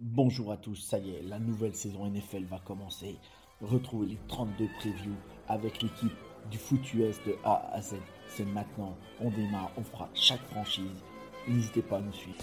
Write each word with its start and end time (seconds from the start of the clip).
Bonjour 0.00 0.52
à 0.52 0.56
tous, 0.56 0.76
ça 0.76 0.96
y 0.98 1.10
est, 1.10 1.22
la 1.22 1.40
nouvelle 1.40 1.74
saison 1.74 2.06
NFL 2.08 2.44
va 2.44 2.60
commencer. 2.64 3.16
Retrouvez 3.60 4.06
les 4.06 4.18
32 4.28 4.68
previews 4.78 5.16
avec 5.48 5.82
l'équipe 5.82 6.12
du 6.52 6.56
foot 6.56 6.94
US 6.94 7.16
de 7.26 7.34
A 7.42 7.68
à 7.72 7.82
Z. 7.82 7.96
C'est 8.28 8.44
maintenant, 8.44 8.96
on 9.18 9.28
démarre, 9.30 9.72
on 9.76 9.82
fera 9.82 10.08
chaque 10.14 10.46
franchise. 10.50 11.02
N'hésitez 11.48 11.82
pas 11.82 11.96
à 11.96 12.00
nous 12.00 12.12
suivre. 12.12 12.38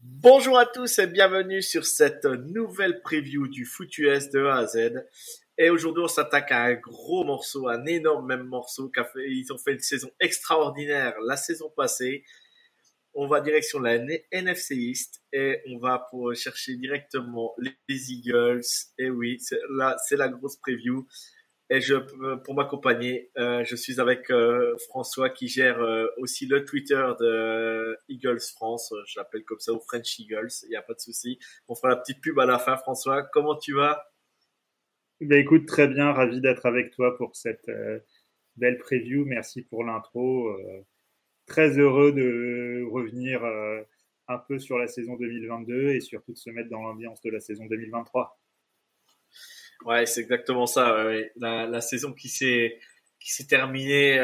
Bonjour 0.00 0.58
à 0.58 0.66
tous 0.66 1.00
et 1.00 1.08
bienvenue 1.08 1.60
sur 1.60 1.86
cette 1.86 2.24
nouvelle 2.24 3.00
preview 3.02 3.48
du 3.48 3.64
foot 3.64 3.98
US 3.98 4.30
de 4.30 4.44
A 4.44 4.58
à 4.58 4.66
Z. 4.68 4.92
Et 5.56 5.70
aujourd'hui, 5.70 6.02
on 6.02 6.08
s'attaque 6.08 6.50
à 6.50 6.64
un 6.64 6.74
gros 6.74 7.24
morceau, 7.24 7.68
un 7.68 7.84
énorme 7.86 8.26
même 8.26 8.44
morceau. 8.44 8.90
Ils 9.16 9.52
ont 9.52 9.58
fait 9.58 9.74
une 9.74 9.80
saison 9.80 10.10
extraordinaire 10.20 11.14
la 11.24 11.36
saison 11.36 11.70
passée. 11.76 12.24
On 13.16 13.28
va 13.28 13.40
direction 13.40 13.78
la 13.78 13.94
NFC 14.32 14.94
et 15.32 15.60
on 15.68 15.78
va 15.78 16.08
pour 16.10 16.34
chercher 16.34 16.74
directement 16.74 17.54
les 17.86 18.12
Eagles. 18.12 18.64
Et 18.98 19.10
oui, 19.10 19.38
là, 19.70 19.96
c'est 20.04 20.16
la 20.16 20.28
grosse 20.28 20.56
preview. 20.56 21.06
Et 21.70 21.80
je, 21.80 21.94
pour 22.44 22.54
m'accompagner, 22.54 23.30
euh, 23.38 23.64
je 23.64 23.76
suis 23.76 24.00
avec 24.00 24.30
euh, 24.30 24.76
François 24.88 25.30
qui 25.30 25.48
gère 25.48 25.80
euh, 25.80 26.08
aussi 26.18 26.46
le 26.46 26.64
Twitter 26.64 27.02
de 27.20 27.96
Eagles 28.08 28.40
France. 28.40 28.92
Je 29.06 29.18
l'appelle 29.18 29.44
comme 29.44 29.60
ça, 29.60 29.72
ou 29.72 29.80
French 29.80 30.18
Eagles. 30.18 30.50
Il 30.64 30.70
n'y 30.70 30.76
a 30.76 30.82
pas 30.82 30.94
de 30.94 31.00
souci. 31.00 31.38
On 31.68 31.74
fera 31.74 31.88
la 31.88 31.96
petite 31.96 32.20
pub 32.20 32.38
à 32.38 32.46
la 32.46 32.58
fin. 32.58 32.76
François, 32.76 33.22
comment 33.22 33.56
tu 33.56 33.74
vas? 33.74 34.13
Bah, 35.24 35.36
écoute, 35.36 35.66
très 35.66 35.88
bien, 35.88 36.12
ravi 36.12 36.40
d'être 36.40 36.66
avec 36.66 36.90
toi 36.92 37.16
pour 37.16 37.36
cette 37.36 37.68
euh, 37.68 37.98
belle 38.56 38.78
preview. 38.78 39.24
Merci 39.24 39.62
pour 39.62 39.84
l'intro. 39.84 40.48
Euh, 40.48 40.84
très 41.46 41.78
heureux 41.78 42.12
de 42.12 42.84
revenir 42.90 43.44
euh, 43.44 43.82
un 44.28 44.38
peu 44.38 44.58
sur 44.58 44.78
la 44.78 44.86
saison 44.86 45.16
2022 45.16 45.90
et 45.90 46.00
surtout 46.00 46.32
de 46.32 46.38
se 46.38 46.50
mettre 46.50 46.70
dans 46.70 46.82
l'ambiance 46.82 47.20
de 47.22 47.30
la 47.30 47.40
saison 47.40 47.66
2023. 47.66 48.38
Ouais, 49.84 50.06
c'est 50.06 50.20
exactement 50.20 50.66
ça. 50.66 51.04
La, 51.36 51.66
la, 51.66 51.80
saison 51.80 52.12
qui 52.12 52.28
s'est 52.28 52.78
qui 53.20 53.32
s'est 53.32 53.46
terminée 53.46 54.18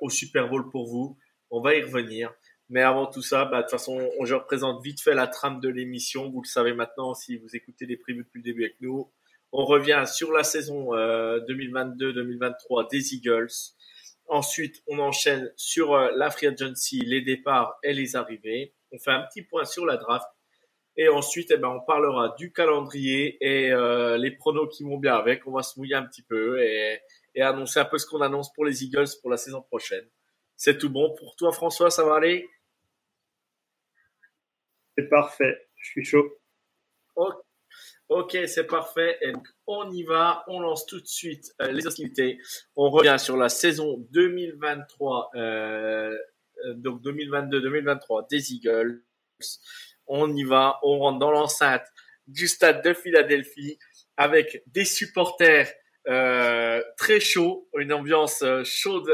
au 0.00 0.10
Super 0.10 0.48
Bowl 0.48 0.68
pour 0.70 0.86
vous. 0.86 1.16
On 1.50 1.60
va 1.60 1.74
y 1.76 1.82
revenir. 1.82 2.34
Mais 2.72 2.80
avant 2.80 3.06
tout 3.06 3.20
ça, 3.20 3.44
bah, 3.44 3.58
de 3.58 3.62
toute 3.62 3.70
façon, 3.72 4.10
on, 4.18 4.24
je 4.24 4.34
représente 4.34 4.82
vite 4.82 5.02
fait 5.02 5.14
la 5.14 5.26
trame 5.26 5.60
de 5.60 5.68
l'émission. 5.68 6.30
Vous 6.30 6.40
le 6.40 6.48
savez 6.48 6.72
maintenant 6.72 7.12
si 7.12 7.36
vous 7.36 7.54
écoutez 7.54 7.84
les 7.84 7.98
previews 7.98 8.22
depuis 8.22 8.38
le 8.38 8.44
début 8.44 8.64
avec 8.64 8.80
nous. 8.80 9.10
On 9.52 9.66
revient 9.66 10.04
sur 10.06 10.32
la 10.32 10.44
saison 10.44 10.92
2022-2023 10.94 12.84
euh, 12.84 12.88
des 12.90 13.14
Eagles. 13.14 13.52
Ensuite, 14.26 14.82
on 14.86 14.98
enchaîne 14.98 15.52
sur 15.56 15.92
euh, 15.92 16.10
la 16.16 16.30
free 16.30 16.46
agency, 16.46 17.00
les 17.00 17.20
départs 17.20 17.78
et 17.82 17.92
les 17.92 18.16
arrivées. 18.16 18.74
On 18.92 18.98
fait 18.98 19.10
un 19.10 19.22
petit 19.22 19.42
point 19.42 19.66
sur 19.66 19.84
la 19.84 19.98
draft. 19.98 20.26
Et 20.96 21.08
ensuite, 21.08 21.50
eh 21.50 21.58
ben, 21.58 21.68
on 21.68 21.80
parlera 21.80 22.34
du 22.38 22.50
calendrier 22.52 23.36
et 23.40 23.70
euh, 23.72 24.16
les 24.16 24.30
pronos 24.30 24.68
qui 24.74 24.84
vont 24.84 24.98
bien 24.98 25.16
avec. 25.16 25.46
On 25.46 25.52
va 25.52 25.62
se 25.62 25.78
mouiller 25.78 25.96
un 25.96 26.06
petit 26.06 26.22
peu 26.22 26.62
et, 26.62 27.00
et 27.34 27.42
annoncer 27.42 27.80
un 27.80 27.84
peu 27.84 27.98
ce 27.98 28.06
qu'on 28.06 28.22
annonce 28.22 28.52
pour 28.54 28.64
les 28.64 28.84
Eagles 28.84 29.08
pour 29.20 29.30
la 29.30 29.36
saison 29.36 29.60
prochaine. 29.60 30.06
C'est 30.56 30.78
tout 30.78 30.90
bon 30.90 31.14
pour 31.18 31.36
toi, 31.36 31.52
François, 31.52 31.90
ça 31.90 32.04
va 32.04 32.16
aller? 32.16 32.48
C'est 34.96 35.08
parfait, 35.08 35.68
je 35.76 35.90
suis 35.90 36.04
chaud. 36.04 36.38
Ok. 37.16 37.51
Ok, 38.12 38.36
c'est 38.46 38.66
parfait. 38.66 39.18
On 39.66 39.90
y 39.90 40.02
va. 40.02 40.44
On 40.46 40.60
lance 40.60 40.84
tout 40.84 41.00
de 41.00 41.06
suite 41.06 41.50
euh, 41.62 41.68
les 41.68 41.86
hostilités. 41.86 42.38
On 42.76 42.90
revient 42.90 43.16
sur 43.18 43.38
la 43.38 43.48
saison 43.48 44.06
2023, 44.10 45.30
euh, 45.34 46.18
euh, 46.66 46.74
donc 46.74 47.00
2022-2023 47.02 48.28
des 48.28 48.52
Eagles. 48.52 49.02
On 50.06 50.30
y 50.36 50.44
va. 50.44 50.78
On 50.82 50.98
rentre 50.98 51.20
dans 51.20 51.30
l'enceinte 51.30 51.86
du 52.26 52.48
stade 52.48 52.84
de 52.84 52.92
Philadelphie 52.92 53.78
avec 54.18 54.62
des 54.66 54.84
supporters 54.84 55.72
très 56.04 57.20
chauds, 57.20 57.66
une 57.78 57.94
ambiance 57.94 58.44
chaude 58.64 59.10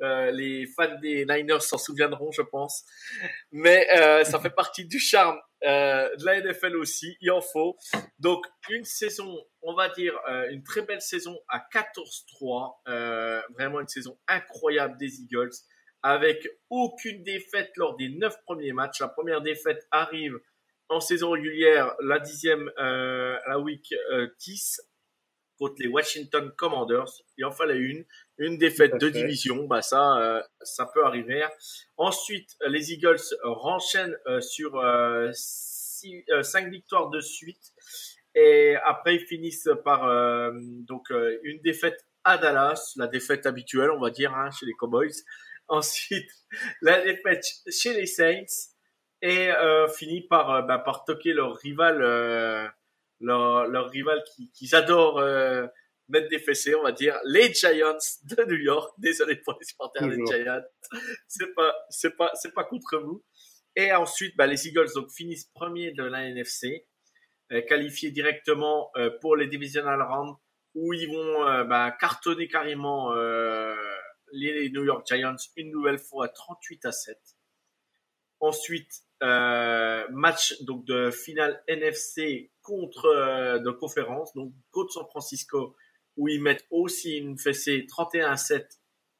les 0.00 0.66
fans 0.76 0.94
des 1.02 1.26
Niners 1.26 1.62
s'en 1.62 1.78
souviendront, 1.78 2.30
je 2.30 2.42
pense. 2.42 2.84
Mais 3.50 3.88
ça 4.24 4.38
fait 4.38 4.50
partie 4.50 4.84
du 4.84 5.00
charme 5.00 5.40
euh, 5.64 6.14
de 6.16 6.24
la 6.24 6.40
NFL 6.40 6.76
aussi. 6.76 7.16
Il 7.20 7.30
en 7.30 7.40
faut. 7.40 7.76
Donc 8.18 8.46
une 8.70 8.84
saison, 8.84 9.36
on 9.62 9.74
va 9.74 9.88
dire 9.88 10.14
une 10.50 10.62
très 10.62 10.82
belle 10.82 11.00
saison 11.00 11.38
à 11.48 11.64
14-3. 11.72 13.44
vraiment 13.54 13.80
une 13.80 13.88
saison 13.88 14.18
incroyable 14.28 14.96
des 14.98 15.20
Eagles 15.20 15.50
avec 16.02 16.48
aucune 16.70 17.22
défaite 17.24 17.72
lors 17.76 17.96
des 17.96 18.08
neuf 18.08 18.36
premiers 18.44 18.72
matchs. 18.72 19.00
La 19.00 19.08
première 19.08 19.40
défaite 19.40 19.86
arrive 19.90 20.38
en 20.88 21.00
saison 21.00 21.32
régulière, 21.32 21.94
la 22.00 22.18
dixième, 22.18 22.70
la 22.76 23.58
week 23.58 23.94
10 24.38 24.80
contre 25.58 25.74
les 25.80 25.88
Washington 25.88 26.52
Commanders. 26.56 27.22
Il 27.36 27.44
en 27.44 27.50
fallait 27.50 27.78
une. 27.78 28.04
Une 28.38 28.56
défaite 28.56 29.00
de 29.00 29.08
division, 29.08 29.64
bah 29.64 29.82
ça, 29.82 30.16
euh, 30.18 30.40
ça 30.62 30.86
peut 30.86 31.04
arriver. 31.04 31.44
Ensuite, 31.96 32.56
les 32.68 32.92
Eagles 32.92 33.18
renchaînent 33.42 34.16
euh, 34.28 34.40
sur 34.40 34.78
euh, 34.78 35.30
six, 35.32 36.24
cinq 36.42 36.70
victoires 36.70 37.10
de 37.10 37.20
suite. 37.20 37.72
Et 38.36 38.76
après, 38.84 39.16
ils 39.16 39.26
finissent 39.26 39.68
par 39.84 40.02
donc 40.52 41.10
une 41.42 41.60
défaite 41.62 42.06
à 42.22 42.38
Dallas, 42.38 42.92
la 42.96 43.08
défaite 43.08 43.46
habituelle, 43.46 43.90
on 43.90 43.98
va 43.98 44.10
dire, 44.10 44.32
hein, 44.32 44.50
chez 44.52 44.66
les 44.66 44.74
Cowboys. 44.74 45.24
Ensuite, 45.68 46.30
la 46.80 47.00
défaite 47.00 47.44
chez 47.68 47.94
les 47.94 48.06
Saints 48.06 48.70
et 49.22 49.50
finit 49.96 50.22
par 50.28 50.64
bah, 50.66 50.78
par 50.78 51.04
toquer 51.04 51.32
leur 51.32 51.56
rival, 51.56 51.98
leur, 53.20 53.66
leur 53.66 53.90
rival 53.90 54.22
qui 54.36 54.52
qu'ils 54.52 54.76
adorent 54.76 55.20
mettre 56.08 56.28
des 56.28 56.38
fessées, 56.38 56.74
on 56.74 56.82
va 56.82 56.92
dire, 56.92 57.18
les 57.24 57.52
Giants 57.52 57.98
de 58.24 58.44
New 58.44 58.56
York. 58.56 58.94
Désolé 58.98 59.36
pour 59.36 59.56
les 59.58 59.66
supporters 59.66 60.08
des 60.08 60.16
Giants. 60.26 60.62
C'est 61.26 61.54
pas, 61.54 61.74
c'est 61.90 62.16
pas, 62.16 62.30
c'est 62.34 62.54
pas 62.54 62.64
contre 62.64 62.98
vous. 62.98 63.24
Et 63.76 63.92
ensuite, 63.92 64.36
bah, 64.36 64.46
les 64.46 64.66
Eagles 64.66 64.88
donc 64.94 65.10
finissent 65.10 65.50
premiers 65.54 65.92
de 65.92 66.02
la 66.02 66.24
NFC, 66.24 66.86
euh, 67.52 67.62
qualifiés 67.62 68.10
directement 68.10 68.90
euh, 68.96 69.10
pour 69.20 69.36
les 69.36 69.46
divisional 69.46 70.02
rounds, 70.02 70.36
où 70.74 70.92
ils 70.92 71.06
vont 71.06 71.46
euh, 71.46 71.64
bah, 71.64 71.92
cartonner 71.92 72.48
carrément 72.48 73.14
les 74.32 74.68
New 74.70 74.84
York 74.84 75.06
Giants 75.06 75.36
une 75.56 75.70
nouvelle 75.70 75.98
fois 75.98 76.28
38 76.28 76.86
à 76.86 76.92
7. 76.92 77.18
Ensuite, 78.40 79.02
match 79.20 80.60
donc 80.62 80.84
de 80.84 81.10
finale 81.10 81.62
NFC 81.68 82.52
contre 82.62 83.58
de 83.58 83.70
conférence, 83.70 84.34
donc 84.34 84.52
contre 84.70 84.92
San 84.92 85.06
Francisco 85.06 85.74
où 86.18 86.28
ils 86.28 86.42
mettent 86.42 86.66
aussi 86.70 87.16
une 87.16 87.38
fessée 87.38 87.86
31-7 87.88 88.66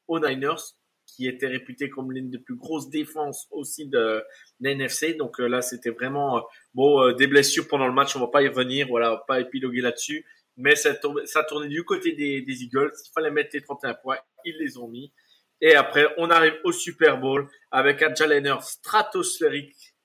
aux 0.07 0.19
Niners, 0.19 0.75
qui 1.07 1.27
était 1.27 1.47
réputé 1.47 1.89
comme 1.89 2.11
l'une 2.11 2.29
des 2.29 2.37
plus 2.37 2.55
grosses 2.55 2.89
défenses 2.89 3.47
aussi 3.51 3.87
de 3.87 4.23
l'NFC. 4.59 5.15
Donc 5.17 5.39
euh, 5.39 5.47
là, 5.47 5.61
c'était 5.61 5.89
vraiment 5.89 6.37
euh, 6.37 6.41
bon 6.75 7.01
euh, 7.01 7.13
des 7.13 7.25
blessures 7.25 7.67
pendant 7.67 7.87
le 7.87 7.93
match. 7.93 8.15
On 8.15 8.19
va 8.19 8.27
pas 8.27 8.43
y 8.43 8.47
revenir, 8.47 8.87
voilà, 8.87 9.11
va 9.11 9.23
pas 9.27 9.39
épiloguer 9.39 9.81
là-dessus. 9.81 10.25
Mais 10.57 10.75
ça, 10.75 10.93
tournait, 10.93 11.69
du 11.69 11.83
côté 11.85 12.11
des, 12.11 12.41
des 12.41 12.63
Eagles. 12.63 12.91
Il 12.93 13.11
fallait 13.13 13.31
mettre 13.31 13.51
les 13.53 13.61
31 13.61 13.93
points. 13.95 14.19
Ils 14.43 14.57
les 14.59 14.77
ont 14.77 14.89
mis. 14.89 15.13
Et 15.61 15.73
après, 15.73 16.07
on 16.17 16.29
arrive 16.29 16.57
au 16.63 16.71
Super 16.71 17.19
Bowl 17.19 17.49
avec 17.71 18.01
un 18.01 18.13
Jalen 18.13 18.59
stratosphérique, 18.61 19.95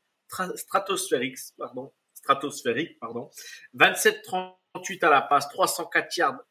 stratosphérique, 0.57 1.39
pardon, 1.59 1.93
stratosphérique, 2.13 2.99
pardon, 2.99 3.31
27-38 3.77 4.55
à 5.03 5.11
la 5.11 5.23
passe, 5.23 5.49
304 5.49 6.17
yards 6.17 6.45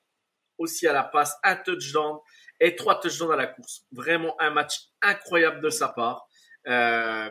aussi 0.63 0.87
à 0.87 0.93
la 0.93 1.03
passe, 1.03 1.35
un 1.43 1.55
touchdown 1.55 2.17
et 2.59 2.75
trois 2.75 2.99
touchdowns 2.99 3.31
à 3.31 3.35
la 3.35 3.47
course. 3.47 3.85
Vraiment 3.91 4.35
un 4.39 4.49
match 4.49 4.87
incroyable 5.01 5.61
de 5.61 5.69
sa 5.69 5.89
part. 5.89 6.27
Euh, 6.67 7.29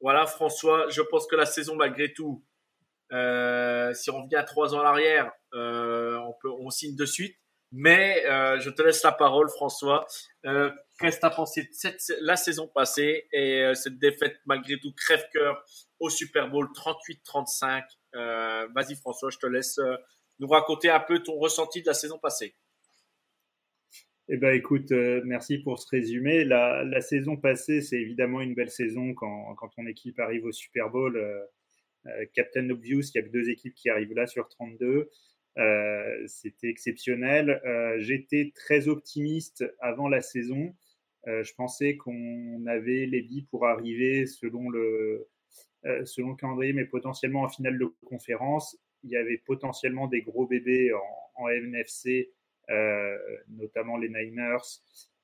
voilà, 0.00 0.26
François, 0.26 0.88
je 0.88 1.02
pense 1.02 1.26
que 1.26 1.36
la 1.36 1.46
saison, 1.46 1.76
malgré 1.76 2.12
tout, 2.12 2.44
euh, 3.12 3.92
si 3.94 4.10
on 4.10 4.22
revient 4.22 4.36
à 4.36 4.44
trois 4.44 4.74
ans 4.74 4.80
à 4.80 4.84
l'arrière, 4.84 5.30
euh, 5.54 6.18
on 6.18 6.34
peut, 6.40 6.50
on 6.50 6.70
signe 6.70 6.96
de 6.96 7.06
suite. 7.06 7.36
Mais 7.72 8.22
je 8.60 8.70
te 8.70 8.80
laisse 8.80 9.02
la 9.02 9.12
parole, 9.12 9.50
François. 9.50 10.06
Qu'est-ce 10.44 11.16
que 11.16 11.20
tu 11.20 11.26
as 11.26 11.30
pensé 11.30 11.62
de 11.64 11.68
cette, 11.72 12.00
la 12.20 12.36
saison 12.36 12.68
passée 12.68 13.26
et 13.32 13.72
cette 13.74 13.98
défaite 13.98 14.36
malgré 14.46 14.78
tout 14.78 14.92
crève-cœur 14.94 15.62
au 15.98 16.08
Super 16.08 16.48
Bowl 16.48 16.68
38-35 16.74 17.82
euh, 18.14 18.68
Vas-y, 18.74 18.96
François, 18.96 19.30
je 19.30 19.38
te 19.38 19.46
laisse 19.46 19.80
nous 20.38 20.48
raconter 20.48 20.90
un 20.90 21.00
peu 21.00 21.22
ton 21.22 21.38
ressenti 21.38 21.82
de 21.82 21.86
la 21.86 21.94
saison 21.94 22.18
passée. 22.18 22.54
Eh 24.28 24.38
ben, 24.38 24.52
écoute, 24.56 24.90
euh, 24.90 25.22
merci 25.24 25.58
pour 25.58 25.78
ce 25.78 25.88
résumé. 25.88 26.42
La, 26.44 27.00
saison 27.00 27.36
passée, 27.36 27.80
c'est 27.80 28.00
évidemment 28.00 28.40
une 28.40 28.54
belle 28.54 28.70
saison 28.70 29.14
quand, 29.14 29.54
quand 29.54 29.68
ton 29.68 29.86
équipe 29.86 30.18
arrive 30.18 30.44
au 30.44 30.52
Super 30.52 30.90
Bowl. 30.90 31.16
Euh, 31.16 31.40
euh, 32.06 32.26
Captain 32.34 32.68
Obvious, 32.70 33.02
il 33.14 33.18
y 33.20 33.24
a 33.24 33.28
deux 33.28 33.48
équipes 33.50 33.74
qui 33.74 33.88
arrivent 33.88 34.14
là 34.14 34.26
sur 34.26 34.48
32. 34.48 35.10
Euh, 35.58 36.24
C'était 36.26 36.68
exceptionnel. 36.68 37.60
J'étais 37.98 38.52
très 38.54 38.88
optimiste 38.88 39.64
avant 39.80 40.08
la 40.08 40.20
saison. 40.20 40.74
Je 41.26 41.52
pensais 41.54 41.96
qu'on 41.96 42.66
avait 42.66 43.06
les 43.06 43.22
billes 43.22 43.46
pour 43.50 43.66
arriver 43.66 44.26
selon 44.26 44.70
selon 46.04 46.30
le 46.30 46.36
calendrier, 46.36 46.72
mais 46.72 46.84
potentiellement 46.84 47.42
en 47.42 47.48
finale 47.48 47.78
de 47.78 47.86
conférence. 48.04 48.76
Il 49.06 49.12
y 49.12 49.16
avait 49.16 49.38
potentiellement 49.38 50.06
des 50.06 50.20
gros 50.22 50.46
bébés 50.46 50.92
en, 50.92 51.44
en 51.44 51.48
NFC 51.48 52.30
euh, 52.68 53.16
notamment 53.48 53.96
les 53.96 54.08
Niners, 54.08 54.80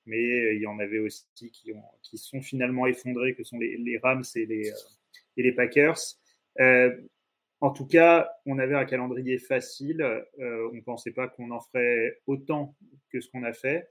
mais 0.06 0.55
il 0.55 0.61
y 0.61 0.67
en 0.67 0.79
avait 0.79 1.00
aussi 1.00 1.25
qui, 1.52 1.73
ont, 1.73 1.82
sont 2.14 2.40
finalement 2.40 2.87
effondrés, 2.87 3.34
que 3.34 3.44
sont 3.44 3.58
les, 3.58 3.99
Rams 4.02 4.25
et 4.37 4.46
les, 4.46 4.70
euh, 4.70 5.55
Packers. 5.56 5.99
Euh, 6.61 6.96
en 7.61 7.70
tout 7.70 7.87
cas, 7.87 8.29
on 8.44 8.58
avait 8.58 8.75
un 8.75 8.84
calendrier 8.84 9.38
facile. 9.38 10.02
Euh, 10.02 10.69
on 10.73 10.75
ne 10.75 10.81
pensait 10.81 11.12
pas 11.12 11.29
qu'on 11.29 11.50
en 11.50 11.61
ferait 11.61 12.20
autant 12.26 12.76
que 13.11 13.20
ce 13.20 13.29
qu'on 13.31 13.44
a 13.44 13.52
fait. 13.52 13.88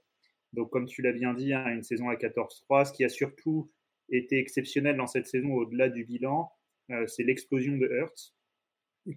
Donc, 0.52 0.70
comme 0.70 0.86
tu 0.86 1.00
l'as 1.00 1.12
bien 1.12 1.32
dit, 1.32 1.54
hein, 1.54 1.70
une 1.70 1.82
saison 1.82 2.10
à 2.10 2.16
14-3. 2.16 2.86
Ce 2.86 2.92
qui 2.92 3.04
a 3.04 3.08
surtout 3.08 3.70
été 4.10 4.38
exceptionnel 4.38 4.96
dans 4.96 5.06
cette 5.06 5.26
saison, 5.26 5.54
au-delà 5.54 5.88
du 5.88 6.04
bilan, 6.04 6.52
euh, 6.90 7.06
c'est 7.06 7.22
l'explosion 7.22 7.76
de 7.76 7.86
Hurts, 7.86 8.34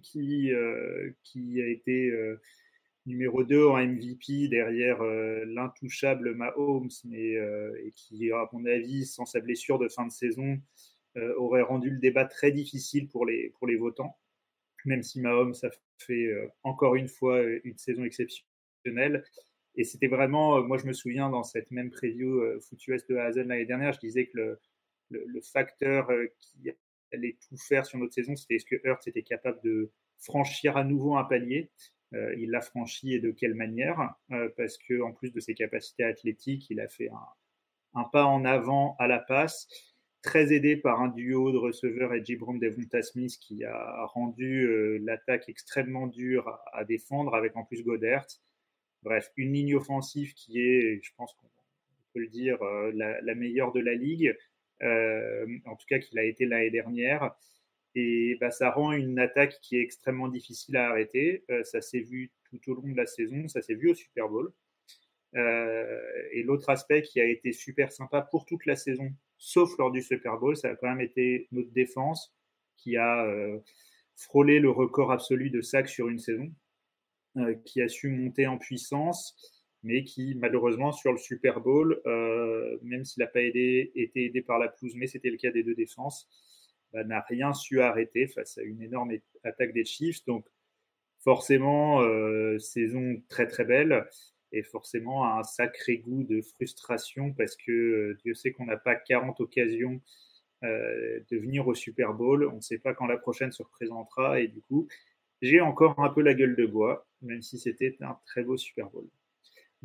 qui, 0.02 0.52
euh, 0.52 1.10
qui 1.22 1.60
a 1.62 1.68
été 1.68 2.12
numéro 3.06 3.44
2 3.44 3.66
en 3.66 3.78
MVP 3.78 4.48
derrière 4.48 5.00
euh, 5.00 5.44
l'intouchable 5.46 6.34
Mahomes, 6.34 6.90
mais, 7.04 7.36
euh, 7.36 7.72
et 7.84 7.92
qui, 7.92 8.30
à 8.32 8.48
mon 8.52 8.64
avis, 8.66 9.06
sans 9.06 9.24
sa 9.24 9.40
blessure 9.40 9.78
de 9.78 9.88
fin 9.88 10.06
de 10.06 10.12
saison, 10.12 10.60
euh, 11.16 11.34
aurait 11.36 11.62
rendu 11.62 11.90
le 11.90 11.98
débat 11.98 12.24
très 12.24 12.50
difficile 12.50 13.08
pour 13.08 13.24
les, 13.24 13.50
pour 13.58 13.66
les 13.66 13.76
votants, 13.76 14.18
même 14.84 15.02
si 15.02 15.20
Mahomes 15.20 15.54
a 15.62 15.70
fait 15.98 16.28
encore 16.62 16.96
une 16.96 17.08
fois 17.08 17.42
une 17.42 17.78
saison 17.78 18.04
exceptionnelle. 18.04 19.24
Et 19.76 19.84
c'était 19.84 20.08
vraiment, 20.08 20.62
moi 20.62 20.78
je 20.78 20.86
me 20.86 20.92
souviens 20.92 21.30
dans 21.30 21.42
cette 21.42 21.70
même 21.70 21.90
preview 21.90 22.40
euh, 22.40 22.60
FootUS 22.60 23.06
de 23.08 23.16
Hazen 23.16 23.48
l'année 23.48 23.66
dernière, 23.66 23.92
je 23.92 24.00
disais 24.00 24.26
que 24.26 24.36
le, 24.36 24.58
le 25.10 25.40
facteur 25.40 26.10
qui 26.38 26.70
allait 27.12 27.36
tout 27.48 27.56
faire 27.56 27.86
sur 27.86 27.98
notre 27.98 28.14
saison, 28.14 28.36
c'était 28.36 28.56
est-ce 28.56 28.66
que 28.66 28.76
Hurts 28.84 29.06
était 29.06 29.22
capable 29.22 29.60
de 29.62 29.90
franchir 30.18 30.76
à 30.76 30.84
nouveau 30.84 31.16
un 31.16 31.24
palier? 31.24 31.70
Euh, 32.14 32.34
il 32.38 32.50
l'a 32.50 32.60
franchi 32.60 33.14
et 33.14 33.20
de 33.20 33.30
quelle 33.30 33.54
manière? 33.54 34.14
Euh, 34.30 34.48
Parce 34.56 34.78
que 34.78 35.00
en 35.02 35.12
plus 35.12 35.32
de 35.32 35.40
ses 35.40 35.54
capacités 35.54 36.04
athlétiques, 36.04 36.70
il 36.70 36.80
a 36.80 36.88
fait 36.88 37.10
un, 37.94 38.04
pas 38.04 38.24
en 38.24 38.44
avant 38.44 38.96
à 38.98 39.06
la 39.06 39.18
passe, 39.18 39.68
très 40.22 40.52
aidé 40.52 40.76
par 40.76 41.00
un 41.00 41.08
duo 41.08 41.52
de 41.52 41.58
receveurs 41.58 42.14
Edgy 42.14 42.36
Brown 42.36 42.58
Devonta 42.58 43.02
Smith 43.02 43.38
qui 43.40 43.64
a 43.64 44.06
rendu 44.06 44.66
euh, 44.66 44.98
l'attaque 45.02 45.48
extrêmement 45.48 46.06
dure 46.06 46.58
à, 46.72 46.84
défendre, 46.84 47.34
avec 47.34 47.56
en 47.56 47.64
plus 47.64 47.82
Godert. 47.82 48.26
Bref, 49.02 49.30
une 49.36 49.52
ligne 49.52 49.76
offensive 49.76 50.34
qui 50.34 50.60
est, 50.60 51.00
je 51.02 51.10
pense 51.16 51.32
qu'on 51.34 51.46
peut 52.12 52.20
le 52.20 52.28
dire, 52.28 52.58
la, 52.94 53.34
meilleure 53.34 53.72
de 53.72 53.78
la 53.78 53.94
ligue, 53.94 54.36
en 54.82 55.76
tout 55.76 55.86
cas 55.88 55.98
qu'il 55.98 56.18
a 56.18 56.24
été 56.24 56.46
l'année 56.46 56.70
dernière. 56.70 57.34
Et 57.94 58.36
bah, 58.40 58.50
ça 58.50 58.70
rend 58.70 58.92
une 58.92 59.18
attaque 59.18 59.58
qui 59.62 59.78
est 59.78 59.80
extrêmement 59.80 60.28
difficile 60.28 60.76
à 60.76 60.90
arrêter. 60.90 61.44
Euh, 61.50 61.64
ça 61.64 61.80
s'est 61.80 62.00
vu 62.00 62.30
tout 62.44 62.70
au 62.70 62.74
long 62.74 62.88
de 62.88 62.96
la 62.96 63.06
saison, 63.06 63.48
ça 63.48 63.62
s'est 63.62 63.74
vu 63.74 63.90
au 63.90 63.94
Super 63.94 64.28
Bowl. 64.28 64.52
Euh, 65.34 66.00
et 66.32 66.42
l'autre 66.42 66.68
aspect 66.70 67.02
qui 67.02 67.20
a 67.20 67.24
été 67.24 67.52
super 67.52 67.92
sympa 67.92 68.20
pour 68.22 68.44
toute 68.44 68.66
la 68.66 68.76
saison, 68.76 69.10
sauf 69.38 69.76
lors 69.78 69.90
du 69.90 70.02
Super 70.02 70.38
Bowl, 70.38 70.56
ça 70.56 70.68
a 70.68 70.76
quand 70.76 70.88
même 70.88 71.00
été 71.00 71.48
notre 71.52 71.70
défense 71.72 72.34
qui 72.76 72.96
a 72.96 73.24
euh, 73.24 73.58
frôlé 74.14 74.60
le 74.60 74.70
record 74.70 75.10
absolu 75.10 75.50
de 75.50 75.62
sacs 75.62 75.88
sur 75.88 76.08
une 76.08 76.18
saison, 76.18 76.52
euh, 77.38 77.54
qui 77.64 77.82
a 77.82 77.88
su 77.88 78.08
monter 78.08 78.46
en 78.46 78.58
puissance, 78.58 79.55
mais 79.86 80.02
qui 80.04 80.34
malheureusement 80.34 80.90
sur 80.92 81.12
le 81.12 81.18
Super 81.18 81.60
Bowl, 81.60 82.00
euh, 82.06 82.76
même 82.82 83.04
s'il 83.04 83.22
n'a 83.22 83.28
pas 83.28 83.40
été 83.40 83.92
aidé 83.94 84.42
par 84.42 84.58
la 84.58 84.68
pelouse, 84.68 84.94
mais 84.96 85.06
c'était 85.06 85.30
le 85.30 85.36
cas 85.36 85.52
des 85.52 85.62
deux 85.62 85.76
défenses, 85.76 86.28
bah, 86.92 87.04
n'a 87.04 87.20
rien 87.20 87.54
su 87.54 87.80
arrêter 87.80 88.26
face 88.26 88.58
à 88.58 88.62
une 88.62 88.82
énorme 88.82 89.12
attaque 89.44 89.72
des 89.72 89.84
Chiefs. 89.84 90.24
Donc, 90.26 90.44
forcément, 91.20 92.02
euh, 92.02 92.58
saison 92.58 93.22
très 93.28 93.46
très 93.46 93.64
belle 93.64 94.06
et 94.52 94.62
forcément 94.62 95.24
un 95.38 95.44
sacré 95.44 95.98
goût 95.98 96.24
de 96.24 96.40
frustration 96.42 97.32
parce 97.32 97.56
que 97.56 97.72
euh, 97.72 98.18
Dieu 98.24 98.34
sait 98.34 98.52
qu'on 98.52 98.66
n'a 98.66 98.76
pas 98.76 98.96
40 98.96 99.40
occasions 99.40 100.00
de 100.62 101.38
venir 101.38 101.68
au 101.68 101.74
Super 101.74 102.12
Bowl. 102.12 102.48
On 102.52 102.56
ne 102.56 102.60
sait 102.60 102.78
pas 102.78 102.92
quand 102.92 103.06
la 103.06 103.18
prochaine 103.18 103.52
se 103.52 103.62
représentera 103.62 104.40
et 104.40 104.48
du 104.48 104.60
coup, 104.62 104.88
j'ai 105.42 105.60
encore 105.60 106.00
un 106.00 106.08
peu 106.08 106.22
la 106.22 106.34
gueule 106.34 106.56
de 106.56 106.66
bois, 106.66 107.06
même 107.22 107.42
si 107.42 107.56
c'était 107.56 107.96
un 108.00 108.18
très 108.26 108.42
beau 108.42 108.56
Super 108.56 108.90
Bowl. 108.90 109.06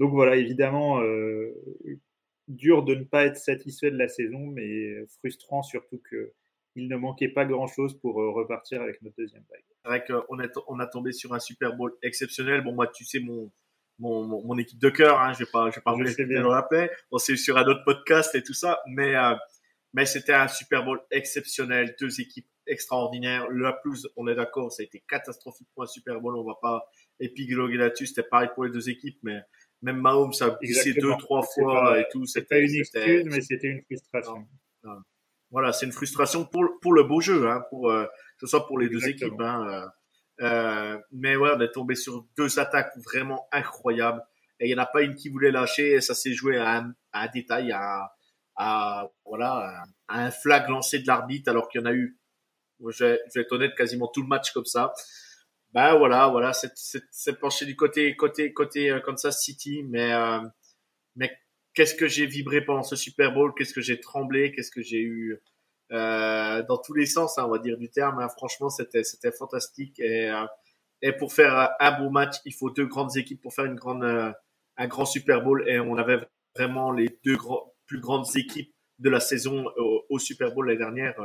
Donc 0.01 0.13
voilà, 0.13 0.36
évidemment, 0.36 1.00
euh, 1.03 1.53
dur 2.48 2.81
de 2.83 2.95
ne 2.95 3.03
pas 3.03 3.25
être 3.27 3.38
satisfait 3.38 3.92
de 3.92 3.98
la 3.98 4.07
saison, 4.07 4.39
mais 4.39 5.06
frustrant 5.19 5.62
surtout 5.62 6.01
que 6.09 6.33
il 6.75 6.88
ne 6.88 6.95
manquait 6.95 7.27
pas 7.27 7.45
grand-chose 7.45 8.00
pour 8.00 8.19
euh, 8.19 8.31
repartir 8.31 8.81
avec 8.81 9.00
notre 9.03 9.15
deuxième 9.15 9.44
vague. 9.51 9.63
C'est 9.83 9.89
vrai 9.89 10.03
qu'on 10.03 10.24
on 10.68 10.80
a 10.80 10.88
tombé 10.88 11.12
sur 11.12 11.36
un 11.36 11.39
Super 11.39 11.75
Bowl 11.75 11.94
exceptionnel. 12.01 12.63
Bon, 12.63 12.74
moi, 12.74 12.88
tu 12.88 13.06
sais, 13.06 13.19
mon, 13.19 13.51
mon, 14.00 14.25
mon, 14.25 14.44
mon 14.44 14.57
équipe 14.57 14.80
de 14.80 14.89
cœur, 14.89 15.19
hein, 15.19 15.33
je 15.33 15.39
vais 15.44 15.51
pas, 15.51 15.69
je 15.69 15.75
vais 15.75 15.81
pas 15.83 15.94
vous 15.94 16.01
laisser 16.01 16.24
le 16.24 16.48
rappeler. 16.48 16.89
On 17.12 17.19
s'est 17.19 17.36
sur 17.36 17.57
un 17.57 17.65
autre 17.65 17.83
podcast 17.86 18.33
et 18.33 18.42
tout 18.42 18.56
ça, 18.56 18.81
mais, 18.88 19.15
euh, 19.15 19.36
mais 19.94 20.07
c'était 20.07 20.33
un 20.33 20.48
Super 20.48 20.83
Bowl 20.83 21.00
exceptionnel. 21.12 21.95
Deux 22.00 22.19
équipes 22.21 22.48
extraordinaires. 22.65 23.48
La 23.51 23.74
plus, 23.74 24.07
on 24.15 24.27
est 24.27 24.36
d'accord, 24.36 24.71
ça 24.71 24.81
a 24.81 24.86
été 24.86 25.03
catastrophique 25.07 25.68
pour 25.75 25.83
un 25.83 25.88
Super 25.88 26.19
Bowl. 26.19 26.36
On 26.38 26.44
va 26.44 26.57
pas 26.59 26.89
épiloguer 27.19 27.77
là-dessus. 27.77 28.07
C'était 28.07 28.24
pareil 28.24 28.50
pour 28.56 28.63
les 28.63 28.71
deux 28.71 28.89
équipes, 28.89 29.19
mais 29.21 29.42
même 29.81 29.98
Mahomes 29.98 30.33
a 30.42 30.50
glissé 30.62 30.94
deux, 30.94 31.16
trois 31.18 31.44
fois 31.44 31.81
pas, 31.81 32.00
et 32.00 32.06
tout. 32.12 32.25
C'était 32.25 32.63
une 32.63 32.75
excuse, 32.75 33.24
mais 33.25 33.41
c'était 33.41 33.67
une 33.67 33.82
frustration. 33.84 34.48
Non, 34.84 34.94
non 34.96 35.01
voilà, 35.50 35.74
c'est 35.74 35.86
une 35.86 35.91
frustration 35.91 36.46
pour, 36.46 36.79
pour 36.82 36.94
le 36.94 37.03
beau 37.03 37.20
jeu, 37.20 37.50
hein, 37.50 37.62
pour, 37.70 37.89
euh, 37.89 38.05
que 38.05 38.39
ce 38.41 38.48
soit 38.48 38.65
pour 38.67 38.79
les 38.79 38.88
deux 38.88 39.05
équipes. 39.08 39.39
Hein, 39.39 39.91
euh, 40.39 40.98
mais 41.12 41.36
ouais, 41.36 41.51
on 41.53 41.60
est 41.60 41.72
tombé 41.72 41.96
sur 41.96 42.25
deux 42.38 42.58
attaques 42.58 42.94
vraiment 43.03 43.48
incroyables. 43.51 44.24
Et 44.60 44.67
il 44.70 44.74
n'y 44.74 44.79
en 44.79 44.84
a 44.84 44.86
pas 44.86 45.01
une 45.01 45.15
qui 45.15 45.27
voulait 45.27 45.51
lâcher. 45.51 45.94
Et 45.94 46.01
ça 46.01 46.15
s'est 46.15 46.34
joué 46.34 46.58
à 46.58 46.77
un, 46.77 46.94
à 47.12 47.24
un 47.24 47.27
détail, 47.27 47.72
à, 47.74 48.13
à, 48.55 49.10
voilà, 49.25 49.84
à 50.08 50.24
un 50.24 50.32
flag 50.32 50.70
lancé 50.70 51.00
de 51.00 51.08
l'arbitre, 51.08 51.50
alors 51.50 51.67
qu'il 51.67 51.82
y 51.82 51.84
en 51.84 51.88
a 51.88 51.94
eu, 51.94 52.17
je 52.79 53.03
vais, 53.03 53.20
je 53.27 53.39
vais 53.39 53.44
être 53.44 53.51
honnête, 53.51 53.75
quasiment 53.75 54.08
tout 54.08 54.22
le 54.22 54.27
match 54.27 54.51
comme 54.51 54.65
ça. 54.65 54.94
Ben 55.74 55.96
voilà, 55.98 56.28
voilà, 56.28 56.51
c'est 56.54 57.40
penché 57.40 57.66
du 57.66 57.75
côté 57.75 58.16
côté 58.16 58.51
côté 58.54 58.92
euh, 58.92 59.00
Kansas 59.00 59.42
City, 59.42 59.84
mais 59.84 60.12
euh, 60.13 60.40
mais 61.16 61.32
qu'est-ce 61.74 61.96
que 61.96 62.08
j'ai 62.08 62.25
vibré 62.25 62.62
pendant 62.62 62.84
ce 62.84 62.96
Super 62.96 63.34
Bowl, 63.34 63.54
qu'est-ce 63.58 63.74
que 63.74 63.82
j'ai 63.82 64.00
tremblé, 64.00 64.51
qu'est-ce 64.51 64.72
que 64.72 64.82
j'ai 64.82 65.01
eu 65.01 65.42
euh, 65.92 66.63
dans 66.63 66.78
tous 66.78 66.94
les 66.94 67.06
sens, 67.06 67.38
hein, 67.38 67.46
on 67.46 67.51
va 67.51 67.60
dire 67.60 67.78
du 67.78 67.90
terme. 67.90 68.20
Hein. 68.20 68.30
Franchement, 68.30 68.70
c'était 68.70 69.04
c'était 69.04 69.32
fantastique 69.32 70.00
et 70.00 70.30
euh, 70.30 70.46
et 71.01 71.12
pour 71.12 71.34
faire 71.34 71.72
un 71.80 72.00
beau 72.00 72.10
match, 72.10 72.38
il 72.46 72.54
faut 72.54 72.70
deux 72.70 72.86
grandes 72.86 73.18
équipes 73.18 73.42
pour 73.42 73.54
faire 73.54 73.66
une 73.66 73.75
grande 73.75 74.04
euh, 74.04 74.32
un 74.78 74.88
grand 74.88 75.06
Super 75.06 75.42
Bowl 75.44 75.68
et 75.68 75.80
on 75.80 75.98
avait 75.98 76.20
vraiment 76.56 76.92
les 76.92 77.10
deux 77.25 77.36
grands, 77.36 77.74
plus 77.88 78.00
grandes 78.00 78.28
équipes 78.36 78.74
de 79.00 79.10
la 79.10 79.20
saison 79.20 79.66
au, 80.10 80.20
Super 80.20 80.54
Bowl 80.54 80.68
l'année 80.68 80.78
dernière. 80.78 81.16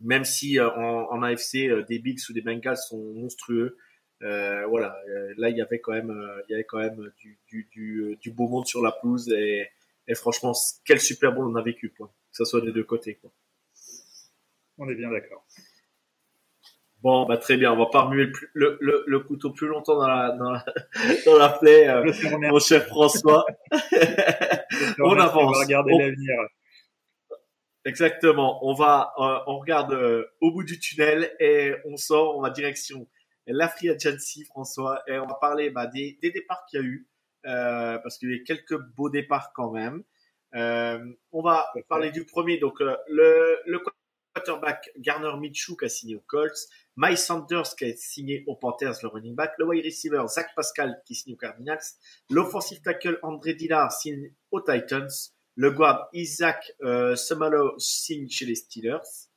Euh. 0.00 0.04
même 0.04 0.24
si 0.24 0.58
euh, 0.58 0.70
en, 0.70 1.10
en 1.10 1.22
AFC 1.22 1.86
des 1.88 1.98
Bills 1.98 2.20
ou 2.28 2.32
des 2.32 2.42
Bengals 2.42 2.76
sont 2.76 3.12
monstrueux, 3.14 3.76
euh, 4.22 4.66
voilà, 4.66 4.96
euh, 5.08 5.32
là 5.38 5.48
il 5.48 5.56
y 5.56 5.62
avait 5.62 5.80
quand 5.80 5.92
même, 5.92 6.10
euh, 6.10 6.42
il 6.48 6.52
y 6.52 6.54
avait 6.54 6.64
quand 6.64 6.78
même 6.78 7.10
du, 7.18 7.38
du, 7.48 7.68
du, 7.72 8.18
du, 8.20 8.30
beau 8.30 8.48
monde 8.48 8.66
sur 8.66 8.82
la 8.82 8.92
pelouse 8.92 9.32
et, 9.32 9.68
et 10.06 10.14
franchement, 10.14 10.52
quel 10.84 11.00
Super 11.00 11.32
Bowl 11.32 11.46
on 11.46 11.54
a 11.54 11.62
vécu, 11.62 11.90
quoi, 11.96 12.08
que 12.08 12.36
ce 12.36 12.44
soit 12.44 12.60
des 12.60 12.72
deux 12.72 12.84
côtés. 12.84 13.14
Quoi. 13.14 13.30
On 14.76 14.88
est 14.90 14.94
bien 14.94 15.10
d'accord. 15.10 15.46
Bon, 17.02 17.24
bah 17.24 17.38
très 17.38 17.56
bien. 17.56 17.72
On 17.72 17.78
va 17.78 17.86
pas 17.86 18.02
remuer 18.02 18.26
le, 18.26 18.32
le, 18.52 18.78
le, 18.82 19.04
le 19.06 19.20
couteau 19.20 19.52
plus 19.52 19.68
longtemps 19.68 19.96
dans 19.96 20.06
la 20.06 20.32
dans 20.32 20.50
la, 20.50 20.64
dans 21.24 21.38
la 21.38 21.48
plaie, 21.48 21.88
euh, 21.88 22.12
mon 22.50 22.58
cher 22.58 22.84
François. 22.86 23.46
on 24.98 25.12
avance. 25.18 25.34
On 25.34 25.50
va 25.50 25.60
regarder 25.60 25.92
on... 25.94 25.98
l'avenir. 25.98 26.34
Exactement. 27.84 28.64
On 28.66 28.74
va, 28.74 29.12
euh, 29.18 29.38
on 29.46 29.58
regarde 29.58 29.92
euh, 29.92 30.26
au 30.40 30.52
bout 30.52 30.64
du 30.64 30.78
tunnel 30.78 31.34
et 31.40 31.74
on 31.86 31.96
sort. 31.96 32.36
On 32.36 32.42
va 32.42 32.50
direction 32.50 33.08
la 33.46 33.68
free 33.68 33.90
agency, 33.90 34.44
François, 34.44 35.02
et 35.06 35.18
on 35.18 35.26
va 35.26 35.34
parler 35.34 35.70
bah, 35.70 35.86
des, 35.86 36.18
des 36.22 36.30
départs 36.30 36.64
qu'il 36.66 36.80
y 36.80 36.82
a 36.82 36.86
eu, 36.86 37.08
euh, 37.46 37.98
parce 37.98 38.18
qu'il 38.18 38.30
y 38.30 38.32
a 38.32 38.36
eu 38.36 38.44
quelques 38.44 38.78
beaux 38.96 39.10
départs 39.10 39.52
quand 39.54 39.70
même. 39.70 40.02
Euh, 40.54 41.04
on 41.32 41.42
va 41.42 41.72
parler 41.88 42.10
du 42.10 42.24
premier, 42.24 42.58
donc 42.58 42.80
euh, 42.80 42.96
le, 43.08 43.58
le 43.66 43.80
quarterback 44.34 44.90
Garner 44.98 45.32
Minshew 45.36 45.76
qui 45.76 45.84
a 45.84 45.88
signé 45.88 46.16
aux 46.16 46.24
Colts, 46.26 46.68
Mike 46.96 47.18
Sanders 47.18 47.74
qui 47.76 47.84
a 47.84 47.96
signé 47.96 48.44
aux 48.46 48.56
Panthers, 48.56 48.96
le 49.02 49.08
running 49.08 49.34
back, 49.34 49.52
le 49.58 49.66
wide 49.66 49.84
receiver 49.84 50.24
Zach 50.28 50.50
Pascal 50.56 51.00
qui 51.06 51.14
signe 51.14 51.34
aux 51.34 51.38
Cardinals, 51.38 51.80
l'offensive 52.30 52.80
tackle 52.82 53.18
André 53.22 53.54
Dillard 53.54 53.92
signe 53.92 54.32
aux 54.50 54.60
Titans, 54.60 55.08
le 55.60 55.70
guard 55.72 56.08
Isaac 56.14 56.72
euh, 56.82 57.14
Semalo 57.16 57.74
signe 57.78 58.30
chez 58.30 58.46
les 58.46 58.54
Steelers. 58.54 59.28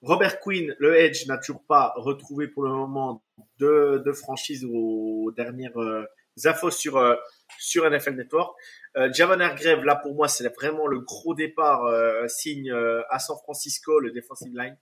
Robert 0.00 0.38
Quinn, 0.38 0.76
le 0.78 0.96
Edge, 0.96 1.26
n'a 1.26 1.38
toujours 1.38 1.64
pas 1.66 1.92
retrouvé 1.96 2.46
pour 2.46 2.62
le 2.62 2.70
moment 2.70 3.24
de, 3.58 4.12
franchise 4.12 4.64
aux 4.64 5.32
dernières 5.36 5.76
euh, 5.76 6.04
infos 6.44 6.70
sur, 6.70 6.98
euh, 6.98 7.16
sur 7.58 7.90
NFL 7.90 8.14
Network. 8.14 8.56
Euh, 8.96 9.12
Javon 9.12 9.40
Hargrave, 9.40 9.84
là 9.84 9.96
pour 9.96 10.14
moi, 10.14 10.28
c'est 10.28 10.48
vraiment 10.54 10.86
le 10.86 11.00
gros 11.00 11.34
départ 11.34 11.84
euh, 11.84 12.28
signe 12.28 12.72
à 13.10 13.18
San 13.18 13.36
Francisco, 13.36 13.98
le 13.98 14.12
defensive 14.12 14.56
line. 14.56 14.76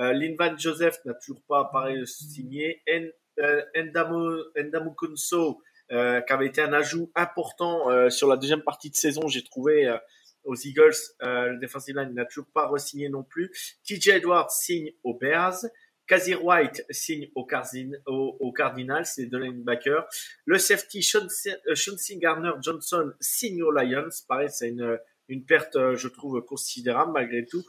Euh, 0.00 0.12
Linvan 0.12 0.58
Joseph 0.58 0.98
n'a 1.04 1.14
toujours 1.14 1.42
pas 1.48 1.66
pareil 1.72 2.04
signé. 2.08 2.82
En, 2.90 3.06
Endamo, 3.76 4.42
Endamo 4.58 4.90
Kunso, 4.92 5.60
qui 5.88 5.94
avait 5.94 6.46
été 6.46 6.60
un 6.62 6.72
ajout 6.72 7.10
important 7.14 8.08
sur 8.08 8.28
la 8.28 8.36
deuxième 8.36 8.62
partie 8.62 8.90
de 8.90 8.94
saison, 8.94 9.26
j'ai 9.26 9.42
trouvé 9.42 9.92
aux 10.44 10.54
Eagles. 10.54 10.94
Euh, 11.22 11.48
le 11.48 11.58
defensive 11.58 11.96
line 11.96 12.14
n'a 12.14 12.24
toujours 12.24 12.48
pas 12.52 12.66
re-signé 12.66 13.08
non 13.08 13.22
plus. 13.22 13.50
TJ 13.84 14.08
Edwards 14.08 14.50
signe 14.50 14.92
aux 15.02 15.14
Bears. 15.14 15.64
Kazir 16.06 16.44
White 16.44 16.84
signe 16.90 17.30
aux, 17.34 17.46
Cardin 17.46 17.92
aux, 18.06 18.52
Cardinals, 18.52 19.06
c'est 19.06 19.26
deux 19.26 19.38
linebackers. 19.38 20.06
Le 20.44 20.58
safety 20.58 21.00
Chauncey 21.00 21.56
euh, 21.66 22.18
Garner 22.18 22.52
Johnson 22.60 23.12
signe 23.20 23.62
aux 23.62 23.70
Lions. 23.70 24.10
Pareil, 24.28 24.50
c'est 24.50 24.68
une, 24.68 24.98
une 25.28 25.46
perte, 25.46 25.76
euh, 25.76 25.96
je 25.96 26.08
trouve, 26.08 26.42
considérable 26.42 27.12
malgré 27.12 27.46
tout. 27.46 27.64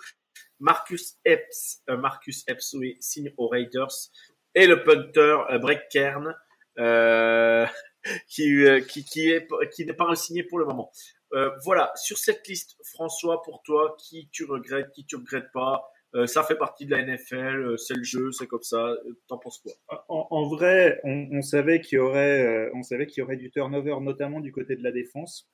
Marcus 0.59 1.17
Epps, 1.25 1.81
Marcus 1.87 2.43
Epps, 2.47 2.73
oui, 2.73 2.97
signe 2.99 3.33
aux 3.37 3.47
Raiders. 3.47 4.09
Et 4.53 4.67
le 4.67 4.83
punter, 4.83 5.37
Breck 5.59 5.87
Kern, 5.89 6.33
euh, 6.77 7.65
qui, 8.27 8.63
qui, 8.87 9.03
qui, 9.03 9.31
est, 9.31 9.47
qui 9.73 9.85
n'est 9.85 9.93
pas 9.93 10.13
signé 10.15 10.43
pour 10.43 10.59
le 10.59 10.65
moment. 10.65 10.91
Euh, 11.33 11.51
voilà, 11.63 11.91
sur 11.95 12.17
cette 12.17 12.47
liste, 12.47 12.77
François, 12.83 13.41
pour 13.41 13.61
toi, 13.63 13.95
qui 13.99 14.29
tu 14.31 14.45
regrettes, 14.45 14.91
qui 14.91 15.05
tu 15.05 15.15
regrettes 15.15 15.51
pas 15.53 15.89
euh, 16.13 16.27
ça 16.27 16.43
fait 16.43 16.55
partie 16.55 16.85
de 16.85 16.91
la 16.91 17.03
NFL, 17.03 17.35
euh, 17.35 17.77
c'est 17.77 17.95
le 17.95 18.03
jeu, 18.03 18.31
c'est 18.31 18.47
comme 18.47 18.63
ça. 18.63 18.95
T'en 19.27 19.37
penses 19.37 19.59
quoi? 19.59 19.73
En, 20.07 20.27
en, 20.29 20.47
vrai, 20.47 21.01
on, 21.03 21.41
savait 21.41 21.81
qu'il 21.81 21.97
y 21.97 21.99
aurait, 21.99 22.71
on 22.73 22.83
savait 22.83 23.05
qu'il 23.05 23.19
y 23.19 23.23
aurait 23.23 23.35
du 23.35 23.51
turnover, 23.51 23.97
notamment 23.99 24.39
du 24.39 24.53
côté 24.53 24.77
de 24.77 24.83
la 24.83 24.93
défense. 24.93 25.49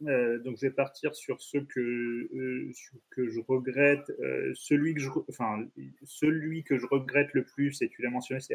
Donc 0.00 0.56
je 0.56 0.66
vais 0.66 0.72
partir 0.72 1.14
sur 1.14 1.40
ce 1.40 1.58
que 1.58 2.70
que 3.10 3.28
je 3.28 3.40
regrette. 3.48 4.12
celui 4.54 4.94
que 4.94 5.00
je, 5.00 5.08
enfin 5.28 5.64
celui 6.04 6.64
que 6.64 6.78
je 6.78 6.86
regrette 6.86 7.32
le 7.34 7.44
plus, 7.44 7.82
et 7.82 7.88
tu 7.88 8.02
l'as 8.02 8.10
mentionné, 8.10 8.40
c'est 8.40 8.54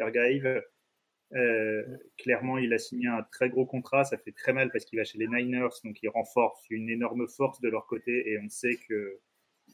Ergaïve. 1.32 2.00
clairement, 2.18 2.58
il 2.58 2.74
a 2.74 2.78
signé 2.78 3.08
un 3.08 3.24
très 3.32 3.50
gros 3.50 3.66
contrat. 3.66 4.04
Ça 4.04 4.18
fait 4.18 4.32
très 4.32 4.54
mal 4.54 4.72
parce 4.72 4.86
qu'il 4.86 5.00
va 5.00 5.04
chez 5.04 5.18
les 5.18 5.28
Niners, 5.28 5.70
donc 5.84 6.02
il 6.02 6.10
renforce 6.10 6.64
une 6.70 6.90
énorme 6.90 7.28
force 7.28 7.60
de 7.62 7.70
leur 7.70 7.86
côté, 7.88 8.30
et 8.32 8.40
on 8.40 8.50
sait 8.50 8.78
que 8.88 9.20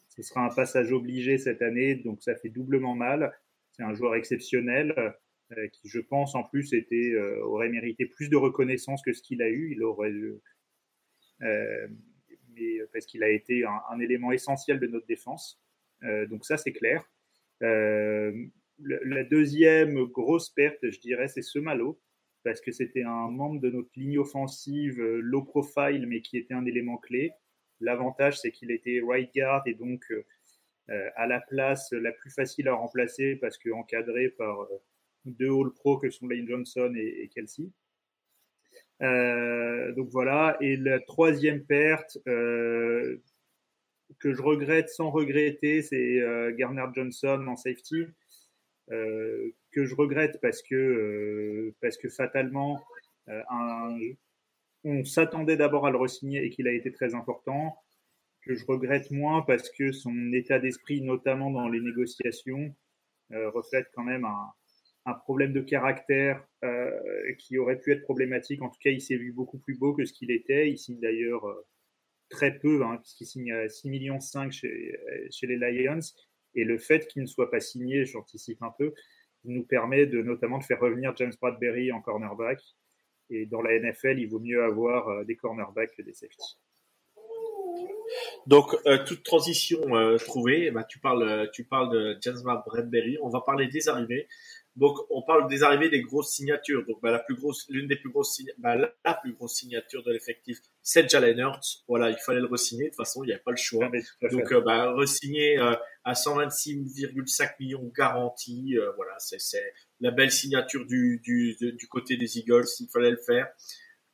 ce 0.10 0.22
sera 0.22 0.46
un 0.46 0.50
passage 0.50 0.92
obligé 0.92 1.38
cette 1.38 1.62
année, 1.62 1.96
donc 1.96 2.22
ça 2.22 2.36
fait 2.36 2.50
doublement 2.50 2.96
mal. 2.96 3.34
C'est 3.72 3.84
un 3.84 3.94
joueur 3.94 4.16
exceptionnel 4.16 4.94
euh, 5.58 5.68
qui, 5.70 5.90
je 5.90 6.00
pense, 6.00 6.36
en 6.36 6.44
plus, 6.44 6.74
euh, 6.74 7.40
aurait 7.42 7.70
mérité 7.70 8.06
plus 8.06 8.30
de 8.30 8.36
reconnaissance 8.36 9.02
que 9.02 9.14
ce 9.14 9.22
qu'il 9.22 9.42
a 9.42 9.50
eu. 9.50 9.72
Il 9.72 9.84
aurait, 9.84 10.14
euh, 11.42 11.88
mais 12.56 12.80
parce 12.92 13.06
qu'il 13.06 13.24
a 13.24 13.30
été 13.30 13.66
un, 13.66 14.00
élément 14.00 14.32
essentiel 14.32 14.80
de 14.80 14.88
notre 14.88 15.08
défense. 15.08 15.60
Euh, 16.04 16.26
donc 16.28 16.46
ça, 16.46 16.58
c'est 16.58 16.74
clair. 16.74 17.10
Euh, 18.82 19.00
la 19.06 19.24
deuxième 19.24 20.06
grosse 20.06 20.50
perte, 20.50 20.90
je 20.90 21.00
dirais, 21.00 21.28
c'est 21.28 21.42
ce 21.42 21.60
Malo, 21.60 22.00
parce 22.44 22.62
que 22.62 22.72
c'était 22.72 23.04
un 23.04 23.30
membre 23.30 23.62
de 23.62 23.70
notre 23.70 23.92
ligne 23.96 24.20
offensive 24.20 25.02
low 25.02 25.44
profile, 25.44 26.06
mais 26.08 26.22
qui 26.22 26.38
était 26.38 26.54
un 26.54 26.66
élément 26.66 26.98
clé. 26.98 27.32
L'avantage, 27.80 28.40
c'est 28.40 28.52
qu'il 28.52 28.72
était 28.72 29.02
right 29.06 29.34
guard 29.34 29.64
et 29.66 29.74
donc 29.74 30.04
euh, 30.90 31.10
à 31.16 31.28
la 31.28 31.40
place 31.40 31.92
la 31.94 32.12
plus 32.12 32.30
facile 32.30 32.68
à 32.68 32.74
remplacer 32.74 33.38
parce 33.38 33.58
qu'encadré 33.58 34.30
par 34.30 34.64
euh, 34.64 34.82
deux 35.26 35.50
All 35.50 35.72
Pro 35.74 35.98
que 35.98 36.10
sont 36.10 36.28
Lane 36.28 36.48
Johnson 36.48 36.94
et, 36.96 37.30
Kelsey. 37.34 37.70
Euh, 39.02 39.94
donc 39.94 40.10
voilà. 40.10 40.58
Et 40.62 40.76
la 40.76 41.00
troisième 41.00 41.64
perte 41.64 42.18
euh, 42.28 43.22
que 44.20 44.34
je 44.34 44.42
regrette 44.42 44.90
sans 44.90 45.10
regretter, 45.10 45.82
c'est 45.82 46.20
euh, 46.20 46.54
Garner 46.54 46.86
Johnson 46.94 47.46
en 47.48 47.56
safety. 47.56 48.06
Euh, 48.94 49.50
que 49.72 49.86
je 49.86 49.96
regrette 49.96 50.40
parce 50.42 50.62
que 50.62 51.74
parce 51.82 51.98
que 51.98 52.10
fatalement 52.10 52.80
un, 53.28 53.98
on 54.84 55.04
s'attendait 55.06 55.58
d'abord 55.58 55.86
à 55.88 55.92
le 55.92 55.98
resigner 55.98 56.44
et 56.44 56.50
qu'il 56.50 56.68
a 56.68 56.74
été 56.74 56.92
très 56.92 57.16
important, 57.16 57.78
que 58.42 58.56
je 58.56 58.66
regrette 58.66 59.12
moins 59.12 59.42
parce 59.42 59.70
que 59.70 59.92
son 59.92 60.34
état 60.34 60.60
d'esprit, 60.60 61.02
notamment 61.02 61.50
dans 61.50 61.70
les 61.70 61.80
négociations, 61.80 62.76
euh, 63.32 63.50
reflète 63.52 63.88
quand 63.94 64.04
même 64.04 64.26
un, 64.26 65.14
problème 65.26 65.54
de 65.54 65.62
caractère 65.62 66.46
euh, 66.64 66.92
qui 67.38 67.58
aurait 67.58 67.80
pu 67.80 67.92
être 67.92 68.04
problématique. 68.04 68.62
En 68.62 68.70
tout 68.70 68.80
cas, 68.82 68.90
il 68.90 69.02
s'est 69.02 69.18
vu 69.18 69.32
beaucoup 69.32 69.58
plus 69.58 69.78
beau 69.78 69.94
que 69.94 70.06
ce 70.06 70.14
qu'il 70.14 70.32
était. 70.32 70.70
Il 70.70 70.78
signe 70.78 71.00
d'ailleurs 71.00 71.46
euh, 71.46 71.66
très 72.30 72.58
peu, 72.58 72.84
hein, 72.84 72.98
puisqu'il 72.98 73.26
signe 73.26 73.52
à 73.54 73.70
6 73.70 73.90
millions 73.90 74.20
5 74.20 74.52
chez, 74.52 74.96
chez 75.30 75.48
les 75.48 75.58
Lions. 75.58 76.00
Et 76.56 76.64
le 76.64 76.78
fait 76.78 77.08
qu'il 77.08 77.22
ne 77.24 77.28
soit 77.28 77.50
pas 77.50 77.60
signé, 77.60 78.06
j'anticipe 78.06 78.62
un 78.62 78.74
peu, 78.78 78.94
nous 79.46 79.64
permet 79.64 80.06
de 80.06 80.22
notamment 80.22 80.58
de 80.58 80.64
faire 80.64 80.80
revenir 80.80 81.16
James 81.18 81.34
Bradbury 81.40 81.92
en 81.92 82.02
cornerback 82.02 82.62
et 83.30 83.46
dans 83.46 83.62
la 83.62 83.78
NFL, 83.80 84.20
il 84.20 84.28
vaut 84.28 84.40
mieux 84.40 84.64
avoir 84.64 85.10
euh, 85.10 85.24
des 85.24 85.36
cornerbacks 85.36 85.96
que 85.96 86.02
des 86.02 86.14
safeties. 86.14 86.58
Donc, 88.46 88.76
euh, 88.86 89.04
toute 89.06 89.24
transition 89.24 89.96
euh, 89.96 90.18
trouvée, 90.18 90.70
bah, 90.70 90.84
tu, 90.84 91.00
parles, 91.00 91.50
tu 91.52 91.64
parles 91.64 91.92
de 91.92 92.18
James 92.22 92.42
Bradbury. 92.44 93.18
On 93.22 93.30
va 93.30 93.42
parler 93.42 93.68
des 93.68 93.90
arrivées. 93.90 94.28
Donc, 94.76 94.98
on 95.12 95.22
parle 95.22 95.48
des 95.50 95.62
arrivées 95.62 95.90
des 95.90 96.02
grosses 96.02 96.32
signatures. 96.32 96.84
Donc, 96.88 97.00
bah, 97.02 97.12
la 97.12 97.20
plus 97.20 97.36
grosse, 97.36 97.66
l'une 97.70 97.88
des 97.88 97.96
plus 97.96 98.10
grosses, 98.10 98.42
bah, 98.58 98.76
la 98.76 99.14
plus 99.14 99.34
grosse 99.34 99.54
signature 99.54 100.02
de 100.04 100.12
l'effectif, 100.12 100.58
c'est 100.82 101.08
Jalen 101.08 101.38
Hurts. 101.38 101.84
Voilà, 101.88 102.10
il 102.10 102.18
fallait 102.18 102.40
le 102.40 102.48
re-signer. 102.48 102.86
De 102.86 102.90
toute 102.90 102.98
façon, 102.98 103.24
il 103.24 103.28
n'y 103.28 103.34
avait 103.34 103.44
pas 103.44 103.52
le 103.52 103.58
choix. 103.58 103.92
Ah, 103.94 104.28
Donc, 104.30 104.52
euh, 104.52 104.62
bah, 104.62 104.92
re-signer 104.94 105.60
euh, 105.60 105.76
à 106.04 106.14
126,5 106.14 107.52
millions 107.60 107.92
garantis. 107.96 108.76
Euh, 108.78 108.92
voilà, 108.96 109.14
c'est, 109.20 109.62
la 110.00 110.10
belle 110.10 110.32
signature 110.32 110.86
du, 110.88 111.22
du, 111.24 111.56
du 111.60 111.88
côté 111.88 112.18
des 112.18 112.40
Eagles. 112.40 112.66
Il 112.80 112.88
fallait 112.92 113.12
le 113.12 113.18
faire. 113.18 113.48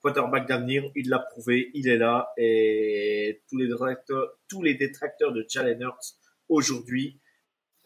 Quarterback 0.02 0.48
d'avenir, 0.48 0.84
il 0.96 1.10
l'a 1.10 1.20
prouvé, 1.20 1.72
il 1.74 1.88
est 1.88 1.98
là. 1.98 2.32
Et 2.38 3.42
tous 3.50 3.58
les 3.58 3.68
détracteurs, 3.68 4.38
tous 4.50 4.62
les 4.62 4.76
détracteurs 4.76 5.32
de 5.32 5.46
Jalen 5.48 5.82
Hurts 5.82 6.16
aujourd'hui, 6.50 7.20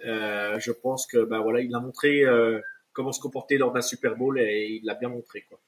euh, 0.05 0.59
je 0.59 0.71
pense 0.71 1.07
que 1.07 1.23
ben 1.23 1.41
voilà, 1.41 1.61
il 1.61 1.73
a 1.75 1.79
montré 1.79 2.23
euh, 2.23 2.59
comment 2.91 3.11
se 3.11 3.21
comporter 3.21 3.57
lors 3.57 3.71
d'un 3.71 3.81
Super 3.81 4.15
Bowl 4.15 4.39
et 4.39 4.79
il 4.81 4.85
l'a 4.85 4.95
bien 4.95 5.09
montré 5.09 5.45
quoi. 5.49 5.59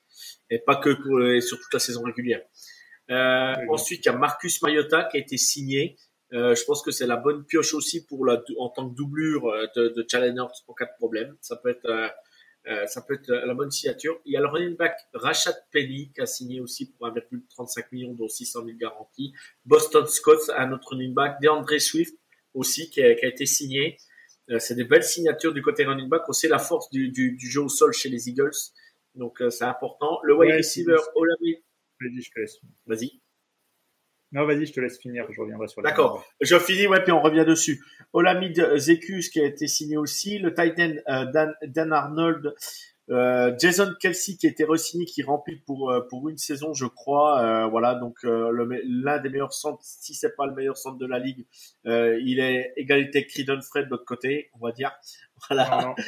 Et 0.50 0.60
pas 0.60 0.76
que 0.76 0.90
pour, 0.90 1.22
et 1.24 1.42
sur 1.42 1.58
toute 1.60 1.74
la 1.74 1.80
saison 1.80 2.04
régulière. 2.04 2.42
Euh, 3.12 3.56
ensuite, 3.70 4.06
il 4.06 4.10
y 4.10 4.10
a 4.10 4.18
Marcus 4.18 4.62
Mariota 4.62 5.04
qui 5.04 5.18
a 5.18 5.20
été 5.20 5.38
signé. 5.38 5.98
Euh, 6.34 6.56
je 6.56 6.64
pense 6.66 6.82
que 6.82 6.92
c'est 6.92 7.06
la 7.06 7.18
bonne 7.18 7.46
pioche 7.46 7.74
aussi 7.74 8.06
pour 8.06 8.26
la 8.26 8.42
en 8.58 8.70
tant 8.70 8.90
que 8.90 8.96
doublure 8.96 9.48
euh, 9.48 9.68
de, 9.76 9.90
de 9.90 10.06
Challenger 10.10 10.48
en 10.68 10.74
cas 10.74 10.86
de 10.86 10.96
problème. 10.98 11.36
Ça 11.42 11.56
peut 11.56 11.70
être 11.70 11.88
euh, 12.68 12.88
ça 12.88 13.02
peut 13.04 13.14
être 13.14 13.32
la 13.32 13.54
bonne 13.54 13.70
signature. 13.70 14.20
Il 14.26 14.34
y 14.34 14.38
a 14.38 14.40
le 14.40 14.48
running 14.48 14.76
back 14.76 14.98
Rashad 15.14 15.56
Penny 15.72 16.12
qui 16.14 16.22
a 16.22 16.26
signé 16.26 16.62
aussi 16.62 16.92
pour 16.92 17.08
1,35 17.08 17.86
millions 17.92 18.14
dont 18.14 18.28
600 18.28 18.66
000 18.66 18.78
garanties. 18.78 19.34
Boston 19.66 20.08
Scott, 20.08 20.40
un 20.58 20.72
autre 20.72 20.90
running 20.90 21.14
back. 21.14 21.40
DeAndre 21.42 21.80
Swift 21.80 22.16
aussi 22.56 22.90
qui 22.90 23.04
a, 23.04 23.14
qui 23.14 23.24
a 23.24 23.28
été 23.28 23.46
signé. 23.46 23.98
Euh, 24.52 24.60
c'est 24.60 24.76
des 24.76 24.84
belles 24.84 25.04
signatures 25.04 25.54
du 25.54 25.62
côté 25.62 25.86
running 25.86 26.08
back. 26.08 26.24
On 26.28 26.34
sait 26.34 26.48
la 26.48 26.60
force 26.60 26.90
du, 26.90 27.10
du, 27.10 27.32
du 27.32 27.50
jeu 27.50 27.62
au 27.62 27.70
sol 27.70 27.94
chez 27.94 28.10
les 28.10 28.30
Eagles. 28.30 28.52
Donc, 29.16 29.42
euh, 29.42 29.50
c'est 29.50 29.66
important. 29.66 30.20
Le 30.24 30.36
wide 30.36 30.52
ouais, 30.52 30.58
receiver, 30.58 30.98
Olamide. 31.16 31.62
Vas-y, 32.02 32.22
je 32.22 32.32
te 32.32 32.40
laisse. 32.40 32.58
Vas-y. 32.86 33.22
Non, 34.32 34.46
vas-y, 34.46 34.66
je 34.66 34.74
te 34.74 34.82
laisse 34.82 35.00
finir. 35.00 35.26
Je 35.32 35.40
reviendrai 35.40 35.68
sur 35.68 35.82
la. 35.82 35.92
D'accord. 35.92 36.26
Je 36.42 36.60
finis, 36.60 36.88
ouais, 36.88 37.02
puis 37.02 37.12
on 37.12 37.22
revient 37.22 37.46
dessus. 37.46 37.84
Olamide 38.12 38.78
Zekus 38.78 39.30
qui 39.30 39.40
a 39.40 39.46
été 39.46 39.68
signé 39.68 39.98
aussi. 39.98 40.40
Le 40.40 40.54
Titan 40.54 40.94
euh, 41.08 41.26
Dan, 41.32 41.54
Dan 41.64 41.94
Arnold. 41.94 42.54
Euh, 43.12 43.54
Jason 43.60 43.94
Kelsey 44.00 44.36
qui 44.36 44.48
a 44.48 44.50
été 44.50 44.64
re-signé, 44.64 45.06
qui 45.06 45.22
remplit 45.22 45.58
pour 45.58 45.94
pour 46.10 46.28
une 46.30 46.38
saison, 46.38 46.74
je 46.74 46.86
crois. 46.86 47.42
Euh, 47.42 47.68
voilà, 47.68 47.96
donc 47.96 48.18
l'un 48.24 49.20
des 49.20 49.30
meilleurs 49.30 49.54
centres, 49.54 49.84
si 49.84 50.14
c'est 50.14 50.36
pas 50.36 50.48
le 50.48 50.54
meilleur 50.54 50.78
centre 50.78 50.98
de 50.98 51.06
la 51.06 51.20
ligue, 51.20 51.46
il 51.86 52.40
est 52.40 52.74
égalité 52.78 53.20
avec 53.20 53.30
Creedon 53.30 53.62
Fred 53.62 53.86
de 53.86 53.92
l'autre 53.92 54.06
côté, 54.06 54.50
on 54.54 54.66
va 54.66 54.72
dire. 54.72 54.92
Voilà. 55.50 55.94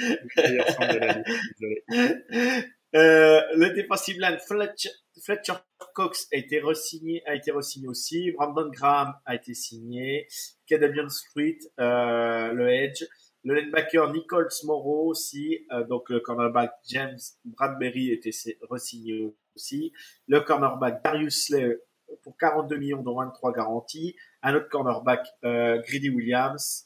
Euh, 2.96 3.42
le 3.56 3.72
défensive 3.72 4.18
line 4.20 4.38
Fletcher, 4.40 4.90
Fletcher, 5.22 5.54
Cox 5.94 6.28
a 6.32 6.38
été 6.38 6.60
re-signé, 6.60 7.22
a 7.26 7.36
été 7.36 7.52
re-signé 7.52 7.88
aussi. 7.88 8.32
Brandon 8.32 8.70
Graham 8.70 9.14
a 9.26 9.36
été 9.36 9.54
signé. 9.54 10.28
Cadavian 10.66 11.10
Street, 11.10 11.60
euh, 11.80 12.54
le 12.54 12.70
Edge. 12.70 13.04
Le 13.48 13.56
linebacker 13.56 14.12
Nichols 14.12 14.50
Morrow 14.66 15.08
aussi. 15.08 15.66
Euh, 15.72 15.86
donc 15.86 16.10
le 16.10 16.20
cornerback 16.20 16.72
James 16.90 17.18
Bradbury 17.46 18.12
était 18.12 18.32
re-signé 18.70 19.34
aussi. 19.56 19.94
Le 20.28 20.42
cornerback 20.42 21.04
Darius 21.04 21.46
Slay 21.46 21.78
pour 22.24 22.38
42 22.38 22.78
millions 22.78 23.02
dont 23.02 23.16
23 23.16 23.54
garanties. 23.54 24.16
Un 24.44 24.56
autre 24.56 24.70
cornerback 24.70 25.26
euh, 25.44 25.82
Greedy 25.82 26.10
Williams 26.10 26.84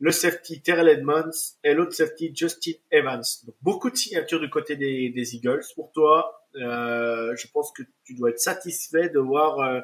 le 0.00 0.10
safety 0.10 0.60
Terrell 0.60 0.88
Edmonds 0.88 1.30
et 1.62 1.72
l'autre 1.72 1.94
safety 1.94 2.30
Justin 2.34 2.72
Evans. 2.90 3.22
Beaucoup 3.62 3.90
de 3.90 3.96
signatures 3.96 4.40
du 4.40 4.50
côté 4.50 4.76
des, 4.76 5.34
Eagles. 5.34 5.62
Pour 5.74 5.92
toi, 5.92 6.46
euh, 6.56 7.34
je 7.36 7.46
pense 7.52 7.72
que 7.72 7.82
tu 8.04 8.14
dois 8.14 8.30
être 8.30 8.38
satisfait 8.38 9.08
de 9.08 9.18
voir 9.18 9.60
euh, 9.60 9.80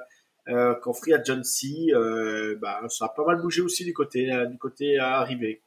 euh, 0.48 0.74
qu'en 0.74 0.92
free 0.92 1.14
agency, 1.14 1.92
euh, 1.94 2.56
bah, 2.60 2.82
ça 2.88 3.06
a 3.06 3.08
pas 3.08 3.24
mal 3.24 3.40
bougé 3.40 3.62
aussi 3.62 3.84
du 3.84 3.94
côté, 3.94 4.30
du 4.50 4.58
côté 4.58 4.98
arrivé. 4.98 5.62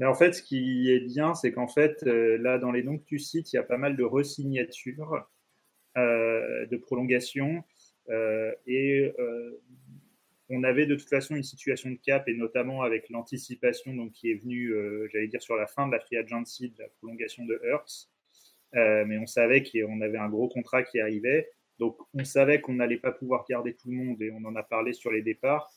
Mais 0.00 0.06
en 0.06 0.14
fait, 0.14 0.32
ce 0.32 0.42
qui 0.42 0.90
est 0.90 1.06
bien, 1.06 1.34
c'est 1.34 1.52
qu'en 1.52 1.68
fait, 1.68 2.02
euh, 2.04 2.36
là, 2.38 2.58
dans 2.58 2.72
les 2.72 2.82
noms 2.82 2.98
que 2.98 3.04
tu 3.04 3.20
cites, 3.20 3.52
il 3.52 3.56
y 3.56 3.58
a 3.60 3.62
pas 3.62 3.78
mal 3.78 3.96
de 3.96 4.02
resignatures, 4.02 5.28
de 5.96 6.76
prolongations. 6.76 7.62
et 8.66 9.12
on 10.50 10.64
avait 10.64 10.86
de 10.86 10.96
toute 10.96 11.08
façon 11.08 11.36
une 11.36 11.44
situation 11.44 11.90
de 11.90 11.98
cap 12.04 12.28
et 12.28 12.34
notamment 12.34 12.82
avec 12.82 13.08
l'anticipation 13.08 13.94
donc 13.94 14.12
qui 14.12 14.30
est 14.30 14.34
venue, 14.34 14.70
euh, 14.70 15.08
j'allais 15.12 15.28
dire 15.28 15.40
sur 15.40 15.54
la 15.54 15.66
fin 15.66 15.86
de 15.86 15.92
la 15.92 16.00
free 16.00 16.16
agency, 16.16 16.70
de 16.70 16.82
la 16.82 16.88
prolongation 16.98 17.46
de 17.46 17.60
Hertz, 17.64 18.10
euh, 18.74 19.04
mais 19.06 19.16
on 19.18 19.26
savait 19.26 19.62
qu'on 19.62 20.00
avait 20.00 20.18
un 20.18 20.28
gros 20.28 20.48
contrat 20.48 20.82
qui 20.82 21.00
arrivait, 21.00 21.48
donc 21.78 21.96
on 22.14 22.24
savait 22.24 22.60
qu'on 22.60 22.74
n'allait 22.74 22.98
pas 22.98 23.12
pouvoir 23.12 23.44
garder 23.48 23.74
tout 23.74 23.90
le 23.90 23.96
monde 23.96 24.20
et 24.20 24.32
on 24.32 24.44
en 24.44 24.56
a 24.56 24.64
parlé 24.64 24.92
sur 24.92 25.12
les 25.12 25.22
départs, 25.22 25.70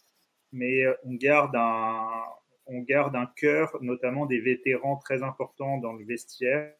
mais 0.51 0.83
euh, 0.83 0.93
on 1.03 1.13
garde 1.13 1.55
un, 1.55 2.23
on 2.65 2.79
garde 2.79 3.15
un 3.15 3.25
cœur, 3.35 3.77
notamment 3.81 4.25
des 4.25 4.39
vétérans 4.39 4.97
très 4.97 5.23
importants 5.23 5.77
dans 5.77 5.93
le 5.93 6.05
vestiaire 6.05 6.73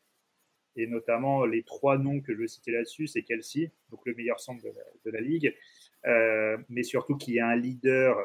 et 0.75 0.87
notamment 0.87 1.45
les 1.45 1.63
trois 1.63 1.97
noms 1.97 2.21
que 2.21 2.33
je 2.33 2.39
veux 2.39 2.47
citer 2.47 2.71
là-dessus, 2.71 3.07
c'est 3.07 3.23
Kelsey, 3.23 3.71
donc 3.89 4.01
le 4.05 4.13
meilleur 4.15 4.39
centre 4.39 4.63
de 4.63 5.11
la, 5.11 5.21
ligue, 5.21 5.55
euh, 6.05 6.57
mais 6.69 6.83
surtout 6.83 7.15
qu'il 7.15 7.35
y 7.35 7.39
a 7.39 7.47
un 7.47 7.55
leader 7.55 8.17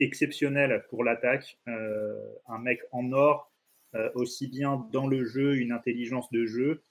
exceptionnel 0.00 0.84
pour 0.88 1.04
l'attaque, 1.04 1.58
euh, 1.68 2.14
un 2.48 2.58
mec 2.58 2.80
en 2.90 3.12
or, 3.12 3.52
euh, 3.94 4.10
aussi 4.14 4.48
bien 4.48 4.88
dans 4.92 5.06
le 5.06 5.24
jeu, 5.24 5.56
une 5.56 5.72
intelligence 5.72 6.30
de 6.30 6.46
jeu, 6.46 6.82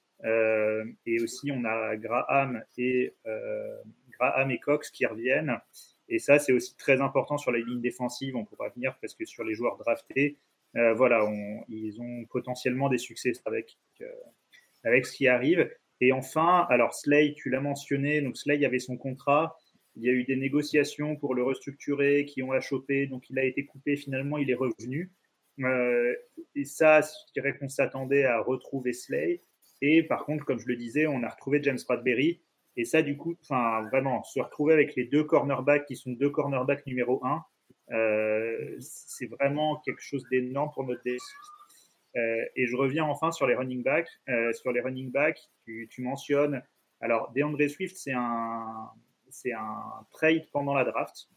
et 1.05 1.21
aussi 1.21 1.49
on 1.49 1.63
a 1.63 1.95
Graham 1.95 2.61
et 2.77 3.15
Graham 4.19 4.51
et 4.51 4.59
Cox 4.59 4.91
qui 4.91 5.05
reviennent. 5.05 5.57
Et 6.09 6.19
ça, 6.19 6.39
c'est 6.39 6.51
aussi 6.51 6.75
très 6.75 7.01
important 7.01 7.37
sur 7.37 7.51
la 7.51 7.59
ligne 7.59 7.81
défensive. 7.81 8.35
On 8.35 8.45
pourra 8.45 8.69
venir 8.69 8.97
parce 8.99 9.13
que 9.13 9.25
sur 9.25 9.43
les 9.43 9.53
joueurs 9.53 9.77
draftés, 9.77 10.37
euh, 10.75 10.93
voilà, 10.93 11.27
ils 11.67 12.01
ont 12.01 12.25
potentiellement 12.25 12.89
des 12.89 12.97
succès 12.97 13.31
avec, 13.45 13.77
euh, 14.01 14.11
avec 14.83 15.05
ce 15.05 15.15
qui 15.15 15.27
arrive. 15.27 15.69
Et 16.01 16.11
enfin, 16.11 16.65
alors 16.69 16.93
Slay, 16.93 17.33
tu 17.35 17.49
l'as 17.49 17.61
mentionné, 17.61 18.21
donc 18.21 18.37
Slay 18.37 18.63
avait 18.65 18.79
son 18.79 18.97
contrat. 18.97 19.57
Il 19.95 20.03
y 20.03 20.09
a 20.09 20.13
eu 20.13 20.23
des 20.23 20.35
négociations 20.35 21.15
pour 21.15 21.35
le 21.35 21.43
restructurer 21.43 22.25
qui 22.25 22.41
ont 22.41 22.51
achoppé, 22.51 23.07
donc 23.07 23.29
il 23.29 23.37
a 23.37 23.43
été 23.43 23.65
coupé. 23.65 23.97
Finalement, 23.97 24.37
il 24.37 24.49
est 24.49 24.55
revenu. 24.55 25.11
Euh, 25.59 26.15
et 26.55 26.65
ça, 26.65 27.01
je 27.01 27.33
dirais 27.33 27.57
qu'on 27.57 27.67
s'attendait 27.67 28.23
à 28.23 28.39
retrouver 28.39 28.93
Slay. 28.93 29.43
Et 29.81 30.03
par 30.03 30.25
contre, 30.25 30.45
comme 30.45 30.59
je 30.59 30.67
le 30.67 30.75
disais, 30.75 31.07
on 31.07 31.23
a 31.23 31.29
retrouvé 31.29 31.61
James 31.63 31.79
Bradbury. 31.85 32.41
Et 32.79 32.85
ça, 32.85 33.01
du 33.01 33.17
coup, 33.17 33.35
enfin, 33.41 33.81
vraiment, 33.89 34.23
se 34.23 34.39
retrouver 34.39 34.73
avec 34.73 34.95
les 34.95 35.03
deux 35.03 35.25
cornerbacks 35.25 35.85
qui 35.85 35.97
sont 35.97 36.11
deux 36.11 36.29
cornerbacks 36.29 36.85
numéro 36.85 37.19
un, 37.25 37.43
euh, 37.91 38.77
c'est 38.79 39.25
vraiment 39.25 39.81
quelque 39.83 40.01
chose 40.01 40.23
d'énorme 40.31 40.71
pour 40.73 40.85
notre 40.85 41.03
défense. 41.03 41.35
Euh, 42.15 42.45
et 42.55 42.67
je 42.67 42.77
reviens 42.77 43.03
enfin 43.03 43.33
sur 43.33 43.47
les 43.47 43.55
running 43.55 43.83
backs. 43.83 44.07
Euh, 44.29 44.53
sur 44.53 44.71
les 44.71 44.79
running 44.79 45.11
backs, 45.11 45.41
tu, 45.65 45.89
tu 45.91 46.01
mentionnes. 46.01 46.63
Alors, 47.01 47.33
DeAndre 47.33 47.69
Swift, 47.69 47.97
c'est 47.97 48.13
un, 48.13 48.89
c'est 49.29 49.51
un 49.51 50.07
trade 50.13 50.49
pendant 50.53 50.73
la 50.73 50.85
draft 50.85 51.27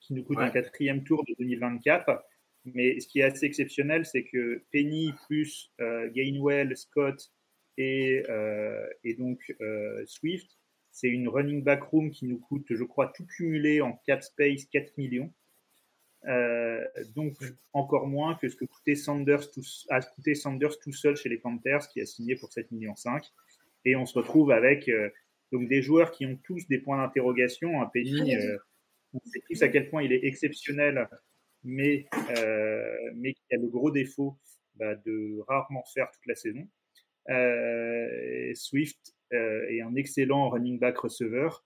qui 0.00 0.14
nous 0.14 0.24
coûte 0.24 0.38
Ouais. 0.38 0.46
un 0.46 0.50
quatrième 0.50 1.04
tour 1.04 1.24
de 1.24 1.36
2024. 1.38 2.20
Mais 2.64 2.98
ce 2.98 3.06
qui 3.06 3.20
est 3.20 3.24
assez 3.24 3.46
exceptionnel, 3.46 4.04
c'est 4.04 4.24
que 4.24 4.64
Penny 4.72 5.14
plus 5.28 5.72
Gainwell, 5.78 6.76
Scott 6.76 7.30
et, 7.78 8.24
et 9.04 9.14
donc 9.14 9.38
Swift, 10.04 10.59
c'est 10.92 11.08
une 11.08 11.28
running 11.28 11.62
back 11.62 11.82
room 11.84 12.10
qui 12.10 12.26
nous 12.26 12.38
coûte, 12.38 12.66
je 12.70 12.84
crois, 12.84 13.12
tout 13.14 13.26
cumulé 13.26 13.80
en 13.80 13.92
cap 14.06 14.22
space 14.22 14.64
4 14.66 14.96
millions. 14.98 15.32
Euh, 16.26 16.84
donc 17.14 17.38
encore 17.72 18.06
moins 18.06 18.34
que 18.34 18.48
ce 18.48 18.56
que 18.56 18.66
coûtait 18.66 18.94
Sanders 18.94 19.50
tout, 19.50 19.62
a 19.88 20.02
coûté 20.02 20.34
Sanders 20.34 20.78
tout 20.78 20.92
seul 20.92 21.16
chez 21.16 21.28
les 21.28 21.38
Panthers, 21.38 21.88
qui 21.88 22.00
a 22.00 22.06
signé 22.06 22.36
pour 22.36 22.52
7 22.52 22.70
millions 22.72 22.96
5. 22.96 23.24
Et 23.84 23.96
on 23.96 24.04
se 24.04 24.18
retrouve 24.18 24.50
avec 24.50 24.88
euh, 24.88 25.08
donc 25.52 25.68
des 25.68 25.82
joueurs 25.82 26.10
qui 26.10 26.26
ont 26.26 26.38
tous 26.44 26.66
des 26.68 26.78
points 26.78 26.98
d'interrogation. 26.98 27.82
Un 27.82 27.86
Penny, 27.86 28.36
euh, 28.36 28.56
on 29.12 29.20
sait 29.24 29.40
tous 29.48 29.62
à 29.62 29.68
quel 29.68 29.88
point 29.88 30.02
il 30.02 30.12
est 30.12 30.24
exceptionnel, 30.24 31.08
mais, 31.64 32.06
euh, 32.36 33.10
mais 33.14 33.34
qui 33.34 33.54
a 33.54 33.56
le 33.56 33.68
gros 33.68 33.90
défaut 33.90 34.36
bah, 34.76 34.94
de 34.94 35.38
rarement 35.48 35.84
faire 35.92 36.10
toute 36.10 36.26
la 36.26 36.34
saison. 36.34 36.68
Euh, 37.28 38.54
Swift 38.54 39.14
euh, 39.32 39.68
est 39.68 39.82
un 39.82 39.94
excellent 39.94 40.48
running 40.50 40.78
back 40.78 40.98
receveur. 40.98 41.64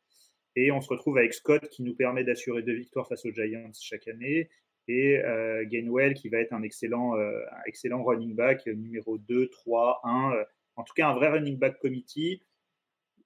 Et 0.56 0.70
on 0.70 0.80
se 0.80 0.88
retrouve 0.88 1.18
avec 1.18 1.34
Scott 1.34 1.68
qui 1.68 1.82
nous 1.82 1.94
permet 1.94 2.24
d'assurer 2.24 2.62
deux 2.62 2.74
victoires 2.74 3.08
face 3.08 3.24
aux 3.24 3.32
Giants 3.32 3.70
chaque 3.80 4.06
année. 4.08 4.48
Et 4.86 5.18
euh, 5.18 5.64
Gainwell 5.64 6.14
qui 6.14 6.28
va 6.28 6.38
être 6.38 6.52
un 6.52 6.62
excellent, 6.62 7.16
euh, 7.16 7.40
excellent 7.66 8.02
running 8.04 8.34
back 8.34 8.66
numéro 8.66 9.18
2, 9.18 9.48
3, 9.48 10.00
1. 10.04 10.32
euh, 10.32 10.44
en 10.76 10.84
tout 10.84 10.94
cas, 10.94 11.08
un 11.08 11.14
vrai 11.14 11.28
running 11.28 11.58
back 11.58 11.78
committee. 11.78 12.42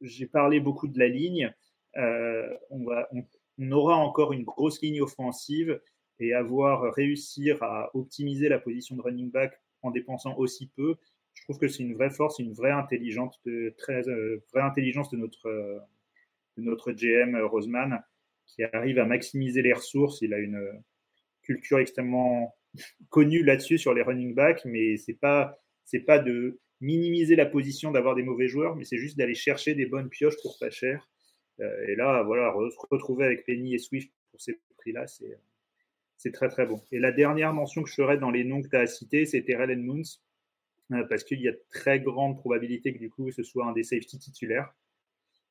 J'ai 0.00 0.26
parlé 0.26 0.60
beaucoup 0.60 0.88
de 0.88 0.98
la 0.98 1.08
ligne. 1.08 1.52
Euh, 1.96 2.54
on, 2.70 2.84
va, 2.84 3.08
on 3.58 3.72
aura 3.72 3.96
encore 3.96 4.32
une 4.32 4.44
grosse 4.44 4.80
ligne 4.80 5.00
offensive 5.02 5.80
et 6.20 6.32
avoir 6.34 6.92
réussir 6.94 7.62
à 7.62 7.90
optimiser 7.94 8.48
la 8.48 8.58
position 8.58 8.96
de 8.96 9.02
running 9.02 9.30
back 9.30 9.60
en 9.82 9.90
dépensant 9.90 10.36
aussi 10.36 10.68
peu, 10.68 10.96
je 11.38 11.44
trouve 11.44 11.58
que 11.58 11.68
c'est 11.68 11.84
une 11.84 11.94
vraie 11.94 12.10
force, 12.10 12.40
une 12.40 12.52
vraie 12.52 12.72
intelligence 12.72 13.40
de, 13.46 13.72
très, 13.78 14.08
euh, 14.08 14.42
intelligence 14.54 15.08
de 15.10 15.16
notre, 15.16 15.46
euh, 15.48 15.78
GM 16.56 17.36
euh, 17.36 17.46
Roseman 17.46 18.02
qui 18.46 18.64
arrive 18.64 18.98
à 18.98 19.04
maximiser 19.04 19.62
les 19.62 19.72
ressources. 19.72 20.20
Il 20.20 20.34
a 20.34 20.38
une 20.38 20.60
culture 21.42 21.78
extrêmement 21.78 22.56
connue 23.08 23.44
là-dessus 23.44 23.78
sur 23.78 23.94
les 23.94 24.02
running 24.02 24.34
backs, 24.34 24.64
mais 24.64 24.96
c'est 24.96 25.18
pas 25.20 25.58
pas 26.06 26.18
de 26.18 26.60
minimiser 26.80 27.34
la 27.34 27.46
position 27.46 27.90
d'avoir 27.92 28.14
des 28.14 28.22
mauvais 28.22 28.48
joueurs, 28.48 28.76
mais 28.76 28.84
c'est 28.84 28.98
juste 28.98 29.16
d'aller 29.16 29.34
chercher 29.34 29.74
des 29.74 29.86
bonnes 29.86 30.10
pioches 30.10 30.36
pour 30.42 30.58
pas 30.58 30.70
cher. 30.70 31.08
Et 31.60 31.96
là, 31.96 32.22
voilà, 32.24 32.52
se 32.52 32.76
retrouver 32.90 33.24
avec 33.24 33.46
Penny 33.46 33.74
et 33.74 33.78
Swift 33.78 34.12
pour 34.30 34.40
ces 34.40 34.58
prix-là, 34.76 35.06
c'est 35.06 36.32
très 36.32 36.48
très 36.48 36.66
bon. 36.66 36.82
Et 36.92 36.98
la 36.98 37.12
dernière 37.12 37.54
mention 37.54 37.82
que 37.82 37.88
je 37.88 37.94
ferais 37.94 38.18
dans 38.18 38.30
les 38.30 38.44
noms 38.44 38.60
que 38.60 38.68
tu 38.68 38.76
as 38.76 38.86
cités, 38.86 39.24
c'est 39.24 39.42
Terrell 39.42 39.70
euh, 39.70 40.18
parce 41.08 41.24
qu'il 41.24 41.40
y 41.40 41.48
a 41.48 41.52
très 41.70 42.00
grande 42.00 42.38
probabilité 42.38 42.92
que 42.92 42.98
du 42.98 43.10
coup 43.10 43.30
ce 43.30 43.42
soit 43.42 43.66
un 43.66 43.72
des 43.72 43.84
safety 43.84 44.18
titulaires, 44.18 44.72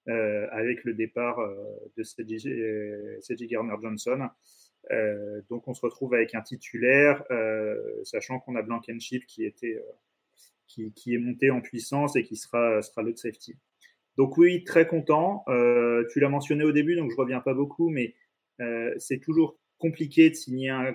euh, 0.07 0.47
avec 0.51 0.83
le 0.83 0.93
départ 0.93 1.39
euh, 1.39 1.55
de 1.97 2.03
C.J. 2.03 3.17
Euh, 4.91 5.41
donc 5.49 5.67
on 5.67 5.73
se 5.73 5.81
retrouve 5.81 6.13
avec 6.13 6.33
un 6.33 6.41
titulaire, 6.41 7.23
euh, 7.31 7.75
sachant 8.03 8.39
qu'on 8.39 8.55
a 8.55 8.61
Blankenship 8.61 9.25
qui 9.25 9.43
était 9.43 9.75
euh, 9.75 9.91
qui, 10.67 11.13
est 11.13 11.17
monté 11.17 11.49
en 11.51 11.61
puissance 11.61 12.15
et 12.15 12.23
qui 12.23 12.35
sera, 12.35 12.81
sera 12.81 13.01
l'autre 13.01 13.19
safety. 13.19 13.55
Donc 14.17 14.37
oui, 14.37 14.63
très 14.63 14.87
content. 14.87 15.43
Euh, 15.47 16.05
tu 16.11 16.19
l'as 16.19 16.29
mentionné 16.29 16.63
au 16.63 16.71
début, 16.71 16.95
donc 16.95 17.11
je 17.11 17.15
reviens 17.15 17.39
pas 17.39 17.53
beaucoup, 17.53 17.89
mais 17.89 18.15
euh, 18.61 18.93
c'est 18.97 19.19
toujours 19.19 19.57
compliqué 19.77 20.29
de 20.29 20.35
signer 20.35 20.69
un, 20.69 20.93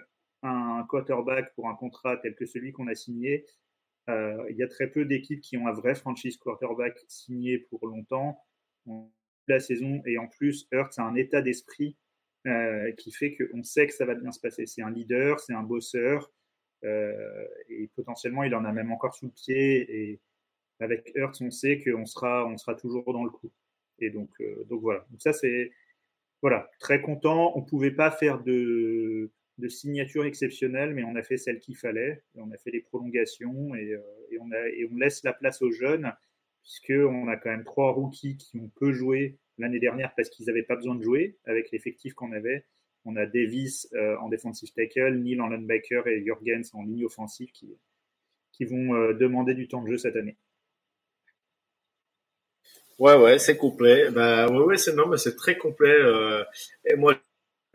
quarterback 0.89 1.55
pour 1.55 1.69
un 1.69 1.75
contrat 1.77 2.17
tel 2.17 2.35
que 2.35 2.47
celui 2.47 2.73
qu'on 2.73 2.89
a 2.89 2.97
signé. 2.97 3.47
Euh, 4.09 4.47
il 4.51 4.57
y 4.57 4.63
a 4.63 4.69
très 4.69 4.89
peu 4.89 5.05
d'équipes 5.05 5.41
qui 5.41 5.57
ont 5.57 5.69
un 5.69 5.73
vrai 5.73 5.95
franchise 5.95 6.37
quarterback 6.37 6.99
signé 7.07 7.59
pour 7.59 7.87
longtemps 7.87 8.45
la 9.47 9.61
saison 9.61 10.03
et 10.07 10.19
en 10.19 10.27
plus 10.27 10.67
Hurts 10.73 10.99
a 10.99 11.03
un 11.03 11.15
état 11.15 11.41
d'esprit 11.41 11.97
euh, 12.49 12.91
qui 12.93 13.13
fait 13.13 13.37
qu'on 13.37 13.63
sait 13.63 13.87
que 13.87 13.95
ça 13.95 14.05
va 14.05 14.15
bien 14.15 14.33
se 14.33 14.41
passer. 14.41 14.67
C'est 14.67 14.83
un 14.83 14.91
leader, 14.91 15.39
c'est 15.39 15.53
un 15.53 15.63
bosseur 15.63 16.33
euh, 16.85 17.47
et 17.69 17.89
potentiellement 17.95 18.43
il 18.43 18.55
en 18.57 18.65
a 18.65 18.73
même 18.73 18.91
encore 18.91 19.15
sous 19.15 19.27
le 19.27 19.33
pied 19.33 20.11
et 20.11 20.21
avec 20.81 21.13
Hurts 21.15 21.41
on 21.41 21.51
sait 21.53 21.81
qu'on 21.81 22.07
sera 22.07 22.45
on 22.47 22.59
sera 22.59 22.75
toujours 22.75 23.13
dans 23.13 23.25
le 23.25 23.31
coup. 23.31 23.53
Et 24.01 24.11
donc 24.11 24.31
donc 24.69 24.81
voilà. 24.81 25.07
Donc 25.11 25.23
ça 25.23 25.33
c'est 25.33 25.71
voilà 26.41 26.69
très 26.81 27.01
content. 27.01 27.53
On 27.57 27.63
pouvait 27.63 27.93
pas 27.93 28.11
faire 28.11 28.43
de 28.43 29.31
de 29.59 29.69
signature 29.69 30.25
exceptionnelle, 30.25 30.95
mais 30.95 31.05
on 31.05 31.15
a 31.15 31.23
fait 31.23 31.37
celle 31.37 31.61
qu'il 31.61 31.77
fallait. 31.77 32.23
on 32.37 32.51
a 32.51 32.57
fait 32.57 32.71
les 32.71 32.81
prolongations 32.81 33.75
et, 33.75 33.99
et, 34.31 34.39
on 34.39 34.97
laisse 34.97 35.23
la 35.25 35.33
place 35.33 35.63
aux 35.63 35.71
jeunes, 35.71 36.13
puisqu'on 36.63 37.29
a 37.29 37.37
quand 37.37 37.51
même 37.51 37.65
trois 37.65 37.93
rookies 37.93 38.37
qui 38.37 38.59
ont 38.59 38.71
peu 38.77 38.93
joué 38.93 39.39
l'année 39.59 39.81
dernière 39.81 40.15
parce 40.17 40.29
qu'ils 40.31 40.47
n'avaient 40.47 40.63
pas 40.63 40.77
besoin 40.77 40.95
de 40.95 41.03
jouer 41.03 41.37
avec 41.45 41.71
l'effectif 41.71 42.15
qu'on 42.15 42.33
avait. 42.33 42.65
On 43.05 43.17
a 43.17 43.27
Davis 43.27 43.89
euh, 43.95 44.17
en 44.19 44.29
defensive 44.29 44.73
tackle, 44.73 45.15
Neil 45.19 45.41
en 45.41 45.49
linebacker 45.49 46.07
et 46.07 46.23
Jurgens 46.25 46.71
en 46.75 46.85
ligne 46.85 47.05
offensive 47.05 47.51
qui, 47.53 47.77
vont 48.65 48.95
euh, 48.95 49.13
demander 49.13 49.55
du 49.55 49.67
temps 49.67 49.83
de 49.83 49.89
jeu 49.89 49.99
cette 49.99 50.15
année. 50.15 50.37
Ouais, 53.01 53.17
ouais, 53.17 53.41
c'est 53.41 53.57
complet. 53.57 54.09
Bah, 54.13 54.49
ouais, 54.49 54.65
ouais, 54.65 54.77
c'est 54.77 54.95
non, 54.95 55.09
mais 55.09 55.17
c'est 55.17 55.35
très 55.35 55.59
complet. 55.59 55.91
Euh, 55.91 56.45
et 56.85 56.95
moi, 56.95 57.17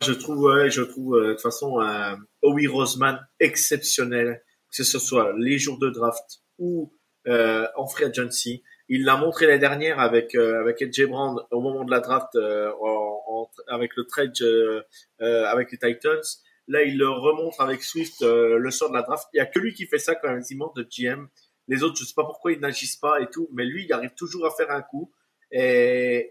je 0.00 0.12
trouve, 0.12 0.68
je 0.68 0.82
trouve 0.82 1.20
de 1.20 1.32
toute 1.32 1.42
façon 1.42 1.80
un 1.80 2.18
Owie 2.42 2.66
Roseman 2.66 3.18
exceptionnel, 3.40 4.42
que 4.76 4.84
ce 4.84 4.98
soit 4.98 5.32
les 5.38 5.58
jours 5.58 5.78
de 5.78 5.90
draft 5.90 6.40
ou 6.58 6.92
en 7.26 7.86
free 7.86 8.04
agency. 8.04 8.62
Il 8.90 9.04
l'a 9.04 9.16
montré 9.16 9.46
l'année 9.46 9.58
dernière 9.58 10.00
avec 10.00 10.34
euh, 10.34 10.60
avec 10.60 10.80
AJ 10.80 11.06
Brown 11.08 11.38
au 11.50 11.60
moment 11.60 11.84
de 11.84 11.90
la 11.90 12.00
draft 12.00 12.34
euh, 12.36 12.72
en, 12.80 13.50
avec 13.66 13.94
le 13.96 14.06
trade 14.06 14.32
euh, 14.40 14.82
avec 15.20 15.70
les 15.70 15.78
Titans. 15.78 16.22
Là, 16.68 16.82
il 16.82 16.96
le 16.96 17.08
remonte 17.08 17.54
avec 17.58 17.82
Swift 17.82 18.20
le 18.20 18.70
sort 18.70 18.90
de 18.90 18.94
la 18.94 19.02
draft. 19.02 19.26
Il 19.32 19.38
y 19.38 19.40
a 19.40 19.46
que 19.46 19.58
lui 19.58 19.72
qui 19.72 19.86
fait 19.86 19.98
ça 19.98 20.14
quand 20.14 20.28
même 20.28 20.42
de 20.42 20.82
GM. 20.82 21.28
Les 21.66 21.82
autres, 21.82 21.96
je 21.98 22.04
sais 22.04 22.14
pas 22.14 22.24
pourquoi 22.24 22.52
ils 22.52 22.60
n'agissent 22.60 22.96
pas 22.96 23.20
et 23.20 23.28
tout, 23.30 23.48
mais 23.54 23.64
lui, 23.64 23.84
il 23.84 23.92
arrive 23.92 24.12
toujours 24.14 24.46
à 24.46 24.50
faire 24.50 24.70
un 24.70 24.82
coup. 24.82 25.10
Et, 25.50 26.28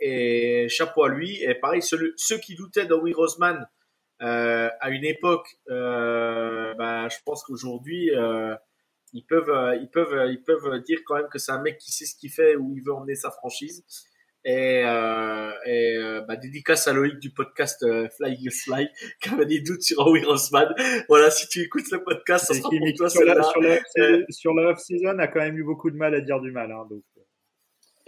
et 0.64 0.70
chapeau 0.70 1.04
à 1.04 1.10
lui. 1.10 1.42
Et 1.44 1.56
pareil, 1.56 1.82
ceux, 1.82 2.14
ceux 2.18 2.38
qui 2.38 2.56
doutaient 2.56 2.86
d'Owie 2.86 3.14
Roseman 3.14 3.68
euh, 4.22 4.70
à 4.80 4.90
une 4.90 5.06
époque, 5.06 5.48
euh, 5.70 6.74
bah, 6.76 7.08
je 7.10 7.18
pense 7.26 7.44
qu'aujourd'hui, 7.44 8.10
euh, 8.16 8.56
ils 9.14 9.24
peuvent, 9.24 9.50
euh, 9.50 9.76
ils 9.76 9.90
peuvent, 9.90 10.28
ils 10.32 10.42
peuvent 10.42 10.82
dire 10.82 11.00
quand 11.06 11.16
même 11.16 11.28
que 11.32 11.38
c'est 11.38 11.52
un 11.52 11.62
mec 11.62 11.78
qui 11.78 11.92
sait 11.92 12.06
ce 12.06 12.16
qu'il 12.16 12.32
fait, 12.32 12.56
où 12.56 12.76
il 12.76 12.84
veut 12.84 12.94
emmener 12.94 13.16
sa 13.16 13.32
franchise. 13.32 13.84
Et, 14.46 14.84
euh, 14.86 15.52
et 15.66 15.98
bah, 16.26 16.38
dédicace 16.38 16.88
à 16.88 16.94
Loïc 16.94 17.20
du 17.20 17.32
podcast 17.32 17.86
Fly 18.16 18.34
Eagles 18.34 18.52
Fly 18.52 18.88
qui 19.22 19.30
avait 19.30 19.46
des 19.46 19.60
doutes 19.60 19.82
sur 19.82 20.08
Howie 20.08 20.24
Rossman. 20.24 20.74
Voilà, 21.10 21.30
si 21.32 21.50
tu 21.50 21.60
écoutes 21.62 21.92
le 21.92 22.02
podcast, 22.02 22.46
ça 22.46 22.54
sera 22.54 22.70
pour 22.70 22.94
toi. 22.96 23.10
Sur 23.10 23.26
la, 23.26 23.44
sur, 23.44 23.62
la, 23.62 23.78
sur 24.30 24.54
la 24.54 24.70
off-season, 24.70 25.20
a 25.20 25.28
quand 25.28 25.42
même 25.42 25.58
eu 25.58 25.64
beaucoup 25.64 25.92
de 25.92 25.98
mal 25.98 26.16
à 26.16 26.22
dire 26.22 26.40
du 26.40 26.52
mal. 26.52 26.72
Hein, 26.72 26.88
donc. 26.90 27.04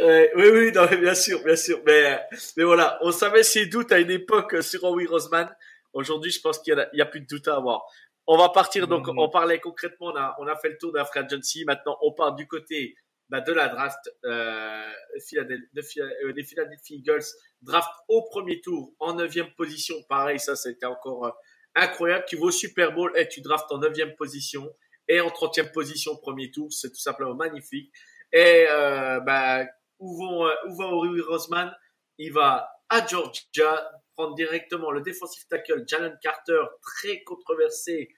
Euh, 0.02 0.28
oui, 0.36 0.50
oui, 0.52 0.72
non, 0.72 0.86
bien 0.86 1.16
sûr, 1.16 1.44
bien 1.44 1.56
sûr. 1.56 1.82
Mais, 1.86 2.20
mais 2.56 2.64
voilà, 2.64 2.98
on 3.02 3.12
savait 3.12 3.44
ses 3.44 3.66
doutes 3.66 3.92
à 3.92 4.00
une 4.00 4.12
époque 4.12 4.62
sur 4.64 4.84
Howie 4.84 5.06
Roseman. 5.06 5.50
Aujourd'hui, 5.94 6.32
je 6.32 6.40
pense 6.40 6.60
qu'il 6.60 6.74
y, 6.94 6.98
y, 6.98 7.02
a 7.02 7.06
plus 7.06 7.22
de 7.22 7.26
doute 7.26 7.48
à 7.48 7.56
avoir. 7.56 7.84
On 8.28 8.38
va 8.38 8.50
partir, 8.50 8.88
donc, 8.88 9.08
mm-hmm. 9.08 9.24
on 9.24 9.30
parlait 9.30 9.60
concrètement, 9.60 10.08
on 10.08 10.16
a, 10.16 10.36
on 10.40 10.48
a 10.48 10.56
fait 10.56 10.70
le 10.70 10.78
tour 10.78 10.94
d'un 10.94 11.04
free 11.04 11.20
agency. 11.20 11.66
Maintenant, 11.66 11.98
on 12.02 12.14
part 12.14 12.36
du 12.36 12.48
côté 12.48 12.96
bah, 13.30 13.42
de 13.42 13.54
la 13.54 13.68
draft 13.68 14.10
euh, 14.26 14.92
de, 15.34 16.32
des 16.32 16.44
Philadelphia 16.44 16.96
Eagles. 16.96 17.26
Draft 17.62 17.90
au 18.08 18.24
premier 18.24 18.62
tour, 18.62 18.94
en 19.00 19.14
neuvième 19.14 19.52
position. 19.56 19.96
Pareil, 20.08 20.40
ça, 20.40 20.56
c'était 20.56 20.86
encore 20.86 21.26
euh, 21.26 21.32
incroyable. 21.76 22.26
Tu 22.28 22.38
vas 22.38 22.46
au 22.46 22.52
Super 22.52 22.94
Bowl 22.94 23.12
et 23.16 23.28
tu 23.28 23.42
draftes 23.42 23.72
en 23.72 23.80
neuvième 23.80 24.16
position 24.16 24.72
et 25.08 25.22
en 25.22 25.30
trentième 25.30 25.72
position 25.72 26.16
premier 26.16 26.52
tour. 26.52 26.72
C'est 26.72 26.90
tout 26.90 27.00
simplement 27.00 27.36
magnifique. 27.36 27.92
Et 28.32 28.68
euh, 28.70 29.20
bah, 29.20 29.66
où, 30.00 30.18
vont, 30.18 30.48
euh, 30.48 30.54
où 30.68 30.76
va 30.76 30.86
Ori 30.86 31.22
Roseman? 31.22 31.72
Il 32.18 32.34
va 32.34 32.70
à 32.90 33.06
Georgia 33.06 33.92
prendre 34.16 34.36
directement 34.36 34.92
le 34.92 35.02
defensive 35.02 35.46
tackle 35.48 35.86
Jalen 35.88 36.18
Carter, 36.22 36.62
très 36.82 37.24
controversé 37.24 38.10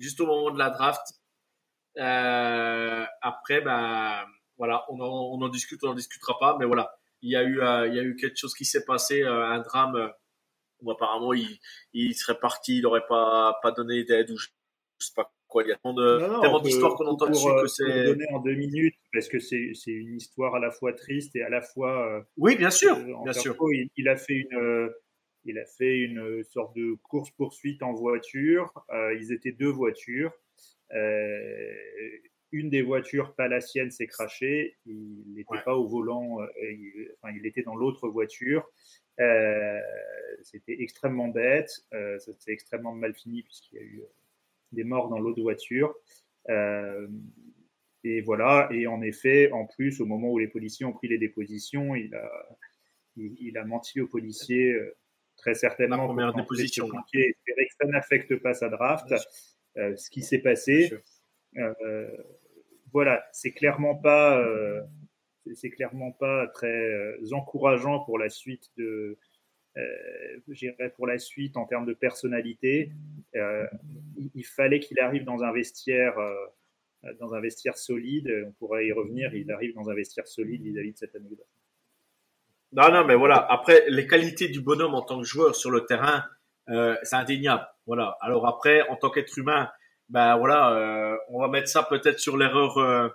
juste 0.00 0.20
au 0.20 0.26
moment 0.26 0.50
de 0.50 0.58
la 0.58 0.70
draft. 0.70 1.02
Euh, 1.98 3.04
après, 3.22 3.60
ben 3.60 4.24
voilà, 4.58 4.84
on 4.88 5.00
en, 5.00 5.06
on 5.06 5.42
en 5.42 5.48
discute, 5.48 5.82
on 5.84 5.90
en 5.90 5.94
discutera 5.94 6.38
pas, 6.38 6.56
mais 6.58 6.66
voilà, 6.66 6.94
il 7.22 7.30
y 7.30 7.36
a 7.36 7.42
eu, 7.42 7.60
euh, 7.60 7.86
il 7.88 7.94
y 7.94 7.98
a 7.98 8.02
eu 8.02 8.16
quelque 8.16 8.36
chose 8.36 8.54
qui 8.54 8.64
s'est 8.64 8.84
passé, 8.84 9.22
euh, 9.22 9.46
un 9.46 9.60
drame 9.60 10.12
où 10.80 10.90
apparemment 10.90 11.32
il, 11.32 11.58
il 11.92 12.14
serait 12.14 12.38
parti, 12.38 12.78
il 12.78 12.82
n'aurait 12.82 13.06
pas, 13.06 13.58
pas 13.62 13.72
donné 13.72 14.04
d'aide 14.04 14.30
ou 14.30 14.36
je, 14.36 14.48
sais 14.98 15.12
pas 15.14 15.32
quoi. 15.48 15.62
Il 15.64 15.68
y 15.68 15.72
a 15.72 15.78
tellement 16.40 16.60
d'histoires 16.60 16.94
qu'on 16.94 17.06
entend 17.06 17.28
dessus 17.28 17.48
que 17.62 17.68
c'est. 17.68 18.04
donner 18.04 18.26
en 18.32 18.40
deux 18.40 18.54
minutes 18.54 18.96
parce 19.12 19.28
que 19.28 19.38
c'est, 19.38 19.72
une 19.86 20.16
histoire 20.16 20.54
à 20.54 20.58
la 20.58 20.70
fois 20.70 20.92
triste 20.92 21.36
et 21.36 21.42
à 21.42 21.48
la 21.48 21.62
fois. 21.62 22.24
oui, 22.36 22.56
bien 22.56 22.70
sûr, 22.70 22.96
bien 23.22 23.32
sûr. 23.32 23.56
il, 23.72 23.88
il, 23.96 24.08
a 24.08 24.16
fait 24.16 24.34
une 24.34 24.90
il 25.46 25.58
a 25.58 25.64
fait 25.64 25.98
une 25.98 26.42
sorte 26.44 26.76
de 26.76 26.94
course-poursuite 27.02 27.82
en 27.82 27.92
voiture. 27.92 28.72
Euh, 28.90 29.14
ils 29.14 29.32
étaient 29.32 29.52
deux 29.52 29.70
voitures. 29.70 30.32
Euh, 30.92 31.72
une 32.52 32.70
des 32.70 32.82
voitures, 32.82 33.34
pas 33.34 33.48
la 33.48 33.60
sienne, 33.60 33.90
s'est 33.90 34.06
crachée. 34.06 34.76
Il 34.86 35.24
n'était 35.34 35.62
pas 35.64 35.76
au 35.76 35.86
volant, 35.86 36.40
euh, 36.40 36.46
il, 36.62 37.10
enfin, 37.20 37.34
il 37.36 37.46
était 37.46 37.62
dans 37.62 37.76
l'autre 37.76 38.08
voiture. 38.08 38.68
Euh, 39.20 39.80
C'était 40.42 40.80
extrêmement 40.80 41.28
bête. 41.28 41.70
Euh, 41.94 42.18
ça 42.18 42.32
s'est 42.38 42.52
extrêmement 42.52 42.92
mal 42.92 43.14
fini 43.14 43.42
puisqu'il 43.42 43.76
y 43.76 43.78
a 43.78 43.82
eu 43.82 44.02
des 44.72 44.84
morts 44.84 45.08
dans 45.08 45.18
l'autre 45.18 45.42
voiture. 45.42 45.94
et 46.48 48.20
voilà. 48.22 48.68
Et 48.72 48.86
en 48.86 49.02
effet, 49.02 49.50
en 49.52 49.66
plus, 49.66 50.00
au 50.00 50.06
moment 50.06 50.30
où 50.30 50.38
les 50.38 50.48
policiers 50.48 50.86
ont 50.86 50.92
pris 50.92 51.08
les 51.08 51.18
dépositions, 51.18 51.94
il 51.94 52.14
a, 52.14 52.30
il, 53.16 53.36
il 53.40 53.58
a 53.58 53.64
menti 53.64 54.00
aux 54.00 54.08
policiers 54.08 54.74
très 55.36 55.54
certainement. 55.54 55.96
La 55.96 56.04
première 56.04 56.34
déposition. 56.34 56.86
Espérer 56.86 57.66
que 57.66 57.74
ça 57.80 57.86
n'affecte 57.88 58.36
pas 58.36 58.54
sa 58.54 58.68
draft. 58.68 59.12
Euh, 59.76 59.94
ce 59.96 60.08
qui 60.10 60.22
s'est 60.22 60.38
passé. 60.38 60.90
Euh, 61.58 62.08
voilà, 62.92 63.22
c'est 63.32 63.52
clairement 63.52 63.94
pas, 63.94 64.38
euh, 64.38 64.80
c'est 65.54 65.70
clairement 65.70 66.12
pas 66.12 66.46
très 66.48 66.66
euh, 66.66 67.18
encourageant 67.32 68.00
pour 68.04 68.18
la 68.18 68.28
suite 68.28 68.70
de, 68.78 69.18
euh, 69.76 70.88
pour 70.96 71.06
la 71.06 71.18
suite 71.18 71.56
en 71.56 71.66
termes 71.66 71.86
de 71.86 71.94
personnalité. 71.94 72.92
Euh, 73.34 73.66
il, 74.34 74.44
fallait 74.44 74.80
qu'il 74.80 74.98
arrive 75.00 75.24
dans 75.24 75.42
un 75.42 75.52
vestiaire, 75.52 76.14
dans 77.20 77.34
un 77.34 77.40
vestiaire 77.40 77.76
solide. 77.76 78.30
On 78.46 78.52
pourrait 78.52 78.86
y 78.86 78.92
revenir. 78.92 79.34
Il 79.34 79.50
arrive 79.52 79.74
dans 79.74 79.90
un 79.90 79.94
vestiaire 79.94 80.26
solide 80.26 80.62
vis-à-vis 80.62 80.90
-vis 80.90 80.92
de 80.94 80.98
cette 80.98 81.14
anecdote. 81.14 81.46
Non, 82.72 82.90
non, 82.90 83.04
mais 83.04 83.14
voilà. 83.14 83.36
Après, 83.50 83.84
les 83.88 84.06
qualités 84.06 84.48
du 84.48 84.60
bonhomme 84.60 84.94
en 84.94 85.02
tant 85.02 85.18
que 85.18 85.26
joueur 85.26 85.54
sur 85.54 85.70
le 85.70 85.86
terrain, 85.86 86.24
euh, 86.68 86.96
c'est 87.02 87.16
indéniable. 87.16 87.66
Voilà. 87.86 88.16
Alors 88.20 88.46
après, 88.46 88.86
en 88.88 88.96
tant 88.96 89.10
qu'être 89.10 89.36
humain, 89.38 89.70
ben 90.08 90.36
voilà, 90.36 90.72
euh, 90.72 91.16
on 91.28 91.40
va 91.40 91.48
mettre 91.48 91.68
ça 91.68 91.82
peut-être 91.82 92.18
sur 92.18 92.36
l'erreur 92.36 92.78
euh, 92.78 93.08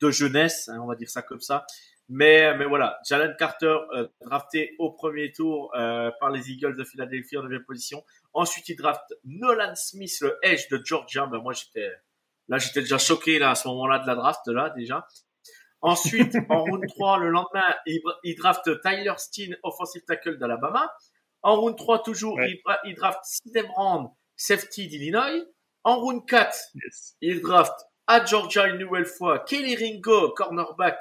de 0.00 0.10
jeunesse, 0.10 0.68
hein, 0.68 0.78
on 0.80 0.86
va 0.86 0.94
dire 0.94 1.10
ça 1.10 1.22
comme 1.22 1.40
ça. 1.40 1.66
Mais, 2.08 2.54
mais 2.56 2.66
voilà, 2.66 2.98
Jalen 3.08 3.34
Carter 3.38 3.78
euh, 3.94 4.08
drafté 4.20 4.74
au 4.78 4.90
premier 4.90 5.32
tour 5.32 5.74
euh, 5.74 6.10
par 6.20 6.30
les 6.30 6.50
Eagles 6.50 6.76
de 6.76 6.84
Philadelphie 6.84 7.38
en 7.38 7.42
deuxième 7.42 7.64
position. 7.64 8.04
Ensuite, 8.34 8.68
il 8.68 8.76
draft 8.76 9.14
Nolan 9.24 9.74
Smith, 9.74 10.18
le 10.20 10.38
edge 10.42 10.68
de 10.70 10.80
Georgia. 10.84 11.26
Ben 11.26 11.38
moi, 11.38 11.54
j'étais 11.54 11.90
là, 12.48 12.58
j'étais 12.58 12.80
déjà 12.80 12.98
choqué 12.98 13.38
là 13.38 13.50
à 13.50 13.54
ce 13.54 13.68
moment-là 13.68 14.00
de 14.00 14.06
la 14.06 14.14
draft 14.16 14.46
là 14.48 14.70
déjà. 14.76 15.06
Ensuite, 15.80 16.34
en 16.48 16.64
round 16.64 16.82
3, 16.86 17.18
le 17.18 17.30
lendemain, 17.30 17.74
il, 17.86 18.00
il 18.22 18.36
draft 18.36 18.80
Tyler 18.80 19.12
Steen, 19.18 19.56
offensive 19.62 20.02
tackle 20.06 20.38
d'Alabama. 20.38 20.90
En 21.42 21.60
round 21.60 21.76
3, 21.76 22.02
toujours, 22.02 22.36
ouais. 22.36 22.50
il, 22.50 22.90
il, 22.90 22.94
draft 22.94 23.20
Sidney 23.22 23.66
Brand, 23.66 24.10
safety 24.34 24.88
d'Illinois. 24.88 25.44
En 25.84 26.00
round 26.00 26.26
4, 26.26 26.56
yes. 26.74 27.16
il 27.20 27.42
draft 27.42 27.74
à 28.06 28.24
Georgia 28.24 28.66
une 28.66 28.78
nouvelle 28.78 29.04
fois 29.04 29.40
Kelly 29.40 29.76
Ringo, 29.76 30.30
cornerback, 30.30 30.98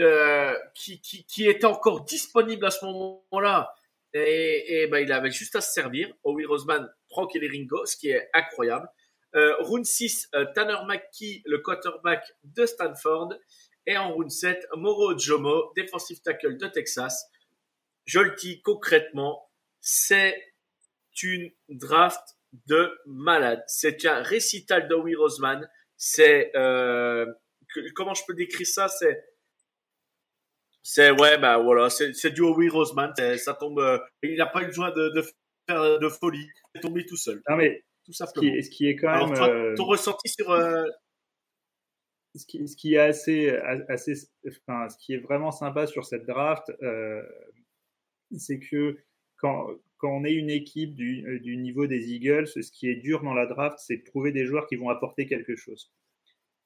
euh, 0.00 0.56
qui, 0.74 1.00
qui, 1.00 1.24
qui, 1.24 1.46
était 1.46 1.66
encore 1.66 2.04
disponible 2.04 2.64
à 2.66 2.70
ce 2.70 2.84
moment-là. 2.84 3.74
Et, 4.12 4.82
et 4.82 4.86
ben, 4.86 4.98
il 4.98 5.12
avait 5.12 5.30
juste 5.30 5.56
à 5.56 5.60
se 5.60 5.72
servir. 5.72 6.12
Owie 6.22 6.44
Roseman 6.44 6.88
prend 7.08 7.26
Kelly 7.26 7.48
Ringo, 7.48 7.84
ce 7.86 7.96
qui 7.96 8.10
est 8.10 8.28
incroyable. 8.32 8.88
Euh, 9.34 9.56
round 9.60 9.84
6, 9.84 10.28
euh, 10.34 10.46
Tanner 10.54 10.78
McKee, 10.86 11.42
le 11.44 11.58
quarterback 11.58 12.24
de 12.44 12.66
Stanford. 12.66 13.34
Et 13.86 13.96
en 13.96 14.12
round 14.12 14.30
7, 14.30 14.66
Moro 14.76 15.18
Jomo, 15.18 15.72
defensive 15.76 16.20
tackle 16.22 16.56
de 16.56 16.68
Texas. 16.68 17.26
Je 18.04 18.20
le 18.20 18.34
dis 18.36 18.62
concrètement, 18.62 19.50
c'est 19.80 20.54
une 21.22 21.50
draft 21.68 22.22
de 22.66 22.96
malade. 23.06 23.62
C'est 23.66 24.04
un 24.06 24.22
récital 24.22 24.88
d'Owie 24.88 25.16
Roseman. 25.16 25.68
C'est 25.96 26.52
euh, 26.56 27.26
comment 27.94 28.14
je 28.14 28.22
peux 28.26 28.34
décrire 28.34 28.66
ça? 28.66 28.88
C'est 28.88 29.24
c'est 30.86 31.10
ouais 31.10 31.38
bah 31.38 31.56
voilà 31.58 31.88
c'est 31.88 32.30
du 32.30 32.42
Howie 32.42 32.68
Roseman. 32.68 33.12
Ça 33.38 33.54
tombe. 33.54 33.80
Euh, 33.80 33.98
il 34.22 34.36
n'a 34.36 34.46
pas 34.46 34.62
eu 34.62 34.66
besoin 34.66 34.90
de, 34.90 35.08
de 35.08 35.24
faire 35.66 35.98
de 35.98 36.08
folie. 36.08 36.46
Il 36.74 36.78
est 36.78 36.80
tombé 36.82 37.06
tout 37.06 37.16
seul. 37.16 37.42
Non 37.48 37.56
mais 37.56 37.82
tout 38.04 38.12
simplement. 38.12 38.52
Ce 38.52 38.56
qui, 38.58 38.62
ce 38.62 38.70
qui 38.70 38.86
est 38.88 38.96
quand 38.96 39.08
Alors, 39.08 39.28
même. 39.28 39.36
Toi, 39.36 39.48
euh... 39.48 39.74
Ton 39.76 39.84
ressenti 39.86 40.28
sur 40.28 40.50
euh, 40.50 40.84
ce 42.34 42.44
qui, 42.44 42.68
ce 42.68 42.76
qui, 42.76 42.94
est 42.94 42.98
assez, 42.98 43.48
assez, 43.88 44.14
enfin, 44.46 44.88
ce 44.90 44.96
qui 44.98 45.14
est 45.14 45.18
vraiment 45.18 45.52
sympa 45.52 45.86
sur 45.86 46.04
cette 46.04 46.26
draft, 46.26 46.70
euh, 46.82 47.22
c'est 48.36 48.58
que 48.58 48.98
quand, 49.36 49.68
quand 49.98 50.10
on 50.10 50.24
est 50.24 50.34
une 50.34 50.50
équipe 50.50 50.94
du, 50.94 51.40
du, 51.40 51.56
niveau 51.56 51.86
des 51.86 52.12
Eagles, 52.12 52.48
ce 52.48 52.70
qui 52.72 52.88
est 52.88 52.96
dur 52.96 53.22
dans 53.22 53.34
la 53.34 53.46
draft, 53.46 53.78
c'est 53.78 53.98
de 53.98 54.04
trouver 54.04 54.32
des 54.32 54.44
joueurs 54.44 54.66
qui 54.66 54.76
vont 54.76 54.90
apporter 54.90 55.26
quelque 55.26 55.56
chose. 55.56 55.92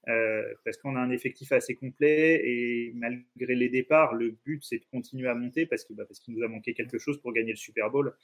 Euh, 0.07 0.55
parce 0.65 0.77
qu'on 0.79 0.97
a 0.97 1.01
un 1.01 1.11
effectif 1.11 1.53
assez 1.53 1.75
complet 1.75 2.41
et 2.43 2.93
malgré 2.95 3.55
les 3.55 3.69
départs, 3.69 4.15
le 4.15 4.31
but 4.45 4.65
c'est 4.65 4.79
de 4.79 4.85
continuer 4.91 5.29
à 5.29 5.35
monter 5.35 5.67
parce 5.67 5.85
bah, 5.91 6.05
qu'il 6.23 6.35
nous 6.35 6.45
a 6.45 6.49
manqué 6.49 6.73
quelque 6.73 6.99
chose 6.99 7.21
pour 7.21 7.33
gagner 7.33 7.51
le 7.51 7.57
Super 7.57 7.91
Bowl. 7.91 8.17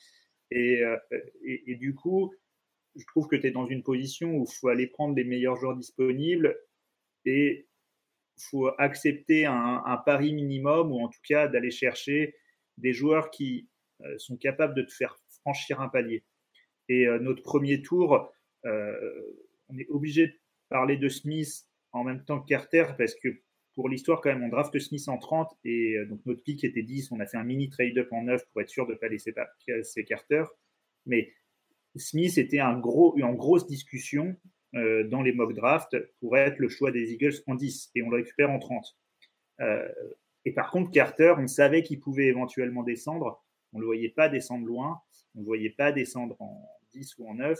Et, 0.50 0.82
euh, 0.82 0.96
du 1.66 1.94
coup, 1.94 2.32
je 2.96 3.04
trouve 3.06 3.26
que 3.26 3.36
tu 3.36 3.48
es 3.48 3.50
dans 3.50 3.66
une 3.66 3.82
position 3.82 4.36
où 4.36 4.46
il 4.48 4.54
faut 4.54 4.68
aller 4.68 4.86
prendre 4.86 5.16
les 5.16 5.24
meilleurs 5.24 5.56
joueurs 5.56 5.76
disponibles 5.76 6.56
et 7.26 7.66
faut 8.38 8.68
accepter 8.78 9.46
un, 9.46 10.02
pari 10.06 10.32
minimum 10.32 10.90
ou 10.92 11.00
en 11.00 11.08
tout 11.08 11.20
cas 11.26 11.48
d'aller 11.48 11.70
chercher 11.70 12.34
des 12.78 12.92
joueurs 12.92 13.30
qui 13.30 13.68
euh, 14.02 14.18
sont 14.18 14.36
capables 14.36 14.74
de 14.74 14.82
te 14.82 14.92
faire 14.92 15.18
franchir 15.40 15.80
un 15.80 15.88
palier. 15.88 16.24
Et 16.88 17.06
notre 17.20 17.42
premier 17.42 17.80
tour, 17.80 18.30
on 18.64 19.78
est 19.78 19.88
obligé 19.88 20.26
de 20.26 20.34
parler 20.68 20.96
de 20.96 21.08
Smith 21.08 21.64
en 21.92 22.04
même 22.04 22.24
temps 22.24 22.40
que 22.40 22.48
Carter 22.48 22.86
parce 22.98 23.14
que 23.14 23.28
pour 23.74 23.88
l'histoire, 23.88 24.20
quand 24.20 24.30
même, 24.30 24.44
on 24.44 24.48
draft 24.48 24.78
Smith 24.78 25.08
en 25.08 25.18
30 25.18 25.50
et 25.64 25.96
donc 26.08 26.20
notre 26.26 26.42
pick 26.42 26.62
était 26.62 26.82
10. 26.82 27.10
On 27.10 27.18
a 27.18 27.26
fait 27.26 27.36
un 27.36 27.42
mini 27.42 27.68
trade-up 27.68 28.08
en 28.12 28.22
9 28.22 28.46
pour 28.52 28.60
être 28.60 28.68
sûr 28.68 28.86
de 28.86 28.92
ne 28.92 28.98
pas 28.98 29.08
laisser 29.08 29.32
passer 29.32 30.04
Carter. 30.04 30.44
Mais 31.06 31.32
Smith 31.96 32.38
était 32.38 32.60
en 32.60 32.78
grosse 32.78 33.66
discussion 33.66 34.36
euh, 34.74 35.04
dans 35.04 35.22
les 35.22 35.32
mock 35.32 35.54
drafts 35.54 35.96
pour 36.18 36.36
être 36.36 36.58
le 36.58 36.68
choix 36.68 36.90
des 36.90 37.12
Eagles 37.12 37.34
en 37.46 37.54
10 37.54 37.92
et 37.94 38.02
on 38.02 38.10
le 38.10 38.16
récupère 38.16 38.50
en 38.50 38.58
30. 38.58 38.96
Euh, 39.60 39.88
et 40.44 40.52
par 40.52 40.70
contre, 40.70 40.90
Carter, 40.90 41.34
on 41.38 41.46
savait 41.46 41.82
qu'il 41.82 42.00
pouvait 42.00 42.26
éventuellement 42.26 42.82
descendre. 42.82 43.44
On 43.72 43.78
ne 43.78 43.82
le 43.82 43.86
voyait 43.86 44.08
pas 44.08 44.28
descendre 44.28 44.66
loin. 44.66 45.00
On 45.34 45.38
ne 45.38 45.42
le 45.42 45.46
voyait 45.46 45.70
pas 45.70 45.92
descendre 45.92 46.36
en 46.40 46.68
10 46.92 47.18
ou 47.18 47.28
en 47.28 47.34
9. 47.34 47.58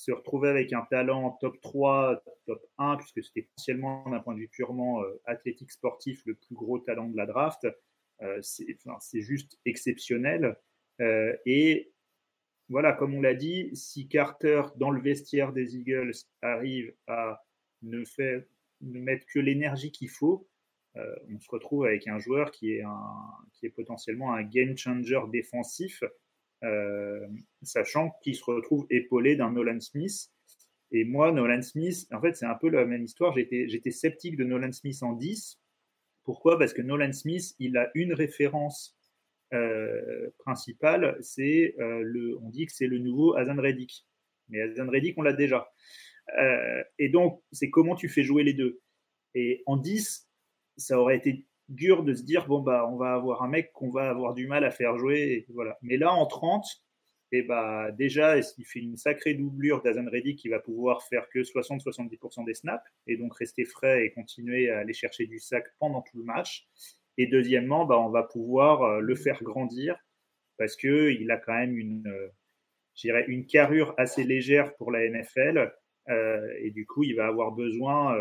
Se 0.00 0.12
retrouver 0.12 0.48
avec 0.48 0.72
un 0.72 0.80
talent 0.90 1.36
top 1.42 1.60
3, 1.60 2.22
top 2.46 2.66
1, 2.78 2.96
puisque 2.96 3.22
c'était 3.22 3.42
potentiellement 3.42 4.08
d'un 4.08 4.20
point 4.20 4.32
de 4.32 4.38
vue 4.38 4.48
purement 4.48 5.02
euh, 5.02 5.20
athlétique 5.26 5.70
sportif 5.70 6.22
le 6.24 6.36
plus 6.36 6.54
gros 6.54 6.78
talent 6.78 7.06
de 7.06 7.16
la 7.18 7.26
draft, 7.26 7.66
euh, 8.22 8.40
c'est 8.40 9.20
juste 9.20 9.58
exceptionnel. 9.66 10.56
Euh, 11.02 11.36
et 11.44 11.92
voilà, 12.70 12.94
comme 12.94 13.12
on 13.14 13.20
l'a 13.20 13.34
dit, 13.34 13.68
si 13.76 14.08
Carter, 14.08 14.62
dans 14.76 14.88
le 14.88 15.02
vestiaire 15.02 15.52
des 15.52 15.76
Eagles, 15.76 16.14
arrive 16.40 16.94
à 17.06 17.44
ne, 17.82 18.02
mettre 18.80 19.26
que 19.26 19.38
l'énergie 19.38 19.92
qu'il 19.92 20.08
faut, 20.08 20.48
on 20.94 21.38
se 21.38 21.50
retrouve 21.50 21.84
avec 21.84 22.08
un 22.08 22.18
joueur 22.18 22.52
qui 22.52 22.72
est, 22.72 23.68
potentiellement 23.76 24.32
un 24.32 24.44
game 24.44 24.78
changer 24.78 25.20
défensif, 25.30 26.02
sachant 27.62 28.10
qu'il 28.22 28.34
se 28.34 28.44
retrouve 28.44 28.86
épaulé 28.90 29.36
d'un 29.36 29.52
Nolan 29.52 29.80
Smith. 29.80 30.30
Et 30.92 31.04
moi, 31.04 31.32
Nolan 31.32 31.62
Smith, 31.62 32.06
en 32.12 32.20
fait, 32.20 32.36
c'est 32.36 32.46
un 32.46 32.54
peu 32.54 32.68
la 32.68 32.84
même 32.84 33.04
histoire. 33.04 33.34
J'étais 33.34 33.90
sceptique 33.90 34.36
de 34.36 34.44
Nolan 34.44 34.72
Smith 34.72 35.02
en 35.02 35.12
10. 35.12 35.60
Pourquoi? 36.24 36.58
Parce 36.58 36.72
que 36.72 36.82
Nolan 36.82 37.12
Smith, 37.12 37.54
il 37.58 37.76
a 37.76 37.90
une 37.94 38.12
référence 38.12 38.96
euh, 39.52 40.30
principal, 40.38 41.18
c'est 41.22 41.74
euh, 41.80 42.02
le, 42.04 42.38
on 42.40 42.50
dit 42.50 42.66
que 42.66 42.72
c'est 42.72 42.86
le 42.86 42.98
nouveau 42.98 43.34
Hazan 43.34 43.60
Reddick. 43.60 44.06
Mais 44.48 44.60
Hazan 44.60 44.88
Reddick, 44.88 45.18
on 45.18 45.22
l'a 45.22 45.32
déjà. 45.32 45.72
Euh, 46.38 46.84
et 47.00 47.08
donc, 47.08 47.42
c'est 47.50 47.68
comment 47.68 47.96
tu 47.96 48.08
fais 48.08 48.22
jouer 48.22 48.44
les 48.44 48.54
deux? 48.54 48.80
Et 49.34 49.64
en 49.66 49.76
10, 49.76 50.28
ça 50.76 51.00
aurait 51.00 51.16
été 51.16 51.44
dur 51.70 52.02
de 52.02 52.14
se 52.14 52.22
dire 52.22 52.46
bon 52.46 52.60
bah 52.60 52.88
on 52.90 52.96
va 52.96 53.14
avoir 53.14 53.42
un 53.42 53.48
mec 53.48 53.72
qu'on 53.72 53.90
va 53.90 54.10
avoir 54.10 54.34
du 54.34 54.46
mal 54.46 54.64
à 54.64 54.70
faire 54.70 54.98
jouer 54.98 55.46
voilà 55.54 55.78
mais 55.82 55.96
là 55.96 56.12
en 56.12 56.26
30 56.26 56.64
et 57.32 57.38
eh 57.38 57.42
bah 57.42 57.92
déjà 57.92 58.36
il 58.38 58.64
fait 58.64 58.80
une 58.80 58.96
sacrée 58.96 59.34
doublure 59.34 59.82
d'Azan 59.82 60.06
Reddick 60.10 60.38
qui 60.38 60.48
va 60.48 60.58
pouvoir 60.58 61.02
faire 61.04 61.28
que 61.28 61.38
60-70% 61.38 62.44
des 62.44 62.54
snaps 62.54 62.84
et 63.06 63.16
donc 63.16 63.34
rester 63.36 63.64
frais 63.64 64.04
et 64.04 64.10
continuer 64.10 64.70
à 64.70 64.80
aller 64.80 64.92
chercher 64.92 65.26
du 65.26 65.38
sac 65.38 65.64
pendant 65.78 66.02
tout 66.02 66.18
le 66.18 66.24
match 66.24 66.68
et 67.20 67.26
deuxièmement, 67.26 67.84
bah, 67.84 67.98
on 67.98 68.08
va 68.08 68.22
pouvoir 68.22 68.82
euh, 68.82 69.00
le 69.00 69.14
faire 69.14 69.42
grandir 69.42 69.94
parce 70.56 70.74
qu'il 70.74 71.30
a 71.30 71.36
quand 71.36 71.52
même 71.52 71.76
une, 71.76 72.06
euh, 72.06 73.24
une 73.28 73.44
carrure 73.44 73.94
assez 73.98 74.24
légère 74.24 74.74
pour 74.76 74.90
la 74.90 75.06
NFL. 75.06 75.70
Euh, 76.08 76.48
et 76.60 76.70
du 76.70 76.86
coup, 76.86 77.04
il 77.04 77.16
va 77.16 77.26
avoir 77.26 77.52
besoin, 77.52 78.16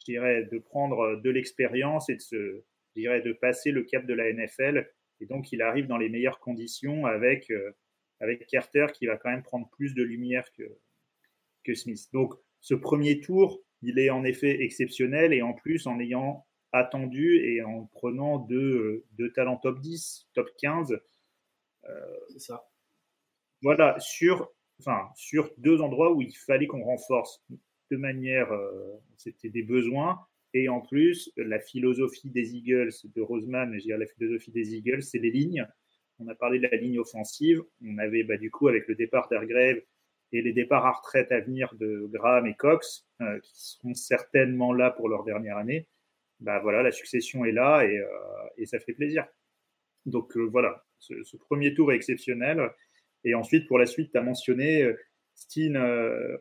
je 0.00 0.04
dirais, 0.04 0.44
de 0.52 0.58
prendre 0.58 1.16
de 1.16 1.30
l'expérience 1.30 2.10
et 2.10 2.16
de 2.16 2.20
se, 2.20 2.62
dirais, 3.00 3.20
de 3.20 3.32
passer 3.32 3.70
le 3.70 3.84
cap 3.84 4.06
de 4.06 4.14
la 4.14 4.32
NFL. 4.32 4.90
Et 5.20 5.26
donc, 5.26 5.52
il 5.52 5.62
arrive 5.62 5.86
dans 5.86 5.98
les 5.98 6.08
meilleures 6.08 6.40
conditions 6.40 7.06
avec, 7.06 7.50
avec 8.20 8.46
Carter 8.46 8.86
qui 8.92 9.06
va 9.06 9.16
quand 9.16 9.30
même 9.30 9.42
prendre 9.42 9.68
plus 9.70 9.94
de 9.94 10.02
lumière 10.02 10.44
que, 10.52 10.64
que 11.64 11.74
Smith. 11.74 12.08
Donc, 12.12 12.34
ce 12.60 12.74
premier 12.74 13.20
tour, 13.20 13.62
il 13.82 13.98
est 13.98 14.10
en 14.10 14.24
effet 14.24 14.62
exceptionnel 14.62 15.32
et 15.32 15.42
en 15.42 15.52
plus 15.52 15.86
en 15.86 15.98
ayant 16.00 16.46
attendu 16.72 17.38
et 17.44 17.62
en 17.62 17.86
prenant 17.86 18.38
deux, 18.38 19.04
deux 19.12 19.32
talents 19.32 19.56
top 19.56 19.80
10, 19.80 20.28
top 20.34 20.48
15. 20.58 20.98
Euh, 21.88 22.16
c'est 22.30 22.40
ça. 22.40 22.68
Voilà, 23.62 23.98
sur, 23.98 24.52
enfin, 24.80 25.08
sur 25.16 25.50
deux 25.58 25.80
endroits 25.80 26.12
où 26.12 26.22
il 26.22 26.36
fallait 26.36 26.66
qu'on 26.66 26.84
renforce 26.84 27.42
de 27.90 27.96
manière, 27.96 28.52
euh, 28.52 29.00
c'était 29.16 29.48
des 29.48 29.62
besoins. 29.62 30.26
Et 30.58 30.70
en 30.70 30.80
plus, 30.80 31.30
la 31.36 31.60
philosophie 31.60 32.30
des 32.30 32.56
Eagles, 32.56 32.92
de 33.14 33.20
Roseman, 33.20 33.74
je 33.74 33.82
dirais 33.82 33.98
la 33.98 34.06
philosophie 34.06 34.52
des 34.52 34.74
Eagles, 34.74 35.02
c'est 35.02 35.18
les 35.18 35.30
lignes. 35.30 35.68
On 36.18 36.26
a 36.28 36.34
parlé 36.34 36.58
de 36.58 36.66
la 36.66 36.78
ligne 36.78 36.98
offensive. 36.98 37.62
On 37.84 37.98
avait, 37.98 38.22
bah, 38.22 38.38
du 38.38 38.50
coup, 38.50 38.66
avec 38.66 38.88
le 38.88 38.94
départ 38.94 39.28
d'Airgrave 39.28 39.82
et 40.32 40.40
les 40.40 40.54
départs 40.54 40.86
à 40.86 40.92
retraite 40.92 41.30
à 41.30 41.40
venir 41.40 41.74
de 41.74 42.08
Graham 42.10 42.46
et 42.46 42.54
Cox, 42.54 43.06
euh, 43.20 43.38
qui 43.40 43.52
seront 43.54 43.92
certainement 43.92 44.72
là 44.72 44.90
pour 44.90 45.10
leur 45.10 45.24
dernière 45.24 45.58
année, 45.58 45.88
bah 46.40 46.58
voilà, 46.60 46.82
la 46.82 46.90
succession 46.90 47.44
est 47.44 47.52
là 47.52 47.84
et, 47.84 47.98
euh, 47.98 48.64
ça 48.64 48.80
fait 48.80 48.94
plaisir. 48.94 49.26
Donc 50.06 50.38
euh, 50.38 50.44
voilà, 50.44 50.86
ce, 50.98 51.22
ce, 51.22 51.36
premier 51.36 51.74
tour 51.74 51.92
est 51.92 51.96
exceptionnel. 51.96 52.72
Et 53.24 53.34
ensuite, 53.34 53.68
pour 53.68 53.78
la 53.78 53.84
suite, 53.84 54.10
tu 54.10 54.16
as 54.16 54.22
mentionné 54.22 54.90
Steen 55.34 55.76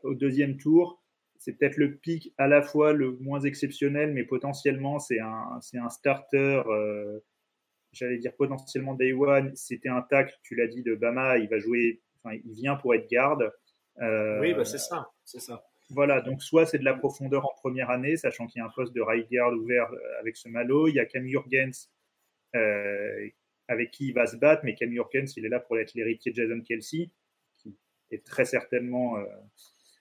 au 0.03 0.13
deuxième 0.13 0.55
tour. 0.55 1.03
C'est 1.45 1.53
peut-être 1.53 1.77
le 1.77 1.95
pic 1.95 2.33
à 2.39 2.47
la 2.47 2.63
fois 2.63 2.91
le 2.91 3.11
moins 3.19 3.39
exceptionnel, 3.41 4.13
mais 4.13 4.23
potentiellement, 4.23 4.97
c'est 4.97 5.19
un, 5.19 5.59
c'est 5.61 5.77
un 5.77 5.89
starter. 5.89 6.63
J'allais 7.93 8.17
dire 8.17 8.35
potentiellement 8.35 8.95
day 8.95 9.13
one. 9.13 9.55
C'était 9.55 9.89
un 9.89 10.01
tac, 10.01 10.33
tu 10.41 10.55
l'as 10.55 10.65
dit, 10.65 10.81
de 10.81 10.95
Bama. 10.95 11.37
Il 11.37 11.47
va 11.47 11.59
jouer, 11.59 12.01
enfin, 12.23 12.35
il 12.43 12.53
vient 12.55 12.75
pour 12.75 12.95
être 12.95 13.07
garde. 13.07 13.53
oui, 14.01 14.55
bah 14.55 14.65
c'est 14.65 14.79
ça, 14.79 15.11
c'est 15.23 15.39
ça. 15.39 15.63
Voilà, 15.89 16.21
donc 16.21 16.41
soit 16.41 16.65
c'est 16.65 16.79
de 16.79 16.83
la 16.83 16.95
profondeur 16.95 17.45
en 17.45 17.53
première 17.59 17.91
année, 17.91 18.17
sachant 18.17 18.47
qu'il 18.47 18.59
y 18.59 18.61
a 18.61 18.65
un 18.65 18.71
poste 18.71 18.93
de 18.93 19.01
right 19.01 19.29
guard 19.29 19.53
ouvert 19.53 19.91
euh, 19.91 20.19
avec 20.19 20.35
ce 20.35 20.49
malo. 20.49 20.87
Il 20.87 20.95
y 20.95 20.99
a 20.99 21.05
Cam 21.05 21.27
Jurgens 21.27 21.89
euh, 22.55 23.29
avec 23.67 23.91
qui 23.91 24.07
il 24.07 24.13
va 24.13 24.25
se 24.25 24.35
battre, 24.35 24.63
mais 24.65 24.73
Cam 24.73 24.91
Jurgens, 24.91 25.37
il 25.37 25.45
est 25.45 25.49
là 25.49 25.59
pour 25.59 25.77
être 25.77 25.93
l'héritier 25.93 26.31
de 26.31 26.37
Jason 26.37 26.61
Kelsey, 26.61 27.11
qui 27.53 27.77
est 28.09 28.25
très 28.25 28.45
certainement, 28.45 29.17
euh, 29.17 29.25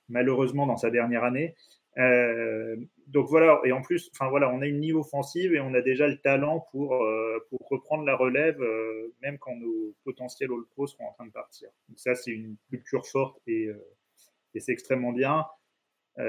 malheureusement, 0.09 0.67
dans 0.67 0.77
sa 0.77 0.91
dernière 0.91 1.25
année. 1.25 1.55
Euh, 1.99 2.77
donc 3.07 3.29
voilà, 3.29 3.61
et 3.65 3.73
en 3.73 3.83
plus, 3.83 4.11
enfin 4.13 4.29
voilà, 4.29 4.51
on 4.51 4.61
a 4.61 4.67
une 4.67 4.81
niveau 4.81 5.01
offensive 5.01 5.55
et 5.55 5.61
on 5.61 5.75
a 5.75 5.81
déjà 5.81 6.09
le 6.09 6.17
talent 6.19 6.67
pour, 6.73 6.95
euh, 6.97 7.39
pour 7.51 7.69
reprendre 7.69 8.05
la 8.05 8.17
relève, 8.17 8.61
euh, 8.61 9.15
même 9.23 9.39
quand 9.39 9.55
nos 9.55 9.95
potentiels 10.05 10.51
All-Pro 10.51 10.87
seront 10.87 11.07
en 11.07 11.13
train 11.13 11.27
de 11.27 11.33
partir. 11.33 11.69
Donc 11.89 11.99
ça, 11.99 12.15
c'est 12.15 12.33
une 12.33 12.57
culture 12.69 13.07
forte 13.07 13.41
et, 13.47 13.69
et 14.55 14.61
c'est 14.61 14.73
extrêmement 14.73 15.13
bien. 15.13 15.45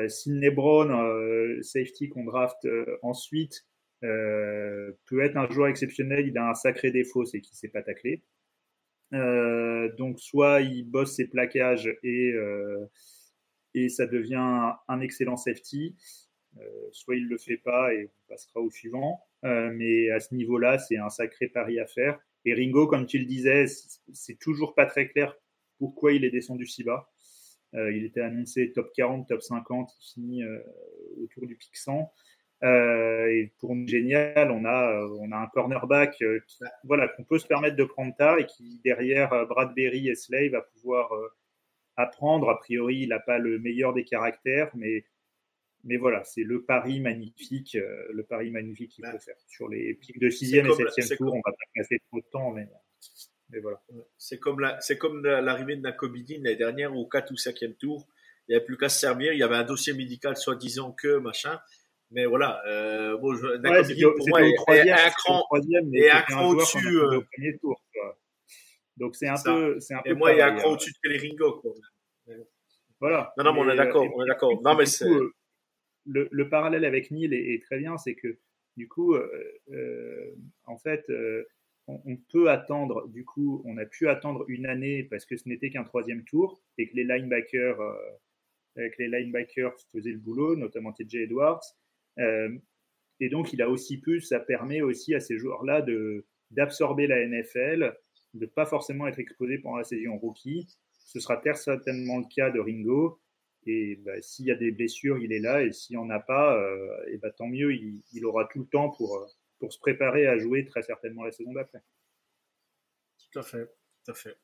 Sidney 0.08 0.50
Brown, 0.50 1.62
safety 1.62 2.10
qu'on 2.10 2.24
draft 2.24 2.68
ensuite, 3.04 3.66
peut 4.02 5.22
être 5.22 5.38
un 5.38 5.48
joueur 5.50 5.68
exceptionnel. 5.68 6.28
Il 6.28 6.38
a 6.38 6.50
un 6.50 6.56
sacré 6.56 6.92
défaut, 6.92 7.26
c'est 7.26 7.40
qu'il 7.40 7.54
ne 7.54 7.58
sait 7.58 7.70
pas 7.70 7.84
tacler. 7.84 8.24
donc 9.12 10.20
soit 10.20 10.62
il 10.62 10.84
bosse 10.84 11.16
ses 11.16 11.28
plaquages 11.28 11.96
et, 12.04 12.34
et 13.76 13.90
ça 13.90 14.08
devient 14.08 14.74
un 14.88 15.02
excellent 15.02 15.38
safety, 15.38 15.96
soit 16.92 17.16
il 17.16 17.26
ne 17.26 17.30
le 17.30 17.38
fait 17.38 17.58
pas 17.58 17.94
et 17.94 18.06
on 18.06 18.34
passera 18.34 18.62
au 18.62 18.72
suivant. 18.72 19.22
mais 19.44 20.10
à 20.10 20.20
ce 20.20 20.34
niveau-là, 20.34 20.80
c'est 20.80 20.98
un 20.98 21.10
sacré 21.10 21.48
pari 21.48 21.80
à 21.80 21.86
faire. 21.86 22.20
Et 22.46 22.54
Ringo, 22.54 22.88
comme 22.88 23.06
tu 23.06 23.18
le 23.20 23.26
disais, 23.26 23.66
c'est 24.14 24.40
toujours 24.40 24.76
pas 24.76 24.86
très 24.86 25.08
clair 25.08 25.36
pourquoi 25.80 26.14
il 26.14 26.24
est 26.24 26.32
descendu 26.32 26.66
si 26.66 26.84
bas. 26.84 27.10
Euh, 27.74 27.92
il 27.92 28.06
était 28.06 28.22
annoncé 28.22 28.72
top 28.72 28.92
40, 28.96 29.28
top 29.28 29.42
50, 29.42 29.92
il 30.00 30.14
finit 30.14 30.44
euh, 30.44 30.60
autour 31.22 31.48
du 31.48 31.56
pic 31.56 31.76
100. 31.76 32.12
Euh, 32.64 33.28
et 33.28 33.52
pour 33.60 33.76
nous, 33.76 33.88
génial, 33.88 34.50
on 34.52 34.64
a, 34.64 35.06
on 35.20 35.32
a 35.32 35.38
un 35.38 35.48
cornerback 35.48 36.24
voilà, 36.86 37.10
qu'on 37.10 37.24
peut 37.24 37.40
se 37.40 37.48
permettre 37.48 37.76
de 37.76 37.84
prendre 37.84 38.16
tard 38.16 38.40
et 38.40 38.46
qui, 38.46 38.80
derrière 38.84 39.30
Bradbury 39.48 40.08
et 40.08 40.16
Slay, 40.16 40.50
va 40.50 40.62
pouvoir 40.62 41.12
apprendre. 41.98 42.50
A 42.50 42.60
priori, 42.60 43.02
il 43.02 43.10
n'a 43.10 43.20
pas 43.20 43.38
le 43.38 43.60
meilleur 43.60 43.94
des 43.94 44.04
caractères, 44.04 44.72
mais, 44.76 45.06
mais 45.84 45.98
voilà, 45.98 46.24
c'est 46.24 46.44
le 46.44 46.64
pari 46.64 47.00
magnifique, 47.00 47.78
le 48.14 48.24
pari 48.24 48.52
magnifique 48.52 48.92
qu'il 48.92 49.06
faut 49.06 49.20
faire. 49.20 49.36
Sur 49.48 49.70
les 49.70 49.94
pics 49.94 50.20
de 50.20 50.30
6e 50.30 50.66
et 50.66 51.02
7e 51.02 51.18
tour, 51.18 51.34
on 51.34 51.38
va 51.38 51.52
pas 51.52 51.66
passer 51.76 52.00
trop 52.08 52.20
de 52.20 52.26
temps, 52.32 52.52
mais. 52.52 52.68
mais 53.50 53.60
voilà. 53.60 53.82
C'est 54.18 54.40
comme 54.40 54.60
la, 54.60 54.80
comme 55.00 55.24
l'arrivée 55.24 55.76
de 55.76 55.82
Nakobidin 55.82 56.38
l'année 56.38 56.56
dernière 56.56 56.96
au 56.96 57.08
4 57.08 57.32
ou 57.32 57.36
5e 57.36 57.76
tour. 57.76 58.08
Il 58.48 58.52
n'y 58.52 58.58
avait 58.58 58.66
plus 58.66 58.78
qu'à 58.78 58.90
se 58.90 59.00
servir. 59.00 59.34
Il 59.34 59.40
y 59.40 59.44
avait 59.44 59.56
un 59.56 59.64
dossier 59.64 59.94
médical 59.94 60.38
soi-disant 60.38 60.92
que 60.92 61.18
machin. 61.18 61.60
Mais 62.12 62.26
voilà, 62.26 62.62
euh, 62.68 63.18
bon, 63.18 63.34
je, 63.36 63.48
ouais, 63.48 64.14
pour 64.16 64.30
moi, 64.30 64.48
est, 64.48 64.54
troisième, 64.56 64.96
un 64.96 65.10
cran, 65.10 65.44
et 65.94 66.12
un 66.12 66.22
cran 66.22 66.50
au-dessus. 66.50 67.00
Euh... 67.00 67.20
Donc 68.98 69.16
c'est 69.16 69.28
un 69.28 69.36
peu, 69.44 69.80
c'est 69.80 69.94
un 69.94 70.02
Et 70.06 70.14
moi, 70.14 70.34
il 70.34 70.38
y 70.38 70.42
a 70.42 70.48
un 70.48 70.56
cran 70.56 70.72
au-dessus 70.72 70.92
de 70.92 70.98
Peleringo. 71.02 71.60
Quoi. 71.60 71.74
Voilà. 73.00 73.34
Non, 73.38 73.44
non, 73.44 73.54
mais 73.54 73.60
on 73.62 73.70
est 73.70 73.76
d'accord, 73.76 74.06
on 74.16 74.24
est 74.24 74.28
d'accord. 74.28 74.62
Non, 74.64 74.76
mais 74.76 74.86
c'est. 74.86 75.06
Euh, 75.06 75.34
le, 76.08 76.28
le, 76.32 76.50
parallèle 76.50 76.86
avec 76.86 77.10
Neil 77.10 77.34
est, 77.34 77.56
est 77.56 77.64
très 77.64 77.80
bien, 77.80 77.98
c'est 77.98 78.14
que 78.14 78.38
du 78.78 78.88
coup, 78.88 79.16
euh, 79.16 79.28
euh 79.72 80.36
en 80.66 80.78
fait, 80.78 81.10
euh, 81.10 81.44
on, 81.88 82.00
on, 82.06 82.18
peut 82.32 82.50
attendre, 82.50 83.08
du 83.08 83.26
coup, 83.26 83.64
on 83.66 83.78
a 83.78 83.86
pu 83.86 84.08
attendre 84.08 84.46
une 84.48 84.68
année 84.68 85.04
parce 85.04 85.26
que 85.26 85.36
ce 85.36 85.50
n'était 85.50 85.72
qu'un 85.72 85.84
troisième 85.84 86.24
tour 86.24 86.62
et 86.78 86.88
que 86.88 86.96
les 86.96 87.04
linebackers, 87.04 87.80
avec 88.78 88.98
les 88.98 89.08
linebackers 89.08 89.76
faisaient 89.92 90.12
le 90.12 90.20
boulot, 90.20 90.56
notamment 90.56 90.94
TJ 90.94 91.16
Edwards. 91.16 91.64
Euh, 92.20 92.50
et 93.20 93.30
donc, 93.30 93.54
il 93.54 93.62
a 93.62 93.70
aussi 93.70 94.00
pu, 94.00 94.22
ça 94.22 94.40
permet 94.40 94.82
aussi 94.82 95.16
à 95.16 95.20
ces 95.20 95.38
joueurs-là 95.38 95.82
de 95.82 96.26
d'absorber 96.52 97.08
la 97.08 97.26
NFL, 97.26 97.98
de 98.36 98.46
pas 98.46 98.66
forcément 98.66 99.08
être 99.08 99.20
exposés 99.20 99.58
pendant 99.58 99.78
la 99.78 99.84
saison 99.84 100.18
rookie. 100.18 100.68
Ce 101.06 101.20
sera 101.20 101.42
certainement 101.56 102.20
le 102.20 102.26
cas 102.34 102.50
de 102.52 102.60
Ringo. 102.60 103.20
Et 103.68 103.96
bah, 104.06 104.22
s'il 104.22 104.46
y 104.46 104.52
a 104.52 104.56
des 104.56 104.72
blessures, 104.72 105.18
il 105.18 105.34
est 105.34 105.40
là. 105.40 105.64
Et 105.64 105.72
s'il 105.72 105.98
n'y 105.98 106.04
en 106.04 106.10
a 106.10 106.20
pas, 106.20 106.58
euh, 106.58 106.88
et 107.12 107.18
bah, 107.18 107.32
tant 107.32 107.48
mieux, 107.48 107.74
il, 107.74 108.26
aura 108.26 108.46
tout 108.46 108.60
le 108.60 108.68
temps 108.68 108.90
pour, 108.90 109.28
pour 109.60 109.74
se 109.74 109.80
préparer 109.80 110.28
à 110.28 110.38
jouer 110.38 110.66
très 110.66 110.84
certainement 110.84 111.24
la 111.24 111.32
saison 111.32 111.54
d'après. 111.54 111.82
Tout 113.32 113.40
à 113.40 113.44
fait, 113.44 113.66
tout 113.66 114.12
à 114.12 114.14
fait. 114.14 114.38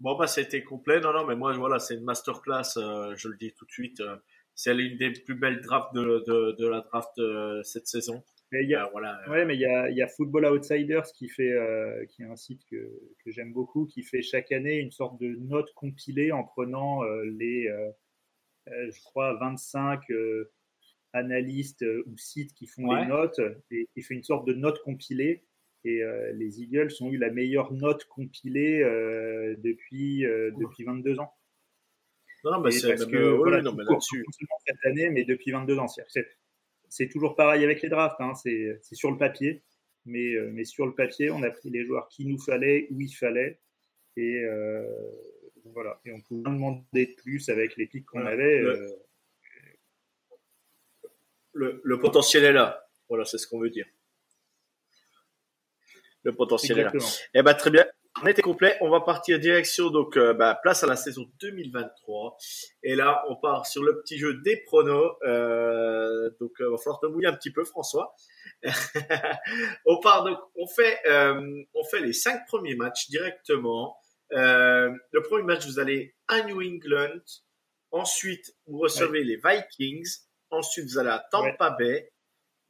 Bon, 0.00 0.16
bah, 0.16 0.26
c'était 0.26 0.62
complet. 0.62 1.00
Non, 1.00 1.12
non, 1.12 1.26
mais 1.26 1.34
moi, 1.34 1.52
voilà, 1.54 1.78
c'est 1.78 1.94
une 1.94 2.04
masterclass, 2.04 2.76
euh, 2.76 3.14
je 3.16 3.28
le 3.28 3.36
dis 3.36 3.52
tout 3.52 3.64
de 3.64 3.70
suite. 3.70 4.00
Euh, 4.00 4.16
c'est 4.54 4.74
l'une 4.74 4.96
des 4.96 5.10
plus 5.10 5.34
belles 5.34 5.60
drafts 5.60 5.94
de, 5.94 6.24
de, 6.58 6.66
la 6.66 6.80
draft 6.80 7.18
euh, 7.18 7.62
cette 7.62 7.86
saison. 7.86 8.22
Mais 8.50 8.62
il 8.62 8.70
y 8.70 8.74
a, 8.74 8.86
euh, 8.86 8.88
voilà. 8.92 9.20
Ouais, 9.28 9.44
mais 9.44 9.54
il 9.54 9.60
y 9.60 9.66
a, 9.66 9.90
il 9.90 9.96
y 9.96 10.02
a 10.02 10.08
Football 10.08 10.46
Outsiders 10.46 11.04
qui 11.12 11.28
fait, 11.28 11.52
euh, 11.52 12.04
qui 12.06 12.22
est 12.22 12.26
un 12.26 12.36
site 12.36 12.62
que, 12.70 12.76
que 13.24 13.30
j'aime 13.30 13.52
beaucoup, 13.52 13.86
qui 13.86 14.02
fait 14.02 14.22
chaque 14.22 14.52
année 14.52 14.78
une 14.78 14.90
sorte 14.90 15.20
de 15.20 15.36
note 15.36 15.72
compilée 15.74 16.32
en 16.32 16.44
prenant 16.44 17.04
euh, 17.04 17.24
les, 17.24 17.68
euh, 17.68 17.90
je 18.66 19.00
crois, 19.04 19.34
25 19.34 20.10
euh, 20.10 20.50
analystes 21.12 21.84
ou 22.06 22.16
sites 22.16 22.54
qui 22.54 22.66
font 22.66 22.88
ouais. 22.88 23.02
les 23.02 23.06
notes 23.08 23.40
et 23.70 23.86
qui 23.92 24.02
fait 24.02 24.14
une 24.14 24.22
sorte 24.22 24.46
de 24.46 24.54
note 24.54 24.82
compilée. 24.82 25.44
Et 25.84 26.02
les 26.34 26.60
Eagles 26.60 26.90
ont 27.00 27.10
eu 27.10 27.16
la 27.16 27.30
meilleure 27.30 27.72
note 27.72 28.04
compilée 28.06 28.80
depuis, 29.58 30.22
depuis 30.58 30.84
22 30.84 31.20
ans. 31.20 31.32
Non, 32.44 32.52
non, 32.52 32.60
mais 32.60 32.70
c'est 32.70 32.88
parce 32.88 33.06
que, 33.06 33.16
euh, 33.16 33.36
voilà, 33.36 33.62
non, 33.62 33.72
mais 33.72 33.84
là-dessus. 33.84 34.24
Cette 34.66 34.84
année, 34.84 35.10
mais 35.10 35.24
depuis 35.24 35.50
22 35.50 35.78
ans. 35.78 35.86
C'est 36.88 37.08
toujours 37.08 37.36
pareil 37.36 37.64
avec 37.64 37.82
les 37.82 37.88
drafts. 37.88 38.20
Hein, 38.20 38.34
c'est 38.34 38.94
sur 38.94 39.10
le 39.10 39.18
papier. 39.18 39.62
Mais, 40.04 40.34
euh, 40.34 40.50
mais 40.52 40.64
sur 40.64 40.86
le 40.86 40.94
papier, 40.94 41.30
on 41.30 41.42
a 41.42 41.50
pris 41.50 41.68
les 41.70 41.84
joueurs 41.84 42.08
qu'il 42.08 42.28
nous 42.28 42.38
fallait, 42.38 42.86
où 42.90 43.00
il 43.00 43.12
fallait. 43.12 43.60
Et 44.16 44.42
euh, 44.42 44.82
voilà. 45.66 46.00
Et 46.04 46.12
on 46.12 46.20
pouvait 46.22 46.42
demander 46.50 47.06
de 47.06 47.14
plus 47.14 47.48
avec 47.50 47.76
les 47.76 47.86
pics 47.86 48.06
qu'on 48.06 48.20
voilà. 48.20 48.34
avait. 48.34 48.60
Le, 48.60 48.70
euh, 48.70 48.88
le, 51.52 51.80
le, 51.84 51.98
potentiel 51.98 52.44
est 52.44 52.52
là. 52.52 52.88
Voilà, 53.08 53.24
c'est 53.24 53.38
ce 53.38 53.46
qu'on 53.46 53.58
veut 53.58 53.70
dire. 53.70 53.86
Le 56.22 56.34
potentiel 56.34 56.78
Exactement. 56.78 57.04
est 57.04 57.06
là. 57.06 57.30
Eh 57.34 57.42
ben, 57.42 57.54
très 57.54 57.70
bien. 57.70 57.86
On 58.22 58.26
était 58.26 58.42
complet. 58.42 58.76
On 58.80 58.90
va 58.90 59.00
partir 59.00 59.38
direction 59.38 59.90
donc 59.90 60.16
euh, 60.16 60.34
bah, 60.34 60.58
place 60.60 60.82
à 60.82 60.86
la 60.86 60.96
saison 60.96 61.30
2023. 61.40 62.36
Et 62.82 62.96
là, 62.96 63.24
on 63.28 63.36
part 63.36 63.66
sur 63.66 63.82
le 63.82 64.00
petit 64.00 64.18
jeu 64.18 64.34
des 64.42 64.56
pronos. 64.56 65.16
Euh, 65.22 66.30
donc, 66.40 66.50
il 66.58 66.64
euh, 66.64 66.70
va 66.70 66.78
falloir 66.78 67.00
te 67.00 67.06
mouiller 67.06 67.28
un 67.28 67.34
petit 67.34 67.52
peu, 67.52 67.64
François. 67.64 68.14
on 69.86 70.00
part 70.00 70.24
donc, 70.24 70.38
on 70.56 70.66
fait, 70.66 70.98
euh, 71.06 71.62
on 71.74 71.84
fait 71.84 72.00
les 72.00 72.12
cinq 72.12 72.46
premiers 72.46 72.74
matchs 72.74 73.08
directement. 73.08 73.96
Euh, 74.32 74.90
le 75.12 75.22
premier 75.22 75.44
match, 75.44 75.66
vous 75.66 75.78
allez 75.78 76.16
à 76.26 76.42
New 76.42 76.60
England. 76.60 77.20
Ensuite, 77.92 78.56
vous 78.66 78.78
recevez 78.78 79.20
ouais. 79.20 79.24
les 79.24 79.36
Vikings. 79.36 80.08
Ensuite, 80.50 80.86
vous 80.86 80.98
allez 80.98 81.10
à 81.10 81.24
Tampa 81.30 81.76
ouais. 81.78 81.86
Bay. 81.86 82.12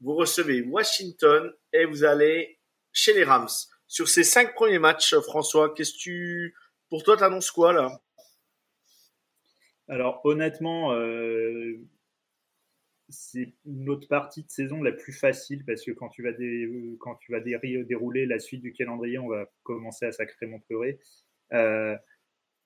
Vous 0.00 0.14
recevez 0.14 0.62
Washington 0.62 1.52
et 1.72 1.86
vous 1.86 2.04
allez 2.04 2.60
chez 2.92 3.14
les 3.14 3.24
Rams 3.24 3.48
sur 3.88 4.08
ces 4.08 4.22
cinq 4.22 4.54
premiers 4.54 4.78
matchs, 4.78 5.14
François, 5.20 5.74
qu'est-ce 5.74 5.94
que 5.94 5.98
tu, 5.98 6.54
pour 6.90 7.02
toi, 7.02 7.16
t'annonces 7.16 7.50
quoi 7.50 7.72
là? 7.72 8.00
Alors 9.88 10.20
honnêtement, 10.24 10.92
euh, 10.92 11.80
c'est 13.08 13.54
notre 13.64 14.06
partie 14.06 14.44
de 14.44 14.50
saison 14.50 14.82
la 14.82 14.92
plus 14.92 15.14
facile 15.14 15.64
parce 15.64 15.82
que 15.82 15.92
quand 15.92 16.10
tu 16.10 16.22
vas, 16.22 16.32
dé... 16.32 16.70
quand 17.00 17.14
tu 17.16 17.32
vas 17.32 17.40
dé... 17.40 17.58
dérouler 17.84 18.26
la 18.26 18.38
suite 18.38 18.60
du 18.60 18.72
calendrier, 18.72 19.18
on 19.18 19.28
va 19.28 19.46
commencer 19.62 20.04
à 20.04 20.12
sacrément 20.12 20.60
pleurer. 20.60 21.00
Euh, 21.54 21.96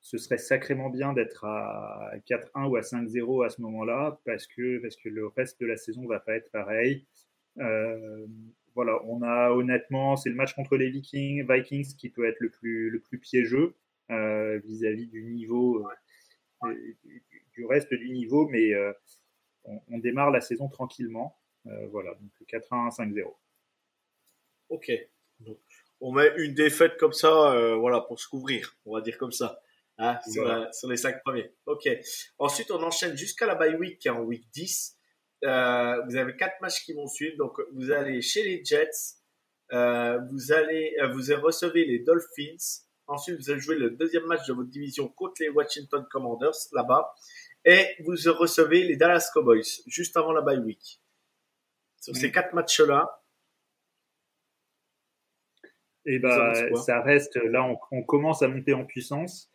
ce 0.00 0.18
serait 0.18 0.38
sacrément 0.38 0.90
bien 0.90 1.12
d'être 1.12 1.44
à 1.44 2.10
4-1 2.28 2.66
ou 2.66 2.76
à 2.76 2.80
5-0 2.80 3.46
à 3.46 3.50
ce 3.50 3.60
moment-là 3.62 4.20
parce 4.24 4.48
que, 4.48 4.78
parce 4.78 4.96
que 4.96 5.08
le 5.08 5.28
reste 5.28 5.60
de 5.60 5.66
la 5.66 5.76
saison 5.76 6.04
va 6.08 6.18
pas 6.18 6.34
être 6.34 6.50
pareil. 6.50 7.06
Euh, 7.58 8.26
voilà, 8.74 8.98
on 9.04 9.22
a 9.22 9.50
honnêtement, 9.50 10.16
c'est 10.16 10.30
le 10.30 10.34
match 10.34 10.54
contre 10.54 10.76
les 10.76 10.90
Vikings, 10.90 11.46
Vikings 11.48 11.96
qui 11.96 12.08
peut 12.08 12.26
être 12.26 12.40
le 12.40 12.50
plus, 12.50 12.90
le 12.90 13.00
plus 13.00 13.18
piégeux 13.18 13.74
euh, 14.10 14.58
vis-à-vis 14.64 15.06
du 15.06 15.24
niveau, 15.24 15.86
euh, 16.64 16.74
du, 17.04 17.24
du, 17.54 17.66
reste 17.66 17.92
du 17.92 18.10
niveau, 18.10 18.48
mais 18.48 18.72
euh, 18.74 18.92
on, 19.64 19.80
on, 19.90 19.98
démarre 19.98 20.30
la 20.30 20.40
saison 20.40 20.68
tranquillement. 20.68 21.38
Euh, 21.66 21.86
voilà, 21.88 22.14
donc 22.14 22.30
4-1, 22.48 22.94
5-0. 22.94 23.34
Ok. 24.68 24.90
Donc, 25.40 25.58
on 26.00 26.12
met 26.12 26.32
une 26.38 26.54
défaite 26.54 26.96
comme 26.98 27.12
ça, 27.12 27.52
euh, 27.52 27.76
voilà, 27.76 28.00
pour 28.00 28.18
se 28.18 28.28
couvrir, 28.28 28.76
on 28.84 28.94
va 28.94 29.00
dire 29.00 29.18
comme 29.18 29.32
ça. 29.32 29.60
Hein, 29.98 30.18
sur, 30.28 30.44
la, 30.44 30.72
sur, 30.72 30.88
les 30.88 30.96
cinq 30.96 31.22
premiers. 31.22 31.52
Ok. 31.66 31.88
Ensuite, 32.38 32.70
on 32.70 32.82
enchaîne 32.82 33.16
jusqu'à 33.16 33.46
la 33.46 33.54
bye 33.54 33.76
week 33.76 33.98
qui 33.98 34.08
est 34.08 34.10
en 34.10 34.22
week 34.22 34.48
10. 34.52 34.96
Euh, 35.44 36.00
vous 36.06 36.16
avez 36.16 36.36
quatre 36.36 36.60
matchs 36.60 36.84
qui 36.84 36.92
vont 36.92 37.06
suivre. 37.06 37.36
Donc, 37.36 37.60
vous 37.72 37.90
allez 37.90 38.22
chez 38.22 38.42
les 38.44 38.64
Jets, 38.64 39.16
euh, 39.72 40.18
vous 40.30 40.52
allez, 40.52 40.94
euh, 41.00 41.08
vous 41.08 41.22
recevez 41.42 41.84
les 41.84 42.00
Dolphins. 42.00 42.84
Ensuite, 43.06 43.38
vous 43.38 43.50
allez 43.50 43.60
jouer 43.60 43.76
le 43.76 43.90
deuxième 43.90 44.24
match 44.26 44.46
de 44.46 44.52
votre 44.52 44.70
division 44.70 45.08
contre 45.08 45.34
les 45.40 45.48
Washington 45.48 46.06
Commanders 46.10 46.54
là-bas, 46.72 47.12
et 47.64 47.86
vous 48.04 48.12
recevez 48.12 48.84
les 48.84 48.96
Dallas 48.96 49.30
Cowboys 49.34 49.82
juste 49.86 50.16
avant 50.16 50.32
la 50.32 50.40
bye 50.40 50.58
week. 50.58 51.00
Sur 52.00 52.12
mmh. 52.12 52.16
ces 52.16 52.32
quatre 52.32 52.54
matchs-là. 52.54 53.22
Et 56.04 56.18
bah, 56.18 56.52
ça 56.74 57.00
reste 57.00 57.36
là, 57.36 57.64
on, 57.64 57.78
on, 57.92 58.02
commence 58.02 58.42
à 58.42 58.48
monter 58.48 58.72
en 58.72 58.84
puissance. 58.84 59.50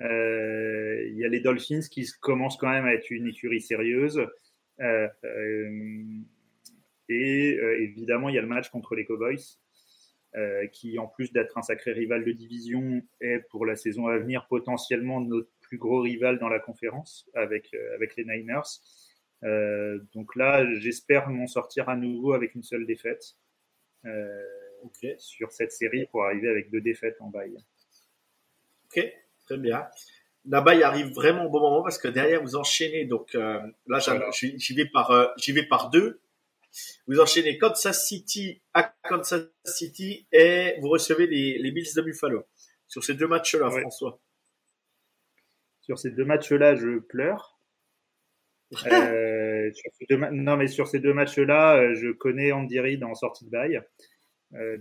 Il 0.00 1.14
y 1.14 1.24
a 1.24 1.28
les 1.28 1.40
Dolphins 1.40 1.86
qui 1.88 2.08
commencent 2.20 2.56
quand 2.56 2.70
même 2.70 2.86
à 2.86 2.94
être 2.94 3.10
une 3.10 3.28
écurie 3.28 3.60
sérieuse. 3.60 4.20
Euh, 4.80 5.08
euh, 5.24 6.20
et 7.08 7.58
euh, 7.58 7.80
évidemment, 7.82 8.28
il 8.28 8.34
y 8.34 8.38
a 8.38 8.42
le 8.42 8.48
match 8.48 8.70
contre 8.70 8.94
les 8.94 9.04
Cowboys, 9.04 9.58
qui, 10.72 10.98
en 10.98 11.06
plus 11.08 11.30
d'être 11.32 11.58
un 11.58 11.62
sacré 11.62 11.92
rival 11.92 12.24
de 12.24 12.32
division, 12.32 13.02
est 13.20 13.40
pour 13.50 13.66
la 13.66 13.76
saison 13.76 14.06
à 14.06 14.16
venir 14.16 14.46
potentiellement 14.48 15.20
notre 15.20 15.50
plus 15.60 15.76
gros 15.76 16.00
rival 16.00 16.38
dans 16.38 16.48
la 16.48 16.58
conférence 16.58 17.28
avec, 17.34 17.74
avec 17.94 18.16
les 18.16 18.24
Niners. 18.24 18.80
Euh, 19.44 19.98
donc 20.14 20.36
là, 20.36 20.64
j'espère 20.74 21.28
m'en 21.28 21.46
sortir 21.46 21.88
à 21.88 21.96
nouveau 21.96 22.32
avec 22.32 22.54
une 22.54 22.62
seule 22.62 22.86
défaite 22.86 23.36
euh, 24.04 24.44
okay. 24.84 25.16
sur 25.18 25.50
cette 25.52 25.72
série 25.72 26.06
pour 26.10 26.24
arriver 26.24 26.48
avec 26.48 26.70
deux 26.70 26.80
défaites 26.80 27.20
en 27.20 27.28
bail. 27.28 27.56
Ok, 28.86 29.04
très 29.46 29.58
bien 29.58 29.88
là-bas, 30.46 30.74
il 30.74 30.82
arrive 30.82 31.12
vraiment 31.12 31.44
au 31.46 31.50
bon 31.50 31.60
moment 31.60 31.82
parce 31.82 31.98
que 31.98 32.08
derrière, 32.08 32.42
vous 32.42 32.56
enchaînez. 32.56 33.04
Donc 33.04 33.34
euh, 33.34 33.60
là, 33.86 33.98
voilà. 34.04 34.30
j'y 34.32 34.74
vais 34.74 34.86
par 34.86 35.10
euh, 35.10 35.26
j'y 35.36 35.52
vais 35.52 35.66
par 35.66 35.90
deux. 35.90 36.20
Vous 37.06 37.20
enchaînez 37.20 37.58
Kansas 37.58 38.06
City 38.06 38.62
à 38.72 38.94
Kansas 39.02 39.42
City 39.64 40.26
et 40.32 40.76
vous 40.80 40.88
recevez 40.88 41.26
les, 41.26 41.58
les 41.58 41.70
Bills 41.70 41.94
de 41.94 42.02
Buffalo. 42.02 42.44
Sur 42.88 43.04
ces 43.04 43.14
deux 43.14 43.28
matchs-là, 43.28 43.68
ouais. 43.68 43.80
François. 43.82 44.20
Sur 45.82 45.98
ces 45.98 46.10
deux 46.10 46.24
matchs-là, 46.24 46.76
je 46.76 46.98
pleure. 46.98 47.58
euh, 48.86 49.70
sur 49.74 49.90
deux 50.08 50.16
non, 50.16 50.56
mais 50.56 50.66
sur 50.66 50.88
ces 50.88 50.98
deux 50.98 51.12
matchs-là, 51.12 51.94
je 51.94 52.10
connais 52.10 52.52
Andy 52.52 52.80
Reid 52.80 53.04
en 53.04 53.14
sortie 53.14 53.44
de 53.44 53.50
bail. 53.50 53.82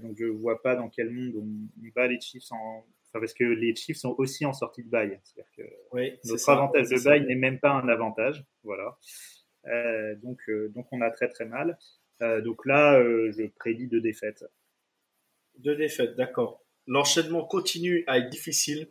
Donc 0.01 0.15
je 0.17 0.25
vois 0.25 0.61
pas 0.61 0.75
dans 0.75 0.89
quel 0.89 1.09
monde 1.09 1.35
on, 1.35 1.85
on 1.85 1.91
bat 1.93 2.07
les 2.07 2.19
Chiefs 2.19 2.51
en, 2.51 2.85
parce 3.19 3.33
que 3.33 3.43
les 3.43 3.75
Chiefs 3.75 3.97
sont 3.97 4.15
aussi 4.17 4.45
en 4.45 4.53
sortie 4.53 4.83
de 4.83 4.89
bail. 4.89 5.19
C'est-à-dire 5.23 5.51
que 5.57 5.63
oui, 5.91 6.13
notre 6.25 6.49
avantage 6.49 6.89
de 6.89 7.03
bail 7.03 7.25
n'est 7.25 7.35
même 7.35 7.59
pas 7.59 7.71
un 7.71 7.87
avantage. 7.89 8.43
Voilà. 8.63 8.97
Euh, 9.67 10.15
donc, 10.23 10.39
euh, 10.49 10.69
donc 10.69 10.87
on 10.91 11.01
a 11.01 11.11
très 11.11 11.29
très 11.29 11.45
mal. 11.45 11.77
Euh, 12.21 12.41
donc 12.41 12.65
là, 12.65 13.01
je 13.01 13.47
prédis 13.59 13.87
deux 13.87 14.01
défaites. 14.01 14.45
Deux 15.57 15.75
défaites, 15.75 16.15
d'accord. 16.15 16.63
l'enchaînement 16.87 17.43
continue 17.45 18.03
à 18.07 18.19
être 18.19 18.29
difficile. 18.29 18.89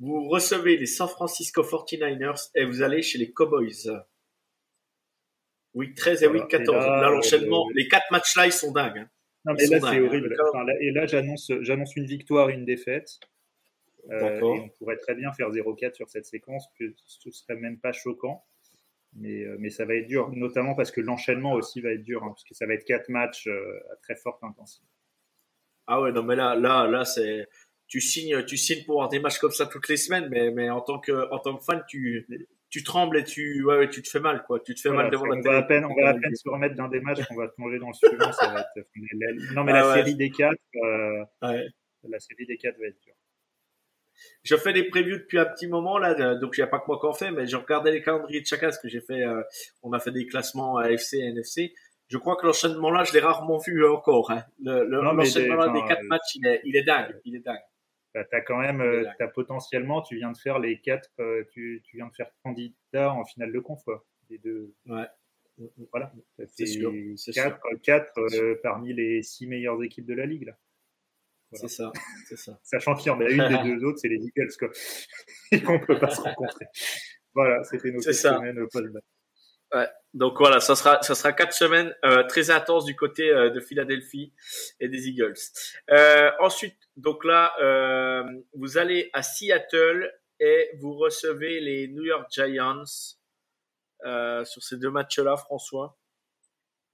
Vous 0.00 0.28
recevez 0.28 0.76
les 0.76 0.86
San 0.86 1.08
Francisco 1.08 1.62
49ers 1.62 2.50
et 2.54 2.64
vous 2.64 2.82
allez 2.82 3.02
chez 3.02 3.18
les 3.18 3.30
Cowboys. 3.32 3.90
Week 5.74 5.94
13 5.94 6.22
et 6.22 6.26
week 6.28 6.48
14. 6.48 6.76
Là, 6.76 7.10
l'enchaînement, 7.10 7.68
les 7.74 7.86
quatre 7.88 8.10
matchs 8.10 8.36
là, 8.36 8.46
ils 8.46 8.52
sont 8.52 8.72
dingues. 8.72 8.98
Hein. 8.98 9.10
Non, 9.44 9.54
mais 9.54 9.66
là, 9.66 9.78
c'est 9.80 9.86
hein. 9.86 10.04
horrible. 10.04 10.36
et 10.80 10.90
là, 10.92 11.06
j'annonce, 11.06 11.52
j'annonce 11.60 11.94
une 11.96 12.06
victoire, 12.06 12.48
une 12.48 12.64
défaite. 12.64 13.18
Euh, 14.10 14.38
et 14.38 14.42
on 14.42 14.68
pourrait 14.68 14.96
très 14.96 15.14
bien 15.14 15.32
faire 15.32 15.50
0-4 15.50 15.94
sur 15.94 16.08
cette 16.08 16.26
séquence, 16.26 16.68
que 16.78 16.94
ce 17.06 17.30
serait 17.30 17.56
même 17.56 17.78
pas 17.78 17.92
choquant. 17.92 18.44
Mais, 19.16 19.44
euh, 19.44 19.56
mais 19.60 19.70
ça 19.70 19.84
va 19.84 19.94
être 19.94 20.08
dur, 20.08 20.30
notamment 20.32 20.74
parce 20.74 20.90
que 20.90 21.00
l'enchaînement 21.00 21.52
aussi 21.52 21.80
va 21.80 21.90
être 21.90 22.02
dur, 22.02 22.24
hein, 22.24 22.28
parce 22.28 22.42
que 22.44 22.54
ça 22.54 22.66
va 22.66 22.74
être 22.74 22.84
quatre 22.84 23.08
matchs 23.08 23.46
euh, 23.46 23.80
à 23.92 23.96
très 23.96 24.16
forte 24.16 24.42
intensité. 24.42 24.86
Ah 25.86 26.00
ouais, 26.00 26.10
non, 26.10 26.24
mais 26.24 26.34
là, 26.34 26.56
là, 26.56 26.88
là, 26.88 27.04
c'est, 27.04 27.46
tu 27.86 28.00
signes, 28.00 28.44
tu 28.44 28.56
signes 28.56 28.84
pour 28.84 28.96
avoir 28.96 29.08
des 29.08 29.20
matchs 29.20 29.38
comme 29.38 29.52
ça 29.52 29.66
toutes 29.66 29.88
les 29.88 29.96
semaines, 29.96 30.28
mais, 30.30 30.50
mais 30.50 30.68
en 30.68 30.80
tant 30.80 30.98
que, 30.98 31.30
en 31.30 31.38
tant 31.38 31.56
que 31.56 31.62
fan, 31.62 31.84
tu, 31.86 32.26
tu 32.70 32.82
trembles 32.82 33.18
et 33.18 33.24
tu, 33.24 33.64
ouais, 33.64 33.88
tu 33.88 34.02
te 34.02 34.08
fais 34.08 34.18
mal, 34.18 34.42
quoi. 34.42 34.58
Tu 34.58 34.74
te 34.74 34.80
fais 34.80 34.90
mal 34.90 35.10
devant 35.10 35.26
la 35.26 35.36
on 35.36 35.40
Va 35.42 35.58
à 35.58 35.62
peine, 35.62 35.84
on 35.84 35.94
va 35.94 36.08
à 36.08 36.14
peine 36.14 36.34
se 36.34 36.48
remettre 36.48 36.74
d'un 36.74 36.88
des 36.88 37.00
matchs 37.00 37.24
qu'on 37.26 37.36
va 37.36 37.46
plonger 37.46 37.78
dans 37.78 37.88
le 37.88 37.94
suivant. 37.94 38.32
ça 38.32 38.52
va 38.52 38.66
être... 38.76 39.54
Non, 39.54 39.62
mais 39.62 39.72
la 39.72 39.90
ah 39.90 39.94
série 39.94 40.16
des 40.16 40.30
quatre, 40.30 40.58
euh, 40.82 41.24
la 41.40 42.18
série 42.18 42.46
des 42.46 42.56
quatre 42.56 42.78
va 42.80 42.86
être 42.86 43.00
dure. 43.00 43.14
Je 44.42 44.56
fais 44.56 44.72
des 44.72 44.84
previews 44.84 45.18
depuis 45.18 45.38
un 45.38 45.46
petit 45.46 45.66
moment 45.66 45.98
là, 45.98 46.34
donc 46.36 46.56
il 46.56 46.60
n'y 46.60 46.64
a 46.64 46.68
pas 46.68 46.78
que 46.78 46.84
moi 46.86 46.98
qui 47.00 47.06
en 47.06 47.12
fais, 47.12 47.30
mais 47.30 47.46
j'ai 47.46 47.56
regardé 47.56 47.90
les 47.90 48.02
calendriers 48.02 48.40
de 48.40 48.46
chacun, 48.46 48.70
ce 48.70 48.78
que 48.78 48.88
j'ai 48.88 49.00
fait. 49.00 49.22
Euh, 49.22 49.42
on 49.82 49.92
a 49.92 49.98
fait 49.98 50.12
des 50.12 50.26
classements 50.26 50.78
AFC 50.78 51.14
et 51.14 51.28
NFC. 51.28 51.74
Je 52.08 52.18
crois 52.18 52.36
que 52.36 52.46
l'enchaînement 52.46 52.90
là, 52.90 53.04
je 53.04 53.12
l'ai 53.12 53.20
rarement 53.20 53.58
vu 53.58 53.86
encore. 53.86 54.30
Hein. 54.30 54.44
L'enchaînement 54.62 55.72
des, 55.72 55.80
quatre 55.88 56.04
matchs, 56.04 56.34
il 56.36 56.46
est, 56.46 56.60
il 56.64 56.76
est 56.76 56.84
dingue, 56.84 57.20
il 57.24 57.36
est 57.36 57.40
dingue. 57.40 57.62
Bah, 58.14 58.24
as 58.30 58.40
quand 58.42 58.58
même, 58.58 58.80
euh, 58.80 59.04
as 59.18 59.28
potentiellement, 59.28 60.00
tu 60.00 60.16
viens 60.16 60.30
de 60.30 60.36
faire 60.36 60.60
les 60.60 60.78
quatre, 60.78 61.10
euh, 61.18 61.42
tu, 61.52 61.82
tu, 61.84 61.96
viens 61.96 62.06
de 62.06 62.14
faire 62.14 62.30
candidat 62.44 63.12
en 63.12 63.24
finale 63.24 63.52
de 63.52 63.58
conf, 63.58 63.82
quoi. 63.82 64.04
Les 64.30 64.38
deux. 64.38 64.72
Ouais. 64.86 65.06
Voilà. 65.90 66.12
C'est 66.46 66.66
sûr. 66.66 66.92
Quatre, 67.34 67.60
quatre 67.82 68.18
euh, 68.18 68.58
parmi 68.62 68.92
les 68.92 69.22
six 69.22 69.48
meilleures 69.48 69.82
équipes 69.82 70.06
de 70.06 70.14
la 70.14 70.26
ligue, 70.26 70.46
là. 70.46 70.56
C'est 71.54 71.68
ça, 71.68 71.92
c'est 72.28 72.36
ça. 72.38 72.58
Sachant 72.62 72.94
qu'il 72.94 73.06
y 73.06 73.10
en 73.10 73.20
a 73.20 73.28
une 73.28 73.48
des 73.48 73.70
deux 73.76 73.84
autres, 73.84 73.98
c'est 73.98 74.08
les 74.08 74.24
Eagles, 74.24 74.52
quoi. 74.58 74.68
Et 75.52 75.62
qu'on 75.62 75.78
peut 75.80 75.98
pas 75.98 76.10
se 76.10 76.20
rencontrer. 76.20 76.66
Voilà, 77.34 77.62
c'était 77.64 77.90
nos 77.90 78.00
semaines 78.00 78.60
au 78.60 78.68
post 78.68 78.86
Ouais. 79.72 79.88
Donc 80.12 80.38
voilà, 80.38 80.60
ça 80.60 80.76
sera 80.76 81.02
ça 81.02 81.16
sera 81.16 81.32
quatre 81.32 81.52
semaines 81.52 81.92
euh, 82.04 82.22
très 82.28 82.50
intenses 82.50 82.84
du 82.84 82.94
côté 82.94 83.28
euh, 83.30 83.50
de 83.50 83.58
Philadelphie 83.58 84.32
et 84.78 84.88
des 84.88 85.08
Eagles. 85.08 85.34
Euh, 85.90 86.30
ensuite, 86.38 86.78
donc 86.96 87.24
là, 87.24 87.52
euh, 87.60 88.22
vous 88.54 88.78
allez 88.78 89.10
à 89.12 89.22
Seattle 89.24 90.12
et 90.38 90.70
vous 90.78 90.94
recevez 90.94 91.60
les 91.60 91.88
New 91.88 92.04
York 92.04 92.30
Giants 92.30 92.84
euh, 94.04 94.44
sur 94.44 94.62
ces 94.62 94.76
deux 94.76 94.90
matchs-là, 94.90 95.36
François. 95.36 95.98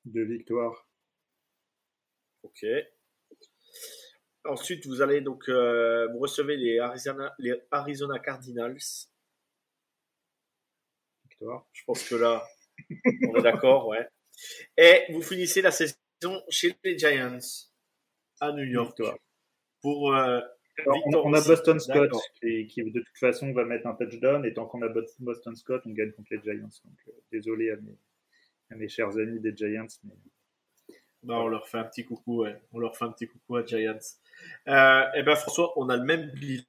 Deux 0.07 0.25
victoires. 0.25 0.89
Ok. 2.43 2.65
Ensuite, 4.45 4.87
vous 4.87 5.03
allez 5.03 5.21
donc 5.21 5.49
vous 5.49 6.19
recevez 6.19 6.57
les 6.57 6.79
Arizona 6.79 7.35
les 7.39 7.55
Arizona 7.71 8.19
Cardinals. 8.19 8.79
Victoire. 11.25 11.67
Je 11.73 11.85
pense 11.85 12.09
que 12.09 12.15
là 12.15 12.43
on 13.29 13.37
est 13.37 13.43
d'accord, 13.43 13.89
ouais. 13.89 14.07
Et 14.77 15.05
vous 15.13 15.23
finissez 15.23 15.63
la 15.63 15.71
saison 15.71 15.95
chez 16.49 16.75
les 16.85 16.99
Giants 16.99 17.39
à 18.41 18.53
New 18.53 18.65
York. 18.65 19.01
Pour 19.83 20.15
euh, 20.15 20.41
on, 20.87 21.33
a 21.33 21.41
Boston 21.41 21.79
Scott 21.79 22.13
qui, 22.41 22.67
de 22.77 23.01
toute 23.01 23.19
façon 23.19 23.53
va 23.53 23.65
mettre 23.65 23.87
un 23.87 23.95
touchdown 23.95 24.45
et 24.45 24.53
tant 24.53 24.67
qu'on 24.67 24.83
a 24.83 24.89
Boston 24.89 25.57
Scott, 25.57 25.83
on 25.87 25.91
gagne 25.91 26.13
contre 26.13 26.35
les 26.35 26.41
Giants. 26.43 26.69
Donc 26.85 26.99
euh, 27.09 27.13
désolé 27.33 27.71
à 27.71 28.77
mes, 28.77 28.89
chers 28.89 29.17
amis 29.17 29.41
des 29.41 29.55
Giants, 29.55 29.87
mais 31.23 31.35
on 31.35 31.49
leur 31.49 31.69
fait 31.69 31.79
un 31.79 31.85
petit 31.85 32.05
coucou, 32.05 32.43
ouais. 32.43 32.57
On 32.73 32.79
leur 32.79 32.97
fait 32.97 33.05
un 33.05 33.13
petit 33.13 33.27
coucou 33.27 33.57
à 33.57 33.65
Giants. 33.65 33.99
Euh, 34.69 35.05
eh 35.15 35.23
ben 35.23 35.37
François, 35.37 35.73
on 35.77 35.89
a 35.89 35.97
le 35.97 36.05
même 36.05 36.31
bilan. 36.33 36.65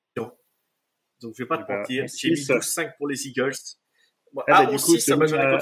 Donc 1.21 1.33
je 1.35 1.43
vais 1.43 1.47
pas 1.47 1.57
te 1.57 1.63
eh 1.63 1.67
ben, 1.67 1.77
mentir, 1.79 2.05
j'ai 2.07 2.29
mis 2.29 2.35
12-5 2.35 2.97
pour 2.97 3.07
les 3.07 3.27
Eagles. 3.27 3.53
Ah, 4.37 4.43
ah, 4.47 4.65
bah, 4.65 4.71
du 4.71 4.77
coup, 4.77 4.97
ça 4.97 5.15
euh, 5.15 5.59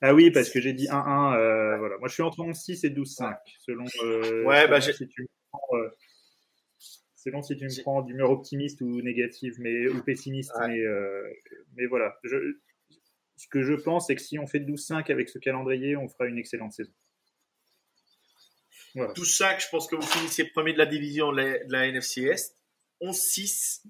Ah 0.00 0.14
oui, 0.14 0.30
parce 0.30 0.50
que 0.50 0.60
j'ai 0.60 0.72
dit 0.72 0.86
1-1. 0.86 1.36
Euh, 1.36 1.78
voilà. 1.78 1.98
Moi, 1.98 2.08
je 2.08 2.14
suis 2.14 2.22
entre 2.22 2.38
11-6 2.38 2.86
et 2.86 2.90
12-5. 2.90 3.36
Selon, 3.60 3.84
euh, 4.02 4.44
ouais, 4.44 4.66
bah, 4.66 4.80
si 4.80 4.92
tu 5.06 5.22
me 5.22 5.28
prends, 5.50 5.76
euh, 5.76 5.90
selon 7.16 7.42
si 7.42 7.56
tu 7.56 7.64
me 7.64 7.82
prends 7.82 8.02
d'humeur 8.02 8.30
optimiste 8.30 8.80
ou 8.80 9.02
négative, 9.02 9.54
mais, 9.58 9.88
ou 9.88 10.02
pessimiste. 10.02 10.52
Mais, 10.66 10.80
euh, 10.80 11.22
mais 11.76 11.86
voilà. 11.86 12.16
Je, 12.24 12.36
ce 13.36 13.46
que 13.48 13.62
je 13.62 13.74
pense, 13.74 14.06
c'est 14.06 14.16
que 14.16 14.22
si 14.22 14.38
on 14.38 14.46
fait 14.46 14.60
12-5 14.60 15.12
avec 15.12 15.28
ce 15.28 15.38
calendrier, 15.38 15.96
on 15.96 16.08
fera 16.08 16.26
une 16.26 16.38
excellente 16.38 16.72
saison. 16.72 16.92
Voilà. 18.98 19.12
12-5, 19.12 19.64
je 19.64 19.68
pense 19.70 19.86
que 19.86 19.96
vous 19.96 20.02
finissez 20.02 20.44
premier 20.44 20.72
de 20.72 20.78
la 20.78 20.86
division 20.86 21.32
de 21.32 21.72
la 21.72 21.86
NFC 21.86 22.22
Est. 22.22 22.54
11-6, 23.00 23.82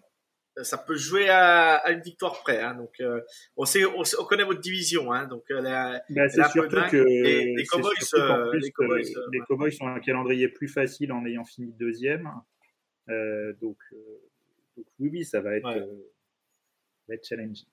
ça 0.62 0.78
peut 0.78 0.96
jouer 0.96 1.28
à, 1.28 1.90
une 1.90 2.00
victoire 2.00 2.42
près. 2.42 2.60
Hein. 2.60 2.74
donc, 2.74 3.00
euh, 3.00 3.20
on, 3.56 3.64
sait, 3.64 3.84
on, 3.84 4.24
connaît 4.24 4.44
votre 4.44 4.60
division. 4.60 5.12
Hein, 5.12 5.26
donc, 5.26 5.44
euh, 5.50 5.62
bah, 5.62 6.28
c'est 6.28 6.44
surtout 6.50 6.76
que 6.90 6.96
les, 6.96 7.64
Cowboys, 7.64 7.92
euh, 8.14 8.52
les, 8.54 8.70
Cowboys, 8.70 9.02
les 9.32 9.40
Cowboys 9.40 9.72
sont 9.72 9.86
un 9.86 10.00
calendrier 10.00 10.48
plus 10.48 10.68
facile 10.68 11.12
en 11.12 11.24
ayant 11.26 11.44
fini 11.44 11.72
deuxième. 11.72 12.30
donc, 13.08 13.78
donc, 14.76 14.86
oui, 15.00 15.08
oui, 15.12 15.24
ça 15.24 15.40
va 15.40 15.56
être, 15.56 15.88
va 17.08 17.14
être 17.14 17.26
challenging. 17.26 17.66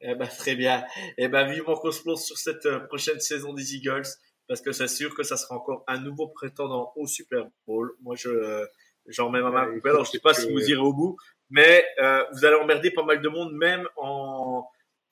Eh 0.00 0.14
ben, 0.14 0.26
très 0.26 0.56
bien. 0.56 0.84
Eh 1.16 1.28
ben, 1.28 1.50
vivement 1.50 1.76
qu'on 1.76 1.92
se 1.92 2.02
plonge 2.02 2.20
sur 2.20 2.36
cette 2.36 2.68
prochaine 2.88 3.20
saison 3.20 3.52
des 3.52 3.76
Eagles, 3.76 4.06
parce 4.48 4.60
que 4.60 4.72
c'est 4.72 4.88
sûr 4.88 5.14
que 5.14 5.22
ça 5.22 5.36
sera 5.36 5.56
encore 5.56 5.84
un 5.86 5.98
nouveau 5.98 6.28
prétendant 6.28 6.92
au 6.96 7.06
Super 7.06 7.46
Bowl. 7.66 7.92
Moi, 8.02 8.14
je 8.16 8.66
j'en 9.06 9.30
mets 9.30 9.42
ma 9.42 9.50
main 9.50 9.72
coupée. 9.72 9.90
Alors, 9.90 10.04
je 10.04 10.12
sais 10.12 10.20
pas 10.20 10.34
si 10.34 10.50
vous 10.50 10.60
irez 10.60 10.80
au 10.80 10.92
bout, 10.92 11.16
mais 11.50 11.84
euh, 12.00 12.24
vous 12.32 12.44
allez 12.44 12.56
emmerder 12.56 12.90
pas 12.90 13.04
mal 13.04 13.20
de 13.20 13.28
monde, 13.28 13.52
même 13.54 13.86
en 13.96 14.66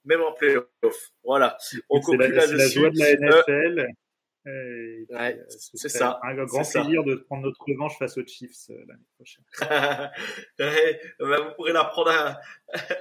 même 0.04 0.20
en 0.20 0.32
playoff. 0.32 0.66
Voilà. 1.22 1.56
On 1.88 2.00
conclut 2.00 2.32
la 2.32 2.68
joie 2.68 2.90
de 2.90 2.98
la 2.98 3.14
NFL. 3.14 3.80
Euh, 3.80 3.86
ouais, 4.44 5.38
c'est 5.48 5.88
ça. 5.88 6.20
Un 6.22 6.34
grand 6.44 6.68
plaisir 6.68 7.04
de 7.04 7.14
prendre 7.14 7.44
notre 7.44 7.62
revanche 7.66 7.98
face 7.98 8.16
aux 8.18 8.26
Chiefs 8.26 8.70
euh, 8.70 8.84
l'année 8.86 9.06
prochaine. 9.16 9.44
ouais, 10.58 11.00
ben, 11.20 11.44
vous 11.44 11.54
pourrez 11.54 11.72
la 11.72 11.84
prendre 11.84 12.10
à, 12.10 12.40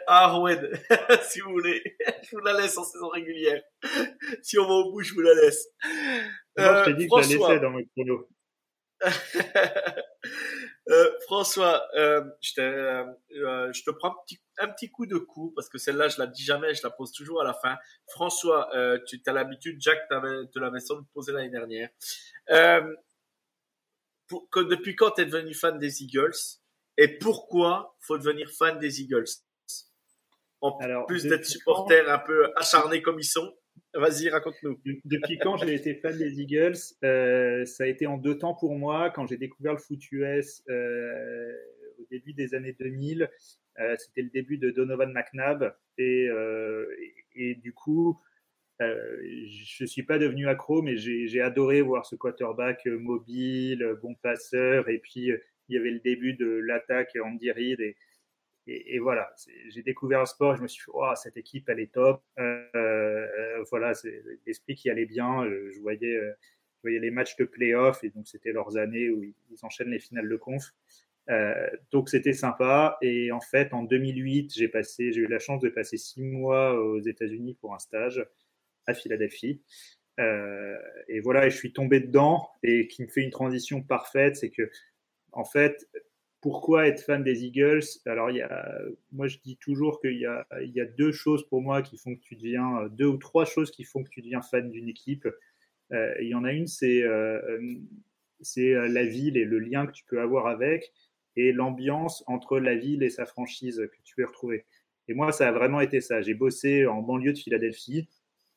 à 0.08 0.26
Arwen, 0.26 0.72
si 1.24 1.40
vous 1.42 1.52
voulez. 1.52 1.82
Je 2.24 2.36
vous 2.36 2.44
la 2.44 2.54
laisse 2.54 2.78
en 2.78 2.84
saison 2.84 3.10
régulière. 3.10 3.62
Si 4.42 4.60
on 4.60 4.68
va 4.68 4.74
au 4.74 4.92
bout, 4.92 5.02
je 5.02 5.14
vous 5.14 5.22
la 5.22 5.34
laisse. 5.34 5.68
Moi, 6.58 6.84
je 6.84 6.92
t'ai 6.92 6.94
dit 6.96 7.08
que 7.08 7.22
je 7.22 7.38
la 7.38 7.48
laissais 7.48 7.60
dans 7.60 7.72
mes 7.72 7.88
chrono. 7.88 8.28
Euh, 10.90 11.12
François, 11.26 11.88
euh, 11.96 12.24
je, 12.42 12.54
te, 12.54 12.62
euh, 12.62 13.72
je 13.72 13.84
te 13.84 13.92
prends 13.92 14.10
un 14.10 14.16
petit, 14.26 14.42
un 14.58 14.68
petit 14.68 14.90
coup 14.90 15.06
de 15.06 15.18
coup 15.18 15.52
parce 15.56 15.70
que 15.70 15.78
celle-là, 15.78 16.08
je 16.10 16.18
la 16.20 16.28
dis 16.28 16.44
jamais, 16.44 16.74
je 16.74 16.82
la 16.84 16.90
pose 16.90 17.12
toujours 17.12 17.42
à 17.42 17.44
la 17.44 17.54
fin. 17.54 17.78
François, 18.08 18.70
tu 19.08 19.22
as 19.26 19.34
l'habitude, 19.34 19.80
Jack 19.80 20.00
te 20.10 20.60
l'avait 20.60 20.80
sans 20.80 20.96
doute 20.96 21.08
posé 21.14 21.32
l'année 21.32 21.50
dernière. 21.50 21.90
Pour, 24.28 24.50
que, 24.50 24.62
depuis 24.62 24.96
quand 24.96 25.12
tu 25.12 25.22
es 25.22 25.26
devenu 25.26 25.54
fan 25.54 25.78
des 25.78 26.04
Eagles? 26.04 26.60
Et 26.98 27.18
pourquoi 27.18 27.96
faut 28.00 28.18
devenir 28.18 28.50
fan 28.50 28.78
des 28.80 29.02
Eagles? 29.02 29.30
En 30.62 30.78
plus 31.08 31.24
d'être 31.24 31.46
supporter 31.46 32.08
un 32.08 32.20
peu 32.20 32.52
acharné 32.56 33.02
comme 33.02 33.20
ils 33.20 33.26
sont, 33.26 33.56
Vas-y, 33.94 34.30
raconte-nous. 34.30 34.80
Depuis 35.04 35.38
quand 35.38 35.58
j'ai 35.58 35.74
été 35.74 35.96
fan 35.96 36.18
des 36.18 36.40
Eagles 36.40 36.78
euh, 37.04 37.66
Ça 37.66 37.84
a 37.84 37.88
été 37.88 38.08
en 38.08 38.18
deux 38.18 38.38
temps 38.38 38.54
pour 38.54 38.76
moi. 38.76 39.10
Quand 39.10 39.28
j'ai 39.28 39.38
découvert 39.38 39.74
le 39.74 39.80
foot 39.80 40.00
US 40.12 40.64
euh, 40.70 41.54
au 42.00 42.06
début 42.10 42.34
des 42.34 42.56
années 42.56 42.76
2000, 42.80 43.30
euh, 43.80 43.96
c'était 43.98 44.22
le 44.22 44.30
début 44.30 44.58
de 44.58 44.72
Donovan 44.72 45.12
McNabb. 45.12 45.76
Et, 45.98 46.30
du 47.56 47.74
coup, 47.74 48.18
je 48.80 49.86
suis 49.86 50.04
pas 50.04 50.18
devenu 50.18 50.48
accro, 50.48 50.82
mais 50.82 50.96
j'ai 50.96 51.42
adoré 51.42 51.82
voir 51.82 52.06
ce 52.06 52.16
quarterback 52.16 52.86
mobile, 52.86 53.98
bon 54.02 54.16
passeur. 54.16 54.88
Et 54.88 55.00
puis, 55.00 55.32
il 55.68 55.76
y 55.76 55.78
avait 55.78 55.92
le 55.92 56.00
début 56.00 56.34
de 56.34 56.48
l'attaque 56.48 57.18
Andy 57.22 57.52
Reid. 57.52 57.96
Et, 58.72 59.00
voilà, 59.00 59.34
j'ai 59.70 59.82
découvert 59.82 60.20
le 60.20 60.26
sport, 60.26 60.56
je 60.56 60.62
me 60.62 60.68
suis 60.68 60.84
dit, 60.86 60.92
oh, 60.94 61.12
cette 61.16 61.38
équipe, 61.38 61.70
elle 61.70 61.80
est 61.80 61.94
top. 61.94 62.24
Euh, 62.40 62.66
euh 62.76 63.64
voilà, 63.70 63.94
c'est 63.94 64.24
l'esprit 64.46 64.76
qui 64.76 64.90
allait 64.90 65.06
bien. 65.06 65.44
Euh, 65.44 65.70
je 65.74 65.80
voyais, 65.80 66.16
je 66.20 66.82
voyais 66.82 67.00
les 67.00 67.12
matchs 67.12 67.36
de 67.38 67.46
playoff, 67.46 68.04
et 68.04 68.10
donc 68.10 68.28
c'était 68.28 68.52
leurs 68.52 68.78
années 68.78 69.10
où 69.10 69.24
ils, 69.24 69.34
enchaînent 69.64 69.90
les 69.92 70.00
finales 70.00 70.30
de 70.30 70.36
conf. 70.38 70.64
Donc 71.92 72.10
c'était 72.10 72.34
sympa. 72.34 72.98
Et 73.02 73.32
en 73.32 73.42
fait, 73.42 73.74
en 73.74 73.84
2008, 73.84 74.54
j'ai 74.54 74.72
j'ai 74.98 75.22
eu 75.22 75.28
la 75.28 75.40
chance 75.40 75.62
de 75.62 75.70
passer 75.70 75.98
six 75.98 76.22
mois 76.22 76.74
aux 76.74 77.00
États-Unis 77.00 77.58
pour 77.62 77.74
un 77.74 77.80
stage 77.80 78.26
à 78.88 78.94
Philadelphie. 78.94 79.62
Et 80.18 81.20
voilà, 81.22 81.48
et 81.48 81.50
je 81.50 81.58
suis 81.58 81.74
tombé 81.74 82.00
dedans 82.00 82.50
et 82.64 82.88
qui 82.88 83.04
me 83.04 83.08
fait 83.08 83.22
une 83.22 83.32
transition 83.32 83.82
parfaite, 83.82 84.36
c'est 84.36 84.50
que 84.52 84.70
en 85.32 85.46
fait, 85.46 85.88
pourquoi 86.42 86.88
être 86.88 87.02
fan 87.02 87.24
des 87.24 87.46
Eagles? 87.46 87.84
Alors, 88.06 88.32
y 88.32 88.42
a, 88.42 88.82
moi, 89.12 89.28
je 89.28 89.38
dis 89.44 89.58
toujours 89.58 90.02
qu'il 90.02 90.18
y 90.18 90.26
a, 90.26 90.86
deux 90.98 91.12
choses 91.12 91.48
pour 91.48 91.62
moi 91.62 91.82
qui 91.82 91.98
font 91.98 92.16
que 92.16 92.22
tu 92.22 92.36
deviens, 92.36 92.88
deux 92.92 93.06
ou 93.06 93.18
trois 93.18 93.46
choses 93.46 93.72
qui 93.72 93.84
font 93.84 94.04
que 94.04 94.10
tu 94.10 94.22
deviens 94.22 94.42
fan 94.42 94.70
d'une 94.70 94.90
équipe. 94.90 95.28
Euh, 95.92 96.14
il 96.22 96.30
y 96.30 96.36
en 96.36 96.44
a 96.44 96.52
une, 96.52 96.68
c'est 96.68 97.04
c'est 98.44 98.74
la 98.74 99.06
ville 99.06 99.38
et 99.38 99.46
le 99.46 99.60
lien 99.60 99.86
que 99.86 99.92
tu 99.92 100.04
peux 100.04 100.20
avoir 100.20 100.48
avec, 100.48 100.92
et 101.36 101.52
l'ambiance 101.52 102.24
entre 102.26 102.60
la 102.60 102.76
ville 102.76 103.04
et 103.04 103.10
sa 103.12 103.28
franchise 103.28 103.78
que 103.92 104.02
tu 104.04 104.16
peux 104.16 104.26
retrouver. 104.26 104.66
Et 105.08 105.14
moi, 105.14 105.32
ça 105.32 105.48
a 105.48 105.52
vraiment 105.52 105.80
été 105.80 106.02
ça. 106.02 106.22
J'ai 106.22 106.34
bossé 106.34 106.88
en 106.88 107.02
banlieue 107.02 107.34
de 107.34 107.38
Philadelphie 107.38 108.10